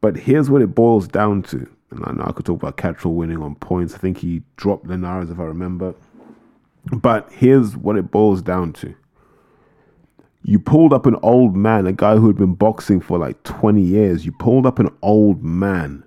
But 0.01 0.17
here's 0.17 0.49
what 0.49 0.61
it 0.61 0.75
boils 0.75 1.07
down 1.07 1.43
to. 1.43 1.69
And 1.89 2.03
I 2.05 2.11
know 2.11 2.25
I 2.27 2.31
could 2.31 2.45
talk 2.45 2.61
about 2.61 2.77
Catterall 2.77 3.15
winning 3.15 3.41
on 3.41 3.55
points. 3.55 3.95
I 3.95 3.97
think 3.97 4.17
he 4.17 4.43
dropped 4.57 4.87
Linares, 4.87 5.29
if 5.29 5.39
I 5.39 5.43
remember. 5.43 5.95
But 6.85 7.31
here's 7.31 7.75
what 7.75 7.97
it 7.97 8.11
boils 8.11 8.41
down 8.41 8.73
to. 8.73 8.95
You 10.43 10.59
pulled 10.59 10.93
up 10.93 11.05
an 11.05 11.17
old 11.23 11.55
man, 11.55 11.87
a 11.87 11.91
guy 11.91 12.15
who 12.15 12.27
had 12.27 12.37
been 12.37 12.55
boxing 12.55 13.01
for 13.01 13.17
like 13.17 13.41
20 13.43 13.81
years. 13.81 14.25
You 14.25 14.31
pulled 14.31 14.65
up 14.65 14.79
an 14.79 14.89
old 15.01 15.43
man 15.43 16.05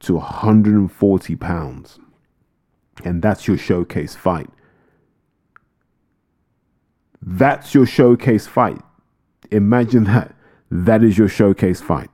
to 0.00 0.14
140 0.14 1.36
pounds. 1.36 1.98
And 3.04 3.22
that's 3.22 3.46
your 3.46 3.58
showcase 3.58 4.16
fight. 4.16 4.50
That's 7.22 7.74
your 7.74 7.86
showcase 7.86 8.46
fight. 8.46 8.80
Imagine 9.50 10.04
that. 10.04 10.34
That 10.70 11.02
is 11.02 11.16
your 11.16 11.28
showcase 11.28 11.80
fight. 11.80 12.10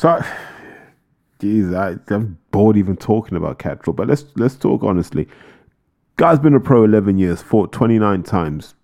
So 0.00 0.18
Jeez, 1.40 1.76
I, 1.76 2.14
I'm 2.14 2.38
bored 2.52 2.78
even 2.78 2.96
talking 2.96 3.36
about 3.36 3.58
Catterall. 3.58 3.94
But 3.94 4.08
let's 4.08 4.24
let's 4.34 4.56
talk 4.56 4.82
honestly. 4.82 5.28
Guy's 6.16 6.38
been 6.38 6.54
a 6.54 6.60
pro 6.60 6.84
11 6.84 7.18
years, 7.18 7.42
fought 7.42 7.70
29 7.70 8.22
times. 8.22 8.74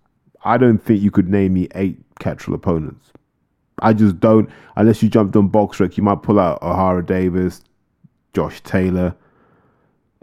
I 0.44 0.58
don't 0.58 0.76
think 0.76 1.00
you 1.00 1.10
could 1.10 1.30
name 1.30 1.54
me 1.54 1.68
eight 1.74 1.96
Catterall 2.18 2.54
opponents. 2.54 3.12
I 3.78 3.94
just 3.94 4.20
don't. 4.20 4.50
Unless 4.76 5.02
you 5.02 5.08
jumped 5.08 5.34
on 5.36 5.48
BoxRec, 5.48 5.96
you 5.96 6.02
might 6.02 6.20
pull 6.20 6.38
out 6.38 6.60
Ohara 6.60 7.04
Davies, 7.04 7.62
Josh 8.34 8.60
Taylor, 8.60 9.16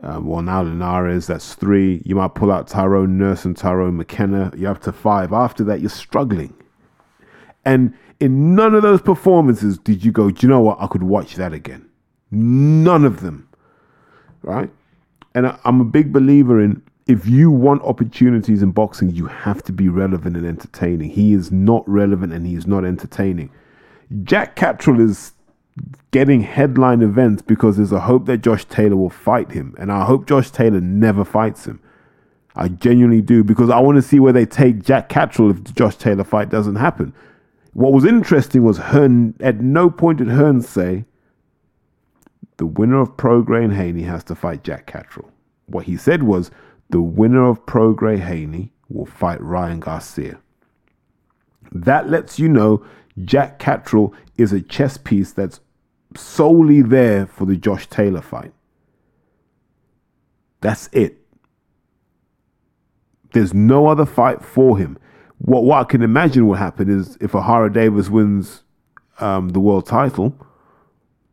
um, 0.03 0.27
well 0.27 0.43
now 0.43 0.62
Linares. 0.62 1.25
That's 1.25 1.56
three. 1.56 2.03
You 2.06 2.13
might 2.17 2.36
pull 2.36 2.51
out 2.51 2.67
Tyrone 2.67 3.17
Nurse 3.17 3.45
and 3.45 3.58
Tyrone 3.58 3.97
McKenna. 3.97 4.51
You're 4.56 4.69
up 4.69 4.82
to 4.84 4.91
five. 4.91 5.34
After 5.34 5.63
that, 5.63 5.82
you're 5.82 5.89
struggling. 5.89 6.53
And 7.65 7.95
in 8.19 8.56
none 8.56 8.76
of 8.76 8.82
those 8.82 9.02
performances 9.02 9.78
did 9.78 10.04
you 10.04 10.12
go, 10.12 10.32
do 10.32 10.45
you 10.45 10.49
know 10.49 10.62
what? 10.62 10.78
I 10.80 10.88
could 10.88 11.04
watch 11.04 11.36
that 11.36 11.54
again. 11.54 11.89
None 12.32 13.06
of 13.06 13.21
them. 13.21 13.47
Right? 14.41 14.69
And 15.36 15.58
I'm 15.63 15.82
a 15.82 15.86
big 15.86 16.13
believer 16.13 16.62
in 16.62 16.82
if 17.06 17.28
you 17.28 17.52
want 17.52 17.82
opportunities 17.84 18.63
in 18.63 18.71
boxing, 18.71 19.10
you 19.10 19.26
have 19.26 19.62
to 19.63 19.73
be 19.73 19.89
relevant 19.89 20.38
and 20.38 20.45
entertaining. 20.45 21.10
He 21.10 21.34
is 21.34 21.52
not 21.52 21.88
relevant 21.88 22.32
and 22.32 22.47
he 22.47 22.56
is 22.56 22.65
not 22.65 22.86
entertaining. 22.86 23.52
Jack 24.23 24.56
Catterall 24.56 25.02
is 25.02 25.34
getting 26.12 26.41
headline 26.41 27.02
events 27.02 27.41
because 27.41 27.78
there's 27.78 27.91
a 27.91 28.02
hope 28.02 28.26
that 28.28 28.38
Josh 28.38 28.65
Taylor 28.65 28.95
will 28.95 29.10
fight 29.10 29.52
him. 29.52 29.76
And 29.78 29.91
I 29.91 30.06
hope 30.06 30.28
Josh 30.28 30.49
Taylor 30.52 30.80
never 30.80 31.26
fights 31.26 31.65
him. 31.65 31.82
I 32.56 32.67
genuinely 32.67 33.21
do 33.21 33.43
because 33.43 33.69
I 33.69 33.80
want 33.80 33.95
to 33.95 34.02
see 34.02 34.19
where 34.19 34.34
they 34.34 34.45
take 34.45 34.84
Jack 34.84 35.10
Catterall 35.10 35.49
if 35.49 35.63
the 35.63 35.73
Josh 35.73 35.95
Taylor 35.95 36.23
fight 36.23 36.49
doesn't 36.49 36.76
happen. 36.76 37.13
What 37.73 37.91
was 37.91 38.05
interesting 38.05 38.63
was 38.63 38.77
Hearn, 38.77 39.36
at 39.39 39.59
no 39.59 39.89
point 39.89 40.19
did 40.19 40.29
Hearn 40.29 40.62
say, 40.62 41.05
the 42.57 42.65
winner 42.67 42.99
of 43.01 43.17
Prograis 43.17 43.63
and 43.63 43.73
Haney 43.73 44.03
has 44.03 44.23
to 44.25 44.36
fight 44.36 44.63
Jack 44.63 44.86
Catterall. 44.86 45.31
What 45.65 45.86
he 45.86 45.97
said 45.97 46.23
was 46.23 46.51
the 46.89 47.01
winner 47.01 47.49
of 47.49 47.65
Prograis 47.65 48.19
Haney 48.19 48.71
will 48.89 49.07
fight 49.07 49.41
Ryan 49.41 49.79
Garcia. 49.79 50.39
That 51.71 52.09
lets 52.09 52.38
you 52.38 52.47
know 52.47 52.86
Jack 53.26 53.57
Catterall 53.57 54.13
is 54.38 54.53
a 54.53 54.61
chess 54.61 54.97
piece 54.97 55.32
that's 55.32 55.59
solely 56.15 56.84
there 56.84 57.26
for 57.26 57.45
the 57.45 57.57
Josh 57.57 57.88
Taylor 57.88 58.21
fight. 58.21 58.53
That's 60.61 60.89
it. 60.91 61.17
There's 63.34 63.53
no 63.53 63.88
other 63.88 64.05
fight 64.05 64.43
for 64.43 64.78
him. 64.78 64.97
What 65.43 65.65
what 65.65 65.81
I 65.81 65.83
can 65.83 66.01
imagine 66.01 66.47
will 66.47 66.55
happen 66.55 66.89
is 66.89 67.17
if 67.19 67.33
Ohara 67.33 67.71
Davies 67.71 68.09
wins 68.09 68.63
um, 69.19 69.49
the 69.49 69.59
world 69.59 69.85
title, 69.85 70.33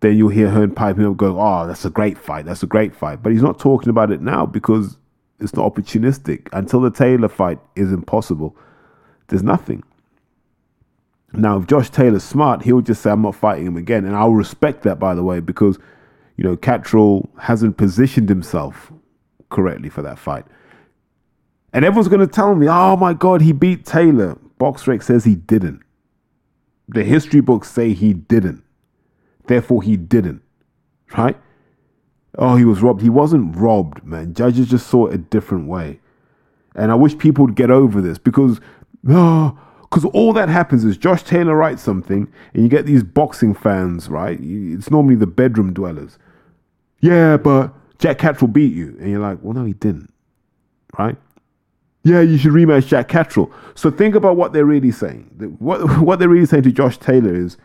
then 0.01 0.17
you'll 0.17 0.31
hear 0.31 0.51
Hearn 0.51 0.75
piping 0.75 1.07
up, 1.07 1.17
going, 1.17 1.37
"Oh, 1.39 1.65
that's 1.69 1.85
a 1.85 1.91
great 1.91 2.19
fight. 2.19 2.45
That's 2.45 2.65
a 2.65 2.67
great 2.67 2.93
fight." 2.93 3.23
But 3.23 3.31
he's 3.31 3.43
not 3.43 3.61
talking 3.61 3.89
about 3.89 4.11
it 4.11 4.21
now 4.21 4.47
because 4.47 4.99
it's 5.39 5.55
not 5.55 5.73
opportunistic. 5.73 6.49
Until 6.53 6.81
the 6.81 6.91
Taylor 6.91 7.29
fight 7.29 7.61
is 7.77 7.93
impossible. 7.93 8.57
There's 9.29 9.45
nothing. 9.45 9.85
Now, 11.33 11.59
if 11.59 11.69
Josh 11.69 11.89
Taylor's 11.91 12.25
smart, 12.25 12.63
he'll 12.63 12.81
just 12.81 13.03
say, 13.03 13.13
"I'm 13.13 13.23
not 13.23 13.37
fighting 13.37 13.65
him 13.65 13.77
again," 13.77 14.05
and 14.05 14.17
I'll 14.17 14.35
respect 14.35 14.83
that, 14.83 14.99
by 14.99 15.15
the 15.15 15.23
way, 15.23 15.39
because 15.39 15.79
you 16.37 16.43
know 16.43 16.57
Catterall 16.57 17.31
hasn't 17.39 17.77
positioned 17.77 18.29
himself 18.29 18.93
correctly 19.51 19.89
for 19.89 20.03
that 20.03 20.19
fight. 20.19 20.47
And 21.73 21.85
everyone's 21.85 22.09
going 22.09 22.21
to 22.21 22.27
tell 22.27 22.55
me, 22.55 22.69
oh 22.69 22.97
my 22.97 23.15
God, 23.15 23.43
he 23.43 23.53
beat 23.53 23.85
Taylor. 23.85 24.39
BoxRec 24.59 25.03
says 25.03 25.25
he 25.25 25.37
didn't. 25.37 25.83
The 26.89 27.05
history 27.05 27.41
books 27.41 27.71
say 27.71 27.93
he 27.93 28.13
didn't. 28.13 28.65
Therefore, 29.47 29.83
he 29.83 29.97
didn't. 29.97 30.43
Right? 31.17 31.37
Oh, 32.39 32.57
he 32.57 32.65
was 32.65 32.83
robbed. 32.83 33.03
He 33.03 33.09
wasn't 33.09 33.57
robbed, 33.57 34.05
man. 34.05 34.35
Judges 34.35 34.69
just 34.69 34.87
saw 34.89 35.07
it 35.07 35.15
a 35.15 35.19
different 35.19 35.69
way. 35.69 36.01
And 36.75 36.91
I 36.91 36.95
wish 36.95 37.19
people 37.19 37.47
would 37.47 37.57
get 37.57 37.71
over 37.71 38.01
this 38.01 38.19
because, 38.19 38.61
oh, 39.09 39.59
because 39.83 40.05
all 40.07 40.33
that 40.35 40.49
happens 40.49 40.85
is 40.85 40.97
Josh 40.97 41.23
Taylor 41.23 41.57
writes 41.57 41.83
something 41.83 42.33
and 42.55 42.63
you 42.63 42.69
get 42.69 42.87
these 42.87 43.03
boxing 43.03 43.55
fans, 43.55 44.09
right? 44.09 44.39
It's 44.41 44.91
normally 44.91 45.17
the 45.17 45.27
bedroom 45.27 45.73
dwellers. 45.73 46.19
Yeah, 47.01 47.37
but 47.37 47.73
Jack 47.99 48.19
Catterall 48.19 48.53
beat 48.53 48.73
you. 48.73 48.97
And 49.01 49.11
you're 49.11 49.21
like, 49.21 49.39
well, 49.43 49.55
no, 49.55 49.65
he 49.65 49.73
didn't. 49.73 50.13
Right? 50.99 51.17
Yeah, 52.03 52.23
you 52.23 52.39
should 52.39 52.53
rematch 52.53 52.87
Jack 52.87 53.09
Catterall. 53.09 53.53
So 53.75 53.91
think 53.91 54.15
about 54.15 54.37
what 54.37 54.53
they're 54.53 54.65
really 54.65 54.91
saying. 54.91 55.57
What, 55.59 55.99
what 56.01 56.19
they're 56.19 56.29
really 56.29 56.47
saying 56.47 56.63
to 56.65 56.73
Josh 56.73 56.99
Taylor 56.99 57.35
is, 57.35 57.57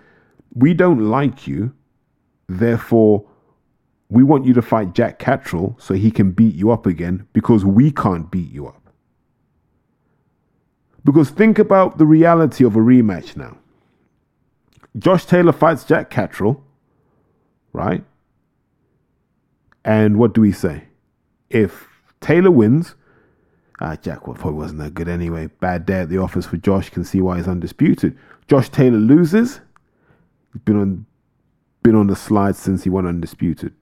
we 0.54 0.74
don't 0.74 1.10
like 1.10 1.48
you, 1.48 1.74
therefore 2.48 3.26
we 4.10 4.24
want 4.24 4.46
you 4.46 4.54
to 4.54 4.62
fight 4.62 4.94
Jack 4.94 5.20
Catterall 5.20 5.76
so 5.80 5.94
he 5.94 6.12
can 6.12 6.32
beat 6.32 6.56
you 6.56 6.72
up 6.72 6.86
again 6.86 7.28
because 7.34 7.66
we 7.66 7.92
can't 7.92 8.30
beat 8.30 8.52
you 8.52 8.68
up. 8.68 8.90
Because 11.04 11.30
think 11.30 11.60
about 11.60 11.98
the 11.98 12.06
reality 12.06 12.64
of 12.64 12.76
a 12.76 12.80
rematch 12.80 13.36
now. 13.36 13.58
Josh 14.98 15.26
Taylor 15.26 15.52
fights 15.52 15.84
Jack 15.84 16.10
Catterall, 16.10 16.64
right? 17.74 18.04
And 19.84 20.18
what 20.18 20.34
do 20.34 20.42
we 20.42 20.52
say? 20.52 20.86
If 21.50 21.88
Taylor 22.22 22.52
wins, 22.52 22.96
ah, 23.80 23.96
Jack 23.96 24.24
probably 24.24 24.54
wasn't 24.54 24.80
that 24.80 24.94
good 24.94 25.08
anyway. 25.08 25.48
Bad 25.60 25.86
day 25.86 26.00
at 26.00 26.10
the 26.10 26.18
office 26.18 26.46
for 26.46 26.58
Josh. 26.58 26.90
Can 26.90 27.04
see 27.04 27.22
why 27.22 27.38
he's 27.38 27.48
undisputed. 27.48 28.18
Josh 28.48 28.70
Taylor 28.70 28.98
loses. 28.98 29.62
He's 30.54 30.62
been 30.62 30.80
on 30.80 31.06
been 31.84 31.96
on 31.96 32.08
the 32.08 32.16
slide 32.16 32.56
since 32.56 32.84
he 32.84 32.90
won 32.90 33.06
undisputed. 33.06 33.74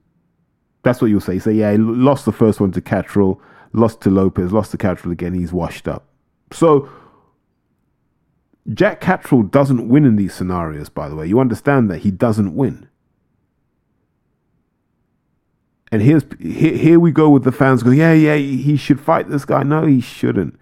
That's 0.82 1.00
what 1.00 1.08
you'll 1.08 1.20
say. 1.20 1.38
say, 1.38 1.52
yeah, 1.52 1.72
he 1.72 1.78
lost 1.78 2.26
the 2.26 2.32
first 2.32 2.60
one 2.60 2.70
to 2.72 2.82
Catterall, 2.82 3.40
lost 3.72 4.02
to 4.02 4.10
Lopez, 4.10 4.52
lost 4.52 4.72
to 4.72 4.76
Catterall 4.76 5.12
again. 5.12 5.32
He's 5.32 5.54
washed 5.54 5.88
up. 5.88 6.06
So 6.50 6.88
Jack 8.72 9.00
Catterall 9.00 9.42
doesn't 9.42 9.88
win 9.88 10.04
in 10.04 10.16
these 10.16 10.34
scenarios, 10.34 10.90
by 10.90 11.08
the 11.08 11.16
way. 11.16 11.26
You 11.26 11.40
understand 11.40 11.90
that 11.90 11.98
he 11.98 12.10
doesn't 12.10 12.54
win. 12.54 12.88
And 15.94 16.02
here's 16.02 16.24
here, 16.40 16.76
here 16.76 16.98
we 16.98 17.12
go 17.12 17.30
with 17.30 17.44
the 17.44 17.52
fans 17.52 17.84
go, 17.84 17.90
yeah, 17.90 18.12
yeah, 18.12 18.34
he 18.34 18.76
should 18.76 18.98
fight 18.98 19.30
this 19.30 19.44
guy. 19.44 19.62
No, 19.62 19.86
he 19.86 20.00
shouldn't. 20.00 20.58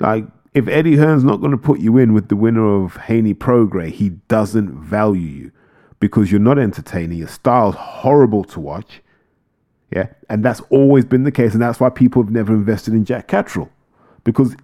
Like 0.00 0.26
if 0.52 0.68
Eddie 0.68 0.96
Hearn's 0.96 1.24
not 1.24 1.38
going 1.38 1.52
to 1.52 1.56
put 1.56 1.80
you 1.80 1.96
in 1.96 2.12
with 2.12 2.28
the 2.28 2.36
winner 2.36 2.84
of 2.84 2.94
Haney 2.96 3.32
Prograis, 3.32 3.92
he 3.92 4.10
doesn't 4.28 4.70
value 4.78 5.22
you 5.22 5.52
because 5.98 6.30
you're 6.30 6.42
not 6.42 6.58
entertaining. 6.58 7.16
Your 7.16 7.28
style's 7.28 7.74
horrible 7.74 8.44
to 8.44 8.60
watch. 8.60 9.00
Yeah. 9.94 10.08
And 10.28 10.44
that's 10.44 10.60
always 10.68 11.06
been 11.06 11.22
the 11.22 11.32
case. 11.32 11.54
And 11.54 11.62
that's 11.62 11.80
why 11.80 11.88
people 11.88 12.22
have 12.22 12.30
never 12.30 12.52
invested 12.52 12.92
in 12.92 13.06
Jack 13.06 13.28
Catterall. 13.28 13.70
Because 14.24 14.56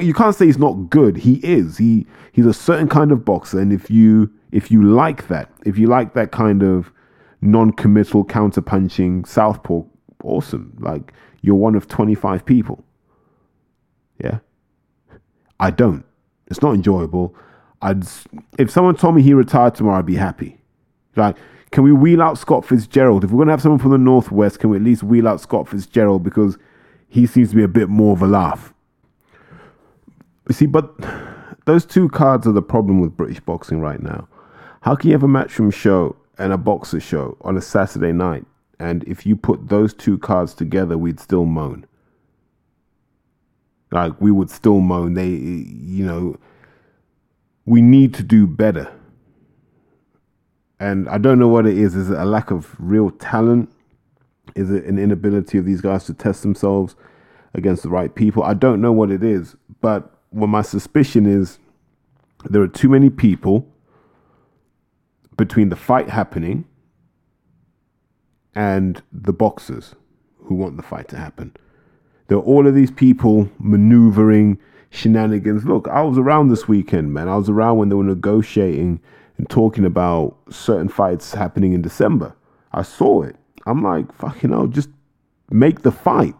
you 0.00 0.14
can't 0.14 0.36
say 0.36 0.46
he's 0.46 0.58
not 0.58 0.74
good. 0.90 1.16
He 1.16 1.44
is. 1.44 1.76
He 1.76 2.06
he's 2.30 2.46
a 2.46 2.54
certain 2.54 2.86
kind 2.86 3.10
of 3.10 3.24
boxer. 3.24 3.58
And 3.58 3.72
if 3.72 3.90
you 3.90 4.32
if 4.52 4.70
you 4.70 4.84
like 4.84 5.26
that, 5.26 5.50
if 5.64 5.76
you 5.76 5.88
like 5.88 6.14
that 6.14 6.30
kind 6.30 6.62
of 6.62 6.92
non-committal 7.40 8.24
counter-punching 8.24 9.24
southpaw, 9.24 9.82
awesome. 10.24 10.76
Like 10.80 11.12
you're 11.42 11.54
one 11.54 11.74
of 11.74 11.88
25 11.88 12.44
people. 12.44 12.84
Yeah. 14.22 14.38
I 15.60 15.70
don't. 15.70 16.04
It's 16.48 16.62
not 16.62 16.74
enjoyable. 16.74 17.34
I'd 17.82 18.04
if 18.58 18.70
someone 18.70 18.96
told 18.96 19.14
me 19.14 19.22
he 19.22 19.34
retired 19.34 19.74
tomorrow, 19.74 19.98
I'd 19.98 20.06
be 20.06 20.16
happy. 20.16 20.58
Like 21.14 21.36
can 21.70 21.82
we 21.82 21.92
wheel 21.92 22.22
out 22.22 22.38
Scott 22.38 22.64
Fitzgerald? 22.64 23.24
If 23.24 23.30
we're 23.30 23.38
going 23.38 23.48
to 23.48 23.52
have 23.52 23.62
someone 23.62 23.78
from 23.78 23.90
the 23.90 23.98
Northwest, 23.98 24.60
can 24.60 24.70
we 24.70 24.76
at 24.76 24.82
least 24.82 25.02
wheel 25.02 25.28
out 25.28 25.40
Scott 25.40 25.68
Fitzgerald 25.68 26.22
because 26.22 26.56
he 27.08 27.26
seems 27.26 27.50
to 27.50 27.56
be 27.56 27.62
a 27.62 27.68
bit 27.68 27.88
more 27.88 28.12
of 28.12 28.22
a 28.22 28.26
laugh? 28.26 28.72
You 30.48 30.54
see, 30.54 30.66
but 30.66 30.94
those 31.66 31.84
two 31.84 32.08
cards 32.08 32.46
are 32.46 32.52
the 32.52 32.62
problem 32.62 33.00
with 33.00 33.16
British 33.16 33.40
boxing 33.40 33.80
right 33.80 34.00
now. 34.00 34.28
How 34.82 34.94
can 34.94 35.10
you 35.10 35.14
have 35.14 35.24
a 35.24 35.28
matchroom 35.28 35.74
show 35.74 36.16
and 36.38 36.52
a 36.52 36.56
Boxxer 36.56 37.00
show 37.00 37.36
on 37.40 37.56
a 37.56 37.62
Saturday 37.62 38.12
night? 38.12 38.44
And 38.78 39.04
if 39.04 39.24
you 39.24 39.36
put 39.36 39.68
those 39.68 39.94
two 39.94 40.18
cards 40.18 40.54
together, 40.54 40.98
we'd 40.98 41.20
still 41.20 41.44
moan. 41.44 41.86
Like, 43.90 44.20
we 44.20 44.30
would 44.30 44.50
still 44.50 44.80
moan. 44.80 45.14
They, 45.14 45.28
you 45.28 46.04
know, 46.04 46.36
we 47.64 47.80
need 47.80 48.12
to 48.14 48.22
do 48.22 48.46
better. 48.46 48.92
And 50.78 51.08
I 51.08 51.18
don't 51.18 51.38
know 51.38 51.48
what 51.48 51.66
it 51.66 51.78
is. 51.78 51.94
Is 51.94 52.10
it 52.10 52.18
a 52.18 52.24
lack 52.24 52.50
of 52.50 52.74
real 52.78 53.10
talent? 53.10 53.70
Is 54.54 54.70
it 54.70 54.84
an 54.84 54.98
inability 54.98 55.58
of 55.58 55.64
these 55.64 55.80
guys 55.80 56.04
to 56.04 56.14
test 56.14 56.42
themselves 56.42 56.96
against 57.54 57.82
the 57.82 57.88
right 57.88 58.14
people? 58.14 58.42
I 58.42 58.54
don't 58.54 58.80
know 58.80 58.92
what 58.92 59.10
it 59.10 59.22
is. 59.22 59.56
But 59.80 60.12
what 60.30 60.48
my 60.48 60.62
suspicion 60.62 61.26
is 61.26 61.58
there 62.44 62.60
are 62.60 62.68
too 62.68 62.88
many 62.88 63.08
people 63.08 63.66
between 65.36 65.68
the 65.68 65.76
fight 65.76 66.08
happening 66.08 66.64
and 68.54 69.02
the 69.12 69.32
boxers 69.32 69.94
who 70.38 70.54
want 70.54 70.76
the 70.76 70.82
fight 70.82 71.08
to 71.08 71.16
happen. 71.16 71.54
There 72.28 72.38
are 72.38 72.42
all 72.42 72.66
of 72.66 72.74
these 72.74 72.90
people 72.90 73.48
maneuvering 73.58 74.58
shenanigans. 74.90 75.64
Look, 75.64 75.88
I 75.88 76.02
was 76.02 76.18
around 76.18 76.48
this 76.48 76.66
weekend, 76.66 77.12
man. 77.12 77.28
I 77.28 77.36
was 77.36 77.48
around 77.48 77.78
when 77.78 77.88
they 77.88 77.94
were 77.94 78.04
negotiating 78.04 79.00
and 79.38 79.48
talking 79.50 79.84
about 79.84 80.36
certain 80.50 80.88
fights 80.88 81.34
happening 81.34 81.72
in 81.72 81.82
December. 81.82 82.34
I 82.72 82.82
saw 82.82 83.22
it. 83.22 83.36
I'm 83.66 83.82
like, 83.82 84.12
fucking 84.14 84.50
hell, 84.50 84.66
just 84.66 84.88
make 85.50 85.82
the 85.82 85.92
fight. 85.92 86.34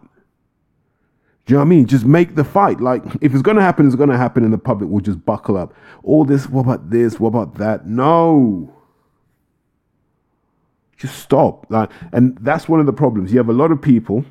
Do 1.45 1.53
you 1.53 1.55
know 1.55 1.59
what 1.59 1.67
I 1.67 1.69
mean? 1.69 1.85
Just 1.85 2.05
make 2.05 2.35
the 2.35 2.43
fight. 2.43 2.81
Like, 2.81 3.03
if 3.21 3.33
it's 3.33 3.41
going 3.41 3.55
to 3.57 3.63
happen, 3.63 3.85
it's 3.85 3.95
going 3.95 4.09
to 4.09 4.17
happen, 4.17 4.43
and 4.43 4.51
the 4.51 4.57
public 4.57 4.89
will 4.89 4.99
just 4.99 5.23
buckle 5.23 5.55
up. 5.55 5.73
All 6.03 6.25
this, 6.25 6.49
what 6.49 6.61
about 6.61 6.89
this? 6.89 7.19
What 7.19 7.29
about 7.29 7.55
that? 7.55 7.87
No. 7.87 8.73
Just 10.97 11.19
stop. 11.19 11.65
Like, 11.69 11.91
and 12.11 12.37
that's 12.41 12.67
one 12.67 12.79
of 12.79 12.85
the 12.85 12.93
problems. 12.93 13.31
You 13.31 13.37
have 13.37 13.49
a 13.49 13.53
lot 13.53 13.71
of 13.71 13.81
people 13.81 14.25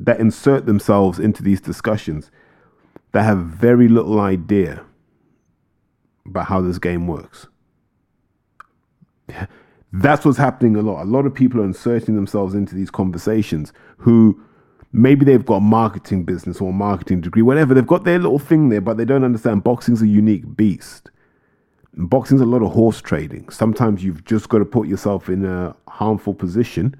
that 0.00 0.20
insert 0.20 0.66
themselves 0.66 1.18
into 1.18 1.42
these 1.42 1.60
discussions 1.60 2.30
that 3.12 3.22
have 3.22 3.38
very 3.38 3.88
little 3.88 4.20
idea 4.20 4.84
about 6.26 6.46
how 6.46 6.60
this 6.60 6.78
game 6.78 7.06
works. 7.06 7.46
That's 9.92 10.24
what's 10.24 10.36
happening 10.38 10.76
a 10.76 10.82
lot. 10.82 11.02
A 11.02 11.08
lot 11.08 11.24
of 11.24 11.34
people 11.34 11.60
are 11.60 11.64
inserting 11.64 12.14
themselves 12.14 12.54
into 12.54 12.74
these 12.74 12.90
conversations 12.90 13.72
who 13.96 14.40
maybe 14.92 15.24
they've 15.24 15.44
got 15.44 15.56
a 15.56 15.60
marketing 15.60 16.24
business 16.24 16.60
or 16.60 16.70
a 16.70 16.74
marketing 16.74 17.22
degree, 17.22 17.40
whatever. 17.40 17.72
They've 17.72 17.86
got 17.86 18.04
their 18.04 18.18
little 18.18 18.38
thing 18.38 18.68
there, 18.68 18.82
but 18.82 18.98
they 18.98 19.06
don't 19.06 19.24
understand 19.24 19.64
boxing's 19.64 20.02
a 20.02 20.06
unique 20.06 20.56
beast. 20.56 21.10
Boxing's 22.06 22.40
a 22.40 22.46
lot 22.46 22.62
of 22.62 22.72
horse 22.72 23.00
trading. 23.00 23.48
Sometimes 23.50 24.04
you've 24.04 24.24
just 24.24 24.48
got 24.48 24.58
to 24.58 24.64
put 24.64 24.86
yourself 24.86 25.28
in 25.28 25.44
a 25.44 25.74
harmful 25.88 26.32
position 26.32 26.94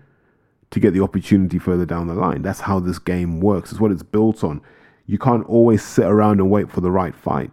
to 0.71 0.81
get 0.81 0.93
the 0.93 1.03
opportunity 1.03 1.59
further 1.59 1.87
down 1.87 2.09
the 2.09 2.15
line. 2.15 2.43
That's 2.43 2.61
how 2.61 2.81
this 2.81 2.99
game 2.99 3.41
works. 3.41 3.71
It's 3.71 3.81
what 3.81 3.93
it's 3.93 4.03
built 4.03 4.43
on. 4.45 4.61
You 5.07 5.19
can't 5.19 5.47
always 5.47 5.83
sit 5.83 6.05
around 6.05 6.41
and 6.41 6.51
wait 6.51 6.71
for 6.71 6.81
the 6.81 6.91
right 6.91 7.15
fight 7.15 7.51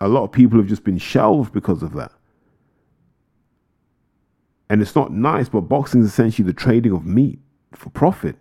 a 0.00 0.08
lot 0.08 0.24
of 0.24 0.32
people 0.32 0.58
have 0.58 0.68
just 0.68 0.84
been 0.84 0.98
shelved 0.98 1.52
because 1.52 1.82
of 1.82 1.92
that. 1.94 2.12
And 4.70 4.82
it's 4.82 4.94
not 4.94 5.12
nice, 5.12 5.48
but 5.48 5.62
boxing 5.62 6.02
is 6.02 6.08
essentially 6.08 6.46
the 6.46 6.52
trading 6.52 6.92
of 6.92 7.06
meat 7.06 7.38
for 7.72 7.90
profit. 7.90 8.36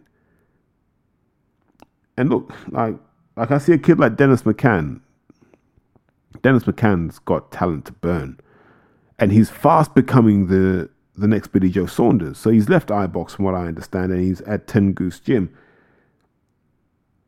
And 2.17 2.29
look, 2.29 2.53
like 2.69 2.95
like 3.35 3.51
I 3.51 3.57
see 3.59 3.73
a 3.73 3.77
kid 3.77 3.99
like 3.99 4.17
Dennis 4.17 4.41
McCann. 4.41 5.01
Dennis 6.41 6.63
McCann's 6.63 7.19
got 7.19 7.51
talent 7.51 7.85
to 7.85 7.93
burn. 7.93 8.39
And 9.19 9.31
he's 9.31 9.49
fast 9.49 9.95
becoming 9.95 10.47
the 10.47 10.89
the 11.15 11.27
next 11.27 11.47
Billy 11.47 11.69
Joe 11.69 11.87
Saunders. 11.87 12.37
So 12.37 12.51
he's 12.51 12.69
left 12.69 12.89
iBox 12.89 13.31
from 13.31 13.45
what 13.45 13.55
I 13.55 13.65
understand, 13.65 14.11
and 14.11 14.21
he's 14.21 14.41
at 14.41 14.67
Ten 14.67 14.93
Goose 14.93 15.19
Gym. 15.19 15.51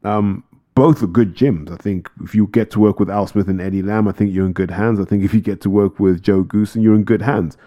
Um, 0.03 0.43
both 0.75 1.03
are 1.03 1.07
good 1.07 1.35
gyms. 1.35 1.71
I 1.71 1.75
think 1.75 2.09
if 2.23 2.33
you 2.33 2.47
get 2.47 2.71
to 2.71 2.79
work 2.79 2.99
with 2.99 3.09
Al 3.09 3.27
Smith 3.27 3.49
and 3.49 3.59
Eddie 3.59 3.81
Lamb, 3.81 4.07
I 4.07 4.11
think 4.11 4.31
you're 4.31 4.45
in 4.45 4.53
good 4.53 4.71
hands. 4.71 4.99
I 4.99 5.03
think 5.03 5.23
if 5.23 5.33
you 5.33 5.41
get 5.41 5.59
to 5.61 5.69
work 5.69 5.99
with 5.99 6.21
Joe 6.21 6.43
Goossen, 6.43 6.75
and 6.75 6.83
you're 6.83 6.95
in 6.95 7.03
good 7.03 7.23
hands. 7.23 7.57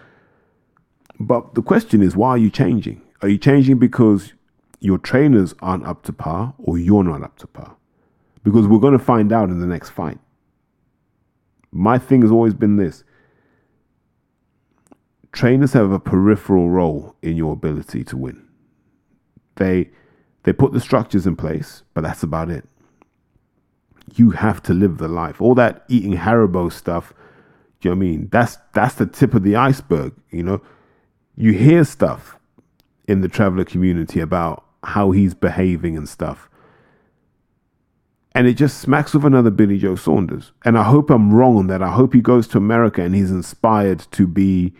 But 1.19 1.53
the 1.53 1.61
question 1.61 2.01
is, 2.01 2.15
why 2.15 2.29
are 2.29 2.37
you 2.37 2.49
changing? 2.49 3.01
Are 3.21 3.27
you 3.27 3.37
changing 3.37 3.77
because 3.77 4.33
your 4.79 4.97
trainers 4.97 5.53
aren't 5.61 5.85
up 5.85 6.03
to 6.03 6.13
par 6.13 6.55
or 6.57 6.77
you're 6.77 7.03
not 7.03 7.21
up 7.21 7.37
to 7.39 7.47
par? 7.47 7.75
Because 8.43 8.67
we're 8.67 8.79
going 8.79 8.97
to 8.97 9.03
find 9.03 9.31
out 9.31 9.49
in 9.49 9.59
the 9.59 9.67
next 9.67 9.91
fight. 9.91 10.17
My 11.73 11.97
thing 11.97 12.21
has 12.21 12.31
always 12.31 12.53
been 12.53 12.77
this 12.77 13.03
trainers 15.33 15.73
have 15.73 15.91
a 15.91 15.99
peripheral 15.99 16.69
role 16.69 17.15
in 17.23 17.35
your 17.35 17.53
ability 17.53 18.03
to 18.05 18.17
win. 18.17 18.47
They 19.55 19.89
they 20.43 20.53
put 20.53 20.73
the 20.73 20.79
structures 20.79 21.25
in 21.27 21.35
place, 21.35 21.83
but 21.93 22.01
that's 22.01 22.23
about 22.23 22.49
it. 22.51 22.65
you 24.15 24.31
have 24.31 24.61
to 24.63 24.73
live 24.73 24.97
the 24.97 25.07
life. 25.07 25.41
All 25.41 25.55
that 25.55 25.83
eating 25.87 26.17
Haribo 26.17 26.71
stuff, 26.71 27.13
you 27.81 27.89
know 27.89 27.95
what 27.95 28.03
I 28.03 28.07
mean? 28.07 28.29
That's 28.31 28.57
that's 28.73 28.95
the 28.95 29.05
tip 29.05 29.33
of 29.33 29.43
the 29.43 29.55
iceberg, 29.55 30.13
you 30.29 30.43
know. 30.43 30.61
You 31.35 31.53
hear 31.53 31.83
stuff 31.83 32.37
in 33.07 33.21
the 33.21 33.27
traveler 33.27 33.65
community 33.65 34.19
about 34.19 34.65
how 34.83 35.11
he's 35.11 35.33
behaving 35.33 35.97
and 35.97 36.07
stuff. 36.07 36.49
And 38.35 38.47
it 38.47 38.55
just 38.55 38.79
smacks 38.79 39.13
of 39.13 39.25
another 39.25 39.51
Billy 39.51 39.77
Joe 39.77 39.95
Saunders. 39.95 40.51
And 40.65 40.77
I 40.77 40.83
hope 40.83 41.09
I'm 41.09 41.33
wrong 41.33 41.57
on 41.57 41.67
that. 41.67 41.83
I 41.83 41.91
hope 41.91 42.13
he 42.13 42.21
goes 42.21 42.47
to 42.49 42.57
America 42.57 43.03
and 43.03 43.13
he's 43.13 43.31
inspired 43.31 43.99
to 44.11 44.25
be 44.25 44.73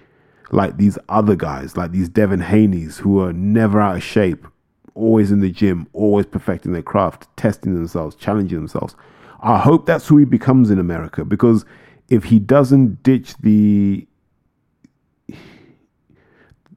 like 0.52 0.78
these 0.78 0.98
other 1.10 1.36
guys, 1.36 1.78
like 1.78 1.92
these 1.92 2.10
Devin 2.10 2.42
Haney's 2.42 2.98
who 2.98 3.22
are 3.22 3.34
never 3.34 3.80
out 3.80 3.98
of 3.98 4.04
shape, 4.04 4.48
always 4.96 5.32
in 5.32 5.40
the 5.40 5.52
gym, 5.52 5.88
always 5.94 6.26
perfecting 6.26 6.74
their 6.74 6.82
craft, 6.82 7.28
testing 7.38 7.74
themselves, 7.74 8.16
challenging 8.16 8.58
themselves. 8.58 8.96
I 9.42 9.60
hope 9.60 9.86
that's 9.86 10.08
who 10.08 10.18
he 10.18 10.26
becomes 10.26 10.72
in 10.72 10.80
America 10.80 11.26
because 11.26 11.66
if 12.10 12.26
he 12.26 12.40
doesn't 12.40 13.04
ditch 13.04 13.36
the 13.38 14.08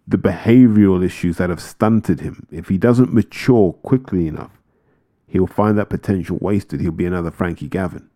the 0.08 0.16
behavioral 0.16 1.04
issues 1.04 1.36
that 1.36 1.50
have 1.50 1.60
stunted 1.60 2.20
him, 2.20 2.46
if 2.52 2.68
he 2.68 2.78
doesn't 2.78 3.12
mature 3.12 3.72
quickly 3.72 4.28
enough, 4.28 4.52
he'll 5.26 5.46
find 5.46 5.76
that 5.78 5.90
potential 5.90 6.38
wasted. 6.40 6.80
He'll 6.80 6.92
be 6.92 7.06
another 7.06 7.30
Frankie 7.30 7.68
Gavin. 7.68 8.08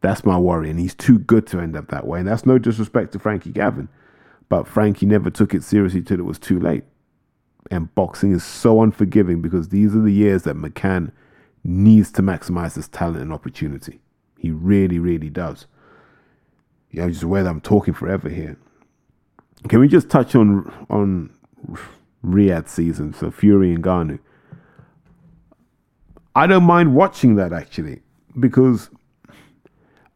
That's 0.00 0.24
my 0.24 0.38
worry, 0.38 0.70
and 0.70 0.78
he's 0.78 0.94
too 0.94 1.18
good 1.18 1.46
to 1.48 1.60
end 1.60 1.76
up 1.76 1.88
that 1.88 2.06
way. 2.06 2.20
And 2.20 2.28
that's 2.28 2.46
no 2.46 2.58
disrespect 2.58 3.12
to 3.12 3.18
Frankie 3.18 3.50
Gavin, 3.50 3.88
but 4.48 4.68
Frankie 4.68 5.06
never 5.06 5.30
took 5.30 5.54
it 5.54 5.64
seriously 5.64 6.02
till 6.02 6.18
it 6.18 6.24
was 6.24 6.38
too 6.38 6.60
late. 6.60 6.84
And 7.70 7.92
boxing 7.94 8.32
is 8.32 8.44
so 8.44 8.82
unforgiving 8.82 9.42
because 9.42 9.70
these 9.70 9.96
are 9.96 10.02
the 10.02 10.12
years 10.12 10.42
that 10.42 10.56
McCann 10.56 11.10
needs 11.64 12.12
to 12.12 12.22
maximize 12.22 12.76
his 12.76 12.88
talent 12.88 13.22
and 13.22 13.32
opportunity. 13.32 14.00
He 14.38 14.50
really, 14.50 14.98
really 14.98 15.30
does. 15.30 15.66
Yeah, 16.92 17.04
I'm 17.04 17.10
just 17.10 17.24
aware 17.24 17.42
that 17.42 17.50
I'm 17.50 17.60
talking 17.60 17.94
forever 17.94 18.28
here. 18.28 18.56
Can 19.68 19.80
we 19.80 19.88
just 19.88 20.08
touch 20.08 20.34
on 20.34 20.72
on 20.88 21.30
Riyadh 22.24 22.68
season? 22.68 23.12
So 23.12 23.30
Fury 23.30 23.74
and 23.74 23.82
Ngannou. 23.82 24.20
I 26.36 26.46
don't 26.46 26.64
mind 26.64 26.94
watching 26.94 27.36
that 27.36 27.54
actually 27.54 28.02
because 28.38 28.90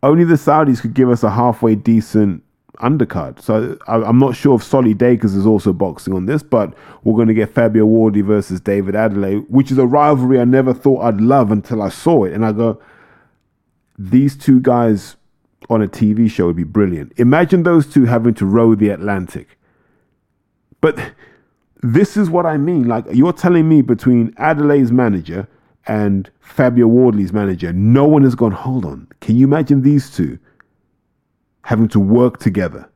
only 0.03 0.25
the 0.25 0.35
Saudis 0.35 0.83
could 0.83 0.93
give 0.93 1.09
us 1.09 1.23
a 1.23 1.31
halfway 1.31 1.75
decent 1.75 2.43
undercard. 2.77 3.41
So 3.41 3.79
I, 3.89 4.07
am 4.07 4.18
not 4.18 4.37
sure 4.37 4.57
if 4.57 4.62
Solly 4.62 4.93
Dacres 4.93 5.35
is 5.35 5.47
also 5.47 5.73
boxing 5.73 6.12
on 6.12 6.27
this, 6.27 6.43
but 6.43 6.75
we're 7.05 7.14
going 7.14 7.29
to 7.29 7.35
get 7.35 7.55
Fabio 7.55 7.87
Wardley 7.87 8.21
versus 8.21 8.61
David 8.61 8.95
Adeleye, 8.95 9.49
which 9.49 9.71
is 9.71 9.79
a 9.79 9.87
rivalry 9.87 10.39
I 10.39 10.45
never 10.45 10.75
thought 10.75 11.03
I'd 11.03 11.23
love 11.23 11.51
until 11.51 11.81
I 11.81 11.89
saw 11.89 12.25
it. 12.25 12.35
And 12.35 12.45
I 12.45 12.53
go, 12.53 12.81
these 13.99 14.37
two 14.37 14.61
guys 14.61 15.16
on 15.71 15.81
a 15.81 15.89
TV 15.89 16.31
show 16.31 16.49
would 16.49 16.57
be 16.57 16.64
brilliant. 16.64 17.12
Imagine 17.16 17.62
those 17.62 17.87
two 17.87 18.05
having 18.05 18.35
to 18.35 18.45
row 18.45 18.75
the 18.75 18.91
Atlantic. 18.91 19.59
But 20.83 21.12
this 21.83 22.16
is 22.18 22.29
what 22.29 22.45
I 22.45 22.59
mean. 22.59 22.89
Like 22.89 23.07
you're 23.11 23.33
telling 23.33 23.68
me 23.68 23.81
between 23.81 24.33
Adeleye's 24.35 24.93
manager 24.93 25.49
and 25.87 26.31
Fabio 26.41 26.87
Wardley's 26.87 27.33
manager, 27.33 27.72
no 27.72 28.05
one 28.05 28.22
has 28.22 28.35
gone, 28.35 28.53
hold 28.53 28.85
on. 28.85 29.09
Can 29.20 29.37
you 29.37 29.47
imagine 29.47 29.83
these 29.83 30.11
two? 30.14 30.39
having 31.64 31.89
to 31.89 32.01
work 32.01 32.39
together, 32.39 32.89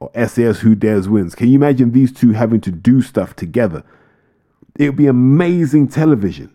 or 0.00 0.10
SAS 0.26 0.60
Who 0.60 0.74
Dares 0.74 1.08
Wins. 1.08 1.34
Can 1.34 1.48
you 1.48 1.54
imagine 1.54 1.92
these 1.92 2.12
two 2.12 2.32
having 2.32 2.60
to 2.62 2.70
do 2.70 3.02
stuff 3.02 3.36
together? 3.36 3.84
It 4.78 4.88
would 4.88 4.96
be 4.96 5.06
amazing 5.06 5.88
television 5.88 6.50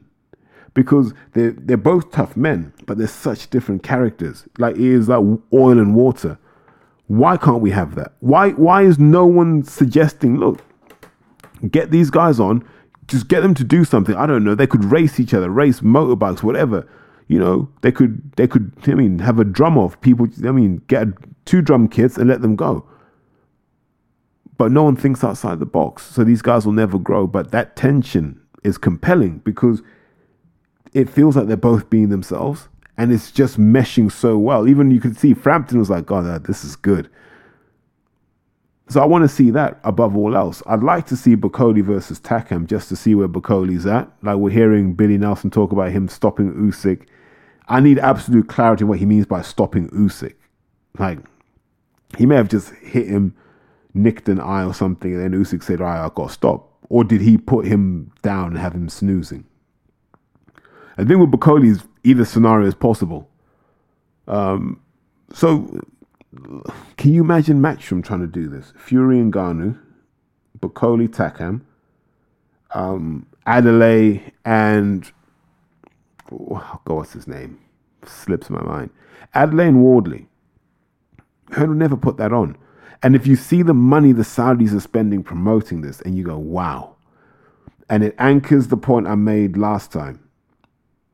because 0.73 1.13
they're, 1.33 1.51
they're 1.51 1.77
both 1.77 2.11
tough 2.11 2.35
men, 2.35 2.73
but 2.85 2.97
they're 2.97 3.07
such 3.07 3.49
different 3.49 3.83
characters. 3.83 4.45
Like 4.57 4.75
it 4.75 4.81
is 4.81 5.07
like 5.07 5.23
oil 5.53 5.77
and 5.77 5.95
water. 5.95 6.37
Why 7.07 7.37
can't 7.37 7.61
we 7.61 7.71
have 7.71 7.95
that? 7.95 8.13
Why 8.19 8.49
why 8.51 8.81
is 8.83 8.99
no 8.99 9.25
one 9.25 9.63
suggesting, 9.63 10.37
look, 10.37 10.61
get 11.69 11.91
these 11.91 12.09
guys 12.09 12.39
on, 12.39 12.67
just 13.07 13.27
get 13.27 13.41
them 13.41 13.53
to 13.55 13.63
do 13.63 13.85
something. 13.85 14.15
I 14.15 14.25
don't 14.25 14.43
know. 14.43 14.55
They 14.55 14.67
could 14.67 14.83
race 14.85 15.19
each 15.19 15.33
other, 15.33 15.49
race 15.49 15.81
motorbikes, 15.81 16.43
whatever. 16.43 16.87
You 17.27 17.39
know, 17.39 17.69
they 17.81 17.91
could 17.91 18.31
they 18.33 18.47
could 18.47 18.71
I 18.85 18.93
mean 18.93 19.19
have 19.19 19.39
a 19.39 19.43
drum 19.43 19.77
off. 19.77 19.99
People 20.01 20.27
I 20.45 20.51
mean 20.51 20.81
get 20.87 21.07
two 21.45 21.61
drum 21.61 21.87
kits 21.87 22.17
and 22.17 22.29
let 22.29 22.41
them 22.41 22.55
go. 22.55 22.85
But 24.57 24.71
no 24.71 24.83
one 24.83 24.95
thinks 24.95 25.23
outside 25.23 25.59
the 25.59 25.65
box. 25.65 26.03
So 26.03 26.23
these 26.23 26.41
guys 26.41 26.65
will 26.65 26.73
never 26.73 26.97
grow. 26.97 27.27
But 27.27 27.51
that 27.51 27.75
tension 27.75 28.41
is 28.63 28.77
compelling 28.77 29.39
because 29.39 29.81
it 30.93 31.09
feels 31.09 31.35
like 31.35 31.47
they're 31.47 31.57
both 31.57 31.89
being 31.89 32.09
themselves 32.09 32.69
and 32.97 33.13
it's 33.13 33.31
just 33.31 33.59
meshing 33.59 34.11
so 34.11 34.37
well. 34.37 34.67
Even 34.67 34.89
you 34.89 34.99
could 34.99 35.17
see 35.17 35.33
Frampton 35.33 35.77
was 35.77 35.89
like, 35.89 36.11
oh, 36.11 36.23
God, 36.23 36.45
this 36.45 36.63
is 36.63 36.75
good. 36.75 37.09
So 38.89 39.01
I 39.01 39.05
want 39.05 39.23
to 39.23 39.27
see 39.27 39.51
that 39.51 39.79
above 39.83 40.15
all 40.15 40.35
else. 40.35 40.63
I'd 40.65 40.81
like 40.81 41.05
to 41.07 41.17
see 41.17 41.35
Bakole 41.35 41.83
versus 41.83 42.19
Takam 42.19 42.65
just 42.67 42.87
to 42.89 42.95
see 42.95 43.15
where 43.15 43.27
Bakole's 43.27 43.85
at. 43.85 44.09
Like 44.23 44.37
we're 44.37 44.49
hearing 44.49 44.93
Billy 44.93 45.17
Nelson 45.17 45.49
talk 45.49 45.71
about 45.73 45.91
him 45.91 46.07
stopping 46.07 46.53
Usyk. 46.53 47.05
I 47.67 47.81
need 47.81 47.99
absolute 47.99 48.47
clarity 48.47 48.85
what 48.85 48.99
he 48.99 49.05
means 49.05 49.25
by 49.25 49.41
stopping 49.41 49.89
Usyk. 49.89 50.35
Like 50.97 51.19
he 52.17 52.25
may 52.25 52.35
have 52.35 52.47
just 52.47 52.73
hit 52.75 53.07
him, 53.07 53.35
nicked 53.93 54.29
an 54.29 54.39
eye 54.39 54.63
or 54.63 54.73
something, 54.73 55.13
and 55.13 55.21
then 55.21 55.39
Usyk 55.39 55.63
said, 55.63 55.81
"All 55.81 55.87
right, 55.87 56.05
I 56.05 56.09
got 56.15 56.27
to 56.27 56.33
stop." 56.33 56.71
Or 56.89 57.03
did 57.03 57.19
he 57.19 57.37
put 57.37 57.65
him 57.65 58.13
down 58.21 58.51
and 58.51 58.57
have 58.57 58.73
him 58.73 58.87
snoozing? 58.87 59.43
I 60.97 61.03
think 61.03 61.19
with 61.19 61.31
Bakole's 61.31 61.83
either 62.05 62.23
scenario 62.23 62.65
is 62.65 62.73
possible. 62.73 63.29
Um, 64.27 64.79
so, 65.33 65.81
can 66.97 67.13
you 67.13 67.21
imagine 67.21 67.61
Matchroom 67.61 68.03
trying 68.03 68.21
to 68.21 68.27
do 68.27 68.47
this? 68.47 68.73
Fury 68.77 69.19
and 69.19 69.33
Ngannou, 69.33 69.79
Bakole 70.59 71.07
Takam, 71.07 71.61
um, 72.71 73.25
Adeleye, 73.45 74.31
and 74.43 75.11
oh 76.31 76.79
God, 76.85 76.95
what's 76.95 77.13
his 77.13 77.27
name? 77.27 77.59
Slips 78.05 78.49
my 78.49 78.61
mind. 78.61 78.89
Adeleye 79.33 79.69
and 79.69 79.81
Wardley. 79.81 80.27
Hearn 81.51 81.69
would 81.69 81.77
never 81.77 81.95
put 81.95 82.17
that 82.17 82.33
on. 82.33 82.57
And 83.03 83.15
if 83.15 83.27
you 83.27 83.35
see 83.35 83.61
the 83.61 83.73
money 83.73 84.11
the 84.11 84.23
Saudis 84.23 84.75
are 84.75 84.79
spending 84.79 85.23
promoting 85.23 85.81
this, 85.81 86.01
and 86.01 86.17
you 86.17 86.23
go, 86.23 86.37
wow. 86.37 86.95
And 87.89 88.03
it 88.03 88.15
anchors 88.17 88.67
the 88.67 88.77
point 88.77 89.07
I 89.07 89.15
made 89.15 89.55
last 89.55 89.91
time. 89.91 90.27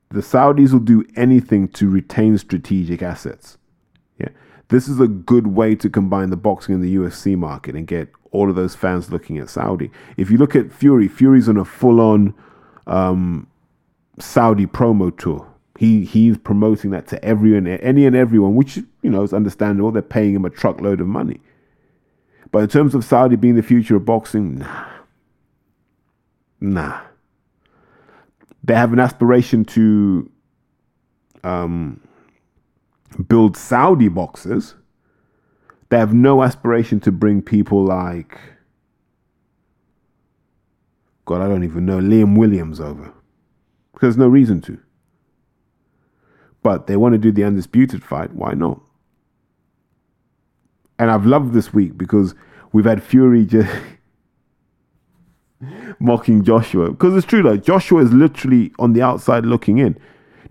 The 0.09 0.22
Saudis 0.22 0.72
will 0.72 0.80
do 0.80 1.05
anything 1.16 1.68
to 1.70 1.89
retain 1.89 2.38
strategic 2.38 3.01
assets. 3.01 3.57
Yeah. 4.18 4.30
This 4.74 4.88
is 4.88 4.99
a 4.99 5.07
good 5.07 5.45
way 5.45 5.76
to 5.76 5.88
combine 5.88 6.32
the 6.32 6.36
boxing 6.36 6.74
and 6.74 6.84
the 6.84 6.95
UFC 6.95 7.38
market 7.38 7.76
and 7.76 7.86
get 7.86 8.09
all 8.32 8.49
of 8.49 8.55
those 8.55 8.74
fans 8.74 9.11
looking 9.11 9.38
at 9.38 9.47
Saudi. 9.47 9.91
If 10.17 10.32
you 10.32 10.39
look 10.39 10.55
at 10.55 10.71
Fury, 10.71 11.07
Fury's 11.07 11.47
on 11.47 11.57
a 11.57 11.63
full 11.63 12.01
on 12.01 12.34
um, 12.88 13.45
Saudi 14.17 14.65
promo 14.65 15.15
tour. 15.15 15.47
He 15.78 16.05
he's 16.05 16.39
promoting 16.39 16.89
that 16.89 17.05
to 17.09 17.24
everyone, 17.24 17.67
any 17.67 18.07
and 18.07 18.15
everyone, 18.15 18.55
which 18.55 18.78
you 18.78 19.11
know 19.11 19.21
is 19.21 19.32
understandable. 19.32 19.91
They're 19.91 20.01
paying 20.01 20.34
him 20.34 20.43
a 20.43 20.49
truckload 20.49 21.01
of 21.01 21.05
money. 21.05 21.39
But 22.51 22.63
in 22.63 22.69
terms 22.69 22.95
of 22.95 23.05
Saudi 23.05 23.36
being 23.36 23.55
the 23.55 23.61
future 23.61 23.95
of 23.95 24.05
boxing, 24.05 24.57
nah, 24.57 24.86
nah. 26.59 27.01
They 28.63 28.74
have 28.74 28.91
an 28.91 28.99
aspiration 28.99 29.65
to 29.65 30.32
um, 31.43 32.01
build 33.16 33.57
Saudi 33.57 34.07
boxers. 34.07 34.76
They 35.89 35.97
have 35.97 36.14
no 36.14 36.43
aspiration 36.43 36.99
to 37.01 37.11
bring 37.11 37.41
people 37.41 37.84
like 37.84 38.39
God, 41.26 41.41
I 41.41 41.47
don't 41.47 41.64
even 41.64 41.86
know 41.86 41.99
Liam 41.99 42.38
Williams 42.38 42.80
over 42.82 43.14
because 43.93 44.16
there's 44.16 44.18
no 44.18 44.28
reason 44.28 44.61
to. 44.61 44.78
But 46.61 46.88
they 46.88 46.97
want 46.97 47.14
to 47.14 47.18
do 47.18 47.32
the 47.32 47.43
undisputed 47.43 48.03
fight. 48.03 48.34
Why 48.34 48.53
not? 48.53 48.82
And 50.99 51.11
I've 51.11 51.26
loved 51.26 51.53
this 51.53 51.74
week 51.74 51.97
because 51.97 52.36
we've 52.72 52.86
had 52.86 53.03
Fury 53.03 53.45
just 53.45 53.74
mocking 55.99 56.43
Joshua. 56.43 56.91
Because 56.91 57.16
it's 57.16 57.26
true, 57.26 57.41
like 57.41 57.64
Joshua 57.64 58.01
is 58.01 58.14
literally 58.14 58.72
on 58.80 58.93
the 58.93 59.01
outside 59.01 59.45
looking 59.45 59.78
in. 59.78 59.97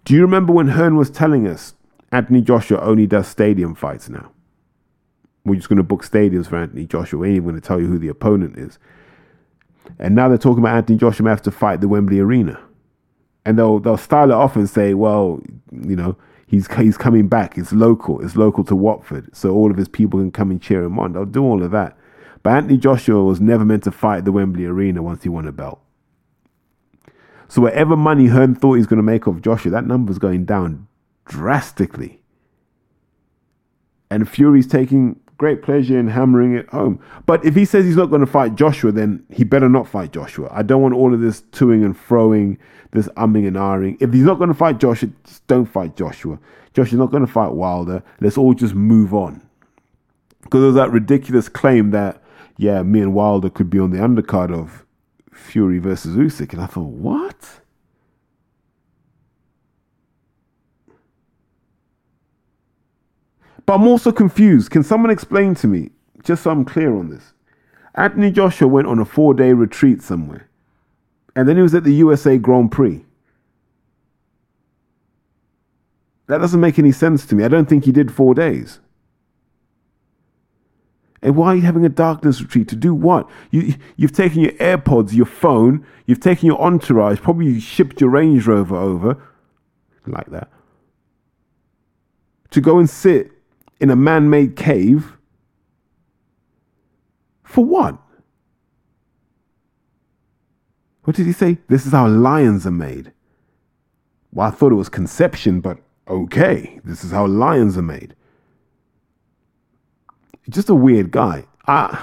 Do 0.04 0.14
you 0.14 0.22
remember 0.22 0.52
when 0.52 0.68
Hearn 0.68 0.96
was 0.96 1.10
telling 1.10 1.46
us 1.46 1.74
Anthony 2.12 2.42
Joshua 2.42 2.78
only 2.80 3.06
does 3.06 3.26
stadium 3.26 3.74
fights 3.74 4.08
now? 4.08 4.30
We're 5.44 5.56
just 5.56 5.68
going 5.68 5.78
to 5.78 5.82
book 5.82 6.04
stadiums 6.04 6.46
for 6.46 6.56
Anthony 6.56 6.86
Joshua. 6.86 7.18
We 7.18 7.28
ain't 7.28 7.36
even 7.36 7.48
going 7.48 7.60
to 7.60 7.66
tell 7.66 7.80
you 7.80 7.88
who 7.88 7.98
the 7.98 8.08
opponent 8.08 8.56
is. 8.56 8.78
And 9.98 10.14
now 10.14 10.28
they're 10.28 10.38
talking 10.38 10.62
about 10.62 10.76
Anthony 10.76 10.98
Joshua 10.98 11.28
have 11.28 11.42
to 11.42 11.50
fight 11.50 11.80
the 11.80 11.88
Wembley 11.88 12.20
Arena 12.20 12.60
and 13.44 13.58
they'll 13.58 13.78
they'll 13.78 13.96
style 13.96 14.30
it 14.30 14.34
off 14.34 14.56
and 14.56 14.68
say, 14.68 14.94
well, 14.94 15.40
you 15.70 15.96
know, 15.96 16.16
he's 16.46 16.72
he's 16.74 16.96
coming 16.96 17.28
back. 17.28 17.58
It's 17.58 17.72
local. 17.72 18.24
It's 18.24 18.36
local 18.36 18.64
to 18.64 18.76
Watford, 18.76 19.34
so 19.34 19.52
all 19.54 19.70
of 19.70 19.76
his 19.76 19.88
people 19.88 20.20
can 20.20 20.30
come 20.30 20.50
and 20.50 20.62
cheer 20.62 20.82
him 20.82 20.98
on. 20.98 21.12
They'll 21.12 21.24
do 21.24 21.42
all 21.42 21.62
of 21.62 21.70
that. 21.72 21.96
But 22.42 22.54
Anthony 22.54 22.78
Joshua 22.78 23.22
was 23.22 23.40
never 23.40 23.64
meant 23.64 23.84
to 23.84 23.92
fight 23.92 24.24
the 24.24 24.32
Wembley 24.32 24.66
Arena 24.66 25.02
once 25.02 25.22
he 25.22 25.28
won 25.28 25.46
a 25.46 25.52
belt. 25.52 25.80
So 27.48 27.62
whatever 27.62 27.96
money 27.96 28.26
Hearn 28.26 28.54
thought 28.54 28.74
he's 28.74 28.86
going 28.86 28.96
to 28.96 29.02
make 29.02 29.28
off 29.28 29.40
Joshua, 29.40 29.70
that 29.72 29.86
number's 29.86 30.18
going 30.18 30.44
down 30.44 30.88
drastically. 31.24 32.20
And 34.10 34.28
Fury's 34.28 34.66
taking 34.66 35.18
great 35.38 35.62
pleasure 35.62 35.98
in 35.98 36.06
hammering 36.06 36.54
it 36.54 36.68
home. 36.68 37.00
But 37.26 37.44
if 37.44 37.54
he 37.54 37.64
says 37.64 37.84
he's 37.84 37.96
not 37.96 38.10
going 38.10 38.20
to 38.20 38.26
fight 38.26 38.54
Joshua, 38.54 38.92
then 38.92 39.24
he 39.30 39.42
better 39.42 39.68
not 39.68 39.88
fight 39.88 40.12
Joshua. 40.12 40.48
I 40.52 40.62
don't 40.62 40.82
want 40.82 40.94
all 40.94 41.12
of 41.12 41.20
this 41.20 41.40
toing 41.50 41.84
and 41.84 41.96
froing, 41.96 42.58
this 42.92 43.08
umming 43.16 43.46
and 43.48 43.56
ahhing. 43.56 43.96
If 44.00 44.12
he's 44.12 44.22
not 44.22 44.38
going 44.38 44.48
to 44.48 44.54
fight 44.54 44.78
Joshua, 44.78 45.10
just 45.24 45.46
don't 45.48 45.66
fight 45.66 45.96
Joshua. 45.96 46.38
Joshua's 46.74 46.98
not 46.98 47.10
going 47.10 47.26
to 47.26 47.32
fight 47.32 47.52
Wilder. 47.52 48.02
Let's 48.20 48.38
all 48.38 48.54
just 48.54 48.74
move 48.74 49.14
on. 49.14 49.42
Because 50.42 50.60
there 50.60 50.66
was 50.66 50.76
that 50.76 50.90
ridiculous 50.90 51.48
claim 51.48 51.90
that, 51.90 52.22
yeah, 52.56 52.82
me 52.82 53.00
and 53.00 53.14
Wilder 53.14 53.50
could 53.50 53.70
be 53.70 53.78
on 53.78 53.90
the 53.90 53.98
undercard 53.98 54.52
of 54.52 54.84
Fury 55.32 55.78
versus 55.78 56.14
Usyk. 56.16 56.52
And 56.52 56.62
I 56.62 56.66
thought, 56.66 56.90
what? 56.90 57.61
But 63.66 63.74
I'm 63.74 63.86
also 63.86 64.12
confused. 64.12 64.70
Can 64.70 64.82
someone 64.82 65.10
explain 65.10 65.54
to 65.56 65.66
me, 65.66 65.90
just 66.24 66.42
so 66.42 66.50
I'm 66.50 66.64
clear 66.64 66.94
on 66.94 67.10
this? 67.10 67.32
Anthony 67.94 68.30
Joshua 68.30 68.68
went 68.68 68.88
on 68.88 68.98
a 68.98 69.04
four 69.04 69.34
day 69.34 69.52
retreat 69.52 70.02
somewhere, 70.02 70.48
and 71.36 71.48
then 71.48 71.56
he 71.56 71.62
was 71.62 71.74
at 71.74 71.84
the 71.84 71.94
USA 71.94 72.38
Grand 72.38 72.72
Prix. 72.72 73.04
That 76.26 76.38
doesn't 76.38 76.60
make 76.60 76.78
any 76.78 76.92
sense 76.92 77.26
to 77.26 77.34
me. 77.34 77.44
I 77.44 77.48
don't 77.48 77.68
think 77.68 77.84
he 77.84 77.92
did 77.92 78.12
four 78.12 78.34
days. 78.34 78.80
And 81.20 81.36
why 81.36 81.48
are 81.48 81.56
you 81.56 81.62
having 81.62 81.84
a 81.84 81.90
darkness 81.90 82.40
retreat? 82.40 82.68
To 82.68 82.76
do 82.76 82.94
what? 82.94 83.28
You, 83.50 83.74
you've 83.96 84.12
taken 84.12 84.40
your 84.40 84.52
AirPods, 84.52 85.12
your 85.12 85.26
phone, 85.26 85.86
you've 86.06 86.20
taken 86.20 86.46
your 86.46 86.60
entourage, 86.60 87.20
probably 87.20 87.46
you 87.46 87.60
shipped 87.60 88.00
your 88.00 88.10
Range 88.10 88.44
Rover 88.44 88.76
over, 88.76 89.22
like 90.06 90.30
that, 90.30 90.50
to 92.50 92.60
go 92.60 92.78
and 92.78 92.90
sit 92.90 93.30
in 93.82 93.90
a 93.90 93.96
man 93.96 94.30
made 94.30 94.54
cave. 94.54 95.16
For 97.42 97.64
what? 97.64 97.98
What 101.02 101.16
did 101.16 101.26
he 101.26 101.32
say? 101.32 101.58
This 101.66 101.84
is 101.84 101.90
how 101.90 102.06
lions 102.06 102.64
are 102.64 102.70
made. 102.70 103.12
Well, 104.32 104.46
I 104.46 104.50
thought 104.52 104.70
it 104.70 104.76
was 104.76 104.88
conception, 104.88 105.60
but 105.60 105.78
okay, 106.06 106.80
this 106.84 107.02
is 107.02 107.10
how 107.10 107.26
lions 107.26 107.76
are 107.76 107.82
made. 107.82 108.14
Just 110.48 110.70
a 110.70 110.76
weird 110.76 111.10
guy. 111.10 111.44
I 111.66 112.00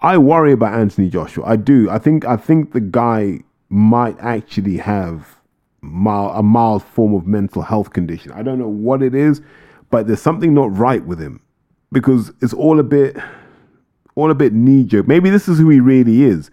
I 0.00 0.18
worry 0.18 0.50
about 0.52 0.74
Anthony 0.74 1.08
Joshua. 1.08 1.44
I 1.46 1.54
do. 1.54 1.88
I 1.88 1.98
think 2.00 2.24
I 2.24 2.36
think 2.36 2.72
the 2.72 2.80
guy 2.80 3.40
might 3.68 4.18
actually 4.18 4.78
have 4.78 5.36
mild, 5.82 6.32
a 6.36 6.42
mild 6.42 6.82
form 6.82 7.14
of 7.14 7.26
mental 7.26 7.62
health 7.62 7.92
condition. 7.92 8.32
I 8.32 8.42
don't 8.42 8.58
know 8.58 8.68
what 8.68 9.02
it 9.02 9.14
is, 9.14 9.42
but 9.90 10.06
there's 10.06 10.22
something 10.22 10.54
not 10.54 10.74
right 10.76 11.04
with 11.04 11.20
him 11.20 11.40
because 11.90 12.32
it's 12.40 12.54
all 12.54 12.80
a 12.80 12.84
bit 12.84 13.16
all 14.14 14.30
a 14.30 14.34
bit 14.34 14.52
knee 14.52 14.84
jerk. 14.84 15.06
Maybe 15.06 15.30
this 15.30 15.48
is 15.48 15.58
who 15.58 15.68
he 15.68 15.80
really 15.80 16.22
is. 16.22 16.50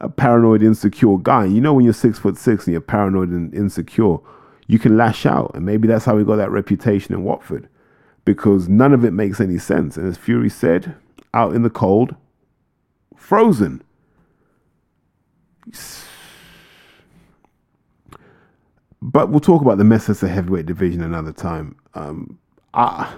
A 0.00 0.08
paranoid, 0.08 0.62
insecure 0.62 1.18
guy. 1.18 1.44
You 1.44 1.60
know, 1.60 1.74
when 1.74 1.84
you're 1.84 1.94
six 1.94 2.18
foot 2.18 2.36
six 2.36 2.66
and 2.66 2.72
you're 2.72 2.80
paranoid 2.80 3.28
and 3.30 3.54
insecure, 3.54 4.18
you 4.66 4.78
can 4.78 4.96
lash 4.96 5.24
out. 5.26 5.52
And 5.54 5.64
maybe 5.64 5.86
that's 5.88 6.04
how 6.04 6.18
he 6.18 6.24
got 6.24 6.36
that 6.36 6.50
reputation 6.50 7.14
in 7.14 7.24
Watford 7.24 7.68
because 8.24 8.68
none 8.68 8.92
of 8.92 9.04
it 9.04 9.12
makes 9.12 9.40
any 9.40 9.58
sense. 9.58 9.96
And 9.96 10.06
as 10.06 10.16
Fury 10.16 10.50
said, 10.50 10.96
out 11.32 11.54
in 11.54 11.62
the 11.62 11.70
cold, 11.70 12.14
frozen. 13.16 13.82
But 19.06 19.28
we'll 19.28 19.40
talk 19.40 19.60
about 19.60 19.76
the 19.76 19.84
Manchester 19.84 20.26
heavyweight 20.26 20.64
division 20.64 21.02
another 21.02 21.30
time. 21.30 21.76
Um, 21.92 22.38
I, 22.72 23.14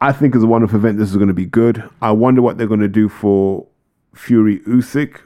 I 0.00 0.12
think 0.12 0.36
as 0.36 0.44
a 0.44 0.46
one-off 0.46 0.74
event, 0.74 0.96
this 0.96 1.10
is 1.10 1.16
going 1.16 1.26
to 1.26 1.34
be 1.34 1.44
good. 1.44 1.82
I 2.00 2.12
wonder 2.12 2.40
what 2.40 2.56
they're 2.56 2.68
going 2.68 2.78
to 2.78 2.88
do 2.88 3.08
for 3.08 3.66
Fury 4.14 4.60
Usyk. 4.60 5.18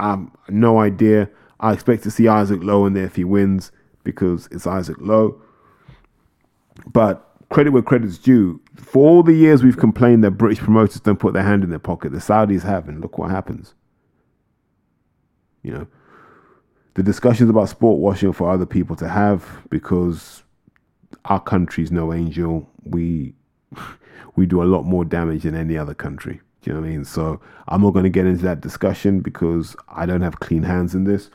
Um, 0.00 0.36
no 0.48 0.80
idea. 0.80 1.30
I 1.60 1.72
expect 1.72 2.02
to 2.02 2.10
see 2.10 2.26
Isaac 2.26 2.64
Lowe 2.64 2.84
in 2.84 2.94
there 2.94 3.04
if 3.04 3.14
he 3.14 3.22
wins 3.22 3.70
because 4.02 4.48
it's 4.50 4.66
Isaac 4.66 4.96
Lowe. 4.98 5.40
But 6.92 7.32
credit 7.50 7.70
where 7.70 7.80
credit's 7.80 8.18
due. 8.18 8.60
For 8.74 9.08
all 9.08 9.22
the 9.22 9.34
years 9.34 9.62
we've 9.62 9.76
complained 9.76 10.24
that 10.24 10.32
British 10.32 10.58
promoters 10.58 11.00
don't 11.00 11.20
put 11.20 11.32
their 11.32 11.44
hand 11.44 11.62
in 11.62 11.70
their 11.70 11.78
pocket, 11.78 12.10
the 12.10 12.18
Saudis 12.18 12.62
have, 12.62 12.88
and 12.88 13.00
look 13.00 13.18
what 13.18 13.30
happens. 13.30 13.74
You 15.62 15.74
know, 15.74 15.86
the 16.94 17.02
discussions 17.02 17.50
about 17.50 17.68
sport 17.68 17.98
washing 17.98 18.32
for 18.32 18.50
other 18.50 18.66
people 18.66 18.96
to 18.96 19.08
have 19.08 19.46
because 19.70 20.42
our 21.24 21.40
country's 21.40 21.92
no 21.92 22.12
angel. 22.12 22.68
We 22.84 23.34
we 24.36 24.46
do 24.46 24.62
a 24.62 24.64
lot 24.64 24.84
more 24.84 25.04
damage 25.04 25.42
than 25.42 25.54
any 25.54 25.76
other 25.76 25.94
country. 25.94 26.40
Do 26.62 26.70
you 26.70 26.74
know 26.74 26.80
what 26.80 26.88
I 26.88 26.90
mean? 26.90 27.04
So 27.04 27.40
I'm 27.68 27.82
not 27.82 27.92
going 27.92 28.04
to 28.04 28.10
get 28.10 28.26
into 28.26 28.42
that 28.44 28.60
discussion 28.60 29.20
because 29.20 29.74
I 29.88 30.04
don't 30.06 30.20
have 30.20 30.40
clean 30.40 30.62
hands 30.62 30.94
in 30.94 31.04
this. 31.04 31.30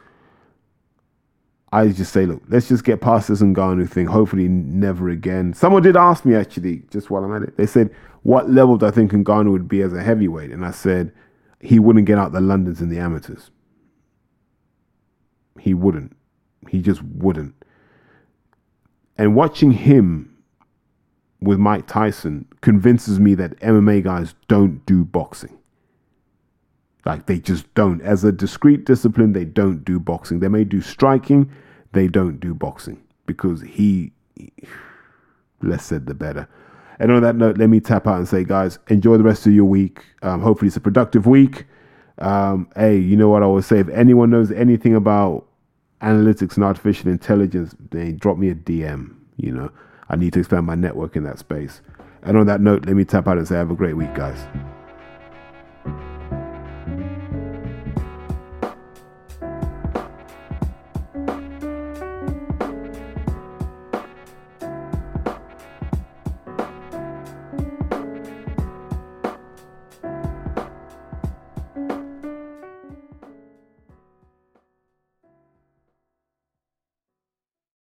I 1.72 1.88
just 1.88 2.14
say, 2.14 2.26
look, 2.26 2.44
let's 2.48 2.68
just 2.70 2.84
get 2.84 3.02
past 3.02 3.28
this 3.28 3.42
Ngannou 3.42 3.90
thing. 3.90 4.06
Hopefully, 4.06 4.48
never 4.48 5.10
again. 5.10 5.54
Someone 5.54 5.82
did 5.82 5.98
ask 5.98 6.24
me 6.24 6.36
actually, 6.36 6.84
just 6.92 7.10
while 7.10 7.24
I'm 7.24 7.36
at 7.36 7.42
it. 7.42 7.58
They 7.58 7.66
said, 7.66 7.94
"What 8.24 8.50
level 8.50 8.78
do 8.78 8.86
I 8.86 8.92
think 8.92 9.12
Ngannou 9.12 9.52
would 9.52 9.68
be 9.68 9.82
as 9.82 9.92
a 9.92 10.02
heavyweight?" 10.02 10.52
And 10.52 10.66
I 10.66 10.72
said, 10.72 11.12
he 11.66 11.80
wouldn't 11.80 12.06
get 12.06 12.18
out 12.18 12.32
the 12.32 12.42
Londons 12.42 12.82
and 12.82 12.92
the 12.92 13.00
amateurs. 13.00 13.52
He 15.60 15.74
wouldn't. 15.74 16.16
He 16.70 16.82
just 16.82 17.02
wouldn't. 17.04 17.56
And 19.18 19.36
watching 19.36 19.72
him 19.72 20.36
with 21.40 21.60
Mike 21.60 21.88
Tyson 21.88 22.48
convinces 22.62 23.20
me 23.20 23.36
that 23.36 23.60
MMA 23.60 24.04
guys 24.04 24.36
don't 24.48 24.86
do 24.86 25.06
boxing. 25.06 25.58
Like 27.06 27.28
they 27.28 27.40
just 27.40 27.72
don't. 27.76 28.02
As 28.02 28.24
a 28.24 28.32
discrete 28.32 28.86
discipline, 28.86 29.34
they 29.34 29.46
don't 29.46 29.86
do 29.86 30.00
boxing. 30.00 30.40
They 30.40 30.48
may 30.48 30.64
do 30.64 30.82
striking, 30.82 31.52
they 31.94 32.08
don't 32.08 32.40
do 32.40 32.54
boxing 32.54 33.02
because 33.28 33.62
he, 33.62 34.12
less 35.62 35.86
said 35.86 36.08
the 36.08 36.14
better. 36.14 36.50
And 37.00 37.12
on 37.12 37.22
that 37.24 37.36
note, 37.36 37.58
let 37.58 37.70
me 37.70 37.80
tap 37.80 38.08
out 38.08 38.18
and 38.18 38.28
say, 38.28 38.44
guys, 38.44 38.80
enjoy 38.88 39.18
the 39.18 39.24
rest 39.24 39.46
of 39.46 39.54
your 39.54 39.66
week. 39.66 40.04
Um, 40.22 40.42
hopefully, 40.42 40.68
it's 40.68 40.78
a 40.78 40.82
productive 40.82 41.28
week. 41.28 41.66
Um, 42.20 42.70
hey, 42.76 42.98
you 42.98 43.16
know 43.16 43.30
what 43.30 43.44
I 43.44 43.46
always 43.46 43.66
say? 43.66 43.80
If 43.80 43.90
anyone 43.90 44.30
knows 44.30 44.52
anything 44.52 44.96
about 44.96 45.46
analytics 46.02 46.56
and 46.56 46.64
artificial 46.64 47.10
intelligence, 47.10 47.76
they 47.92 48.12
drop 48.12 48.38
me 48.38 48.50
a 48.50 48.56
DM. 48.56 49.16
You 49.38 49.52
know, 49.52 49.72
I 50.10 50.16
need 50.16 50.34
to 50.34 50.40
expand 50.40 50.66
my 50.66 50.76
network 50.76 51.16
in 51.16 51.24
that 51.24 51.40
space. 51.40 51.82
And 52.24 52.38
on 52.38 52.48
that 52.48 52.62
note, 52.62 52.86
let 52.86 52.96
me 52.96 53.06
tap 53.06 53.28
out 53.28 53.38
and 53.38 53.48
say, 53.48 53.56
have 53.56 53.72
a 53.72 53.76
great 53.76 53.96
week, 53.96 54.14
guys. 54.16 54.40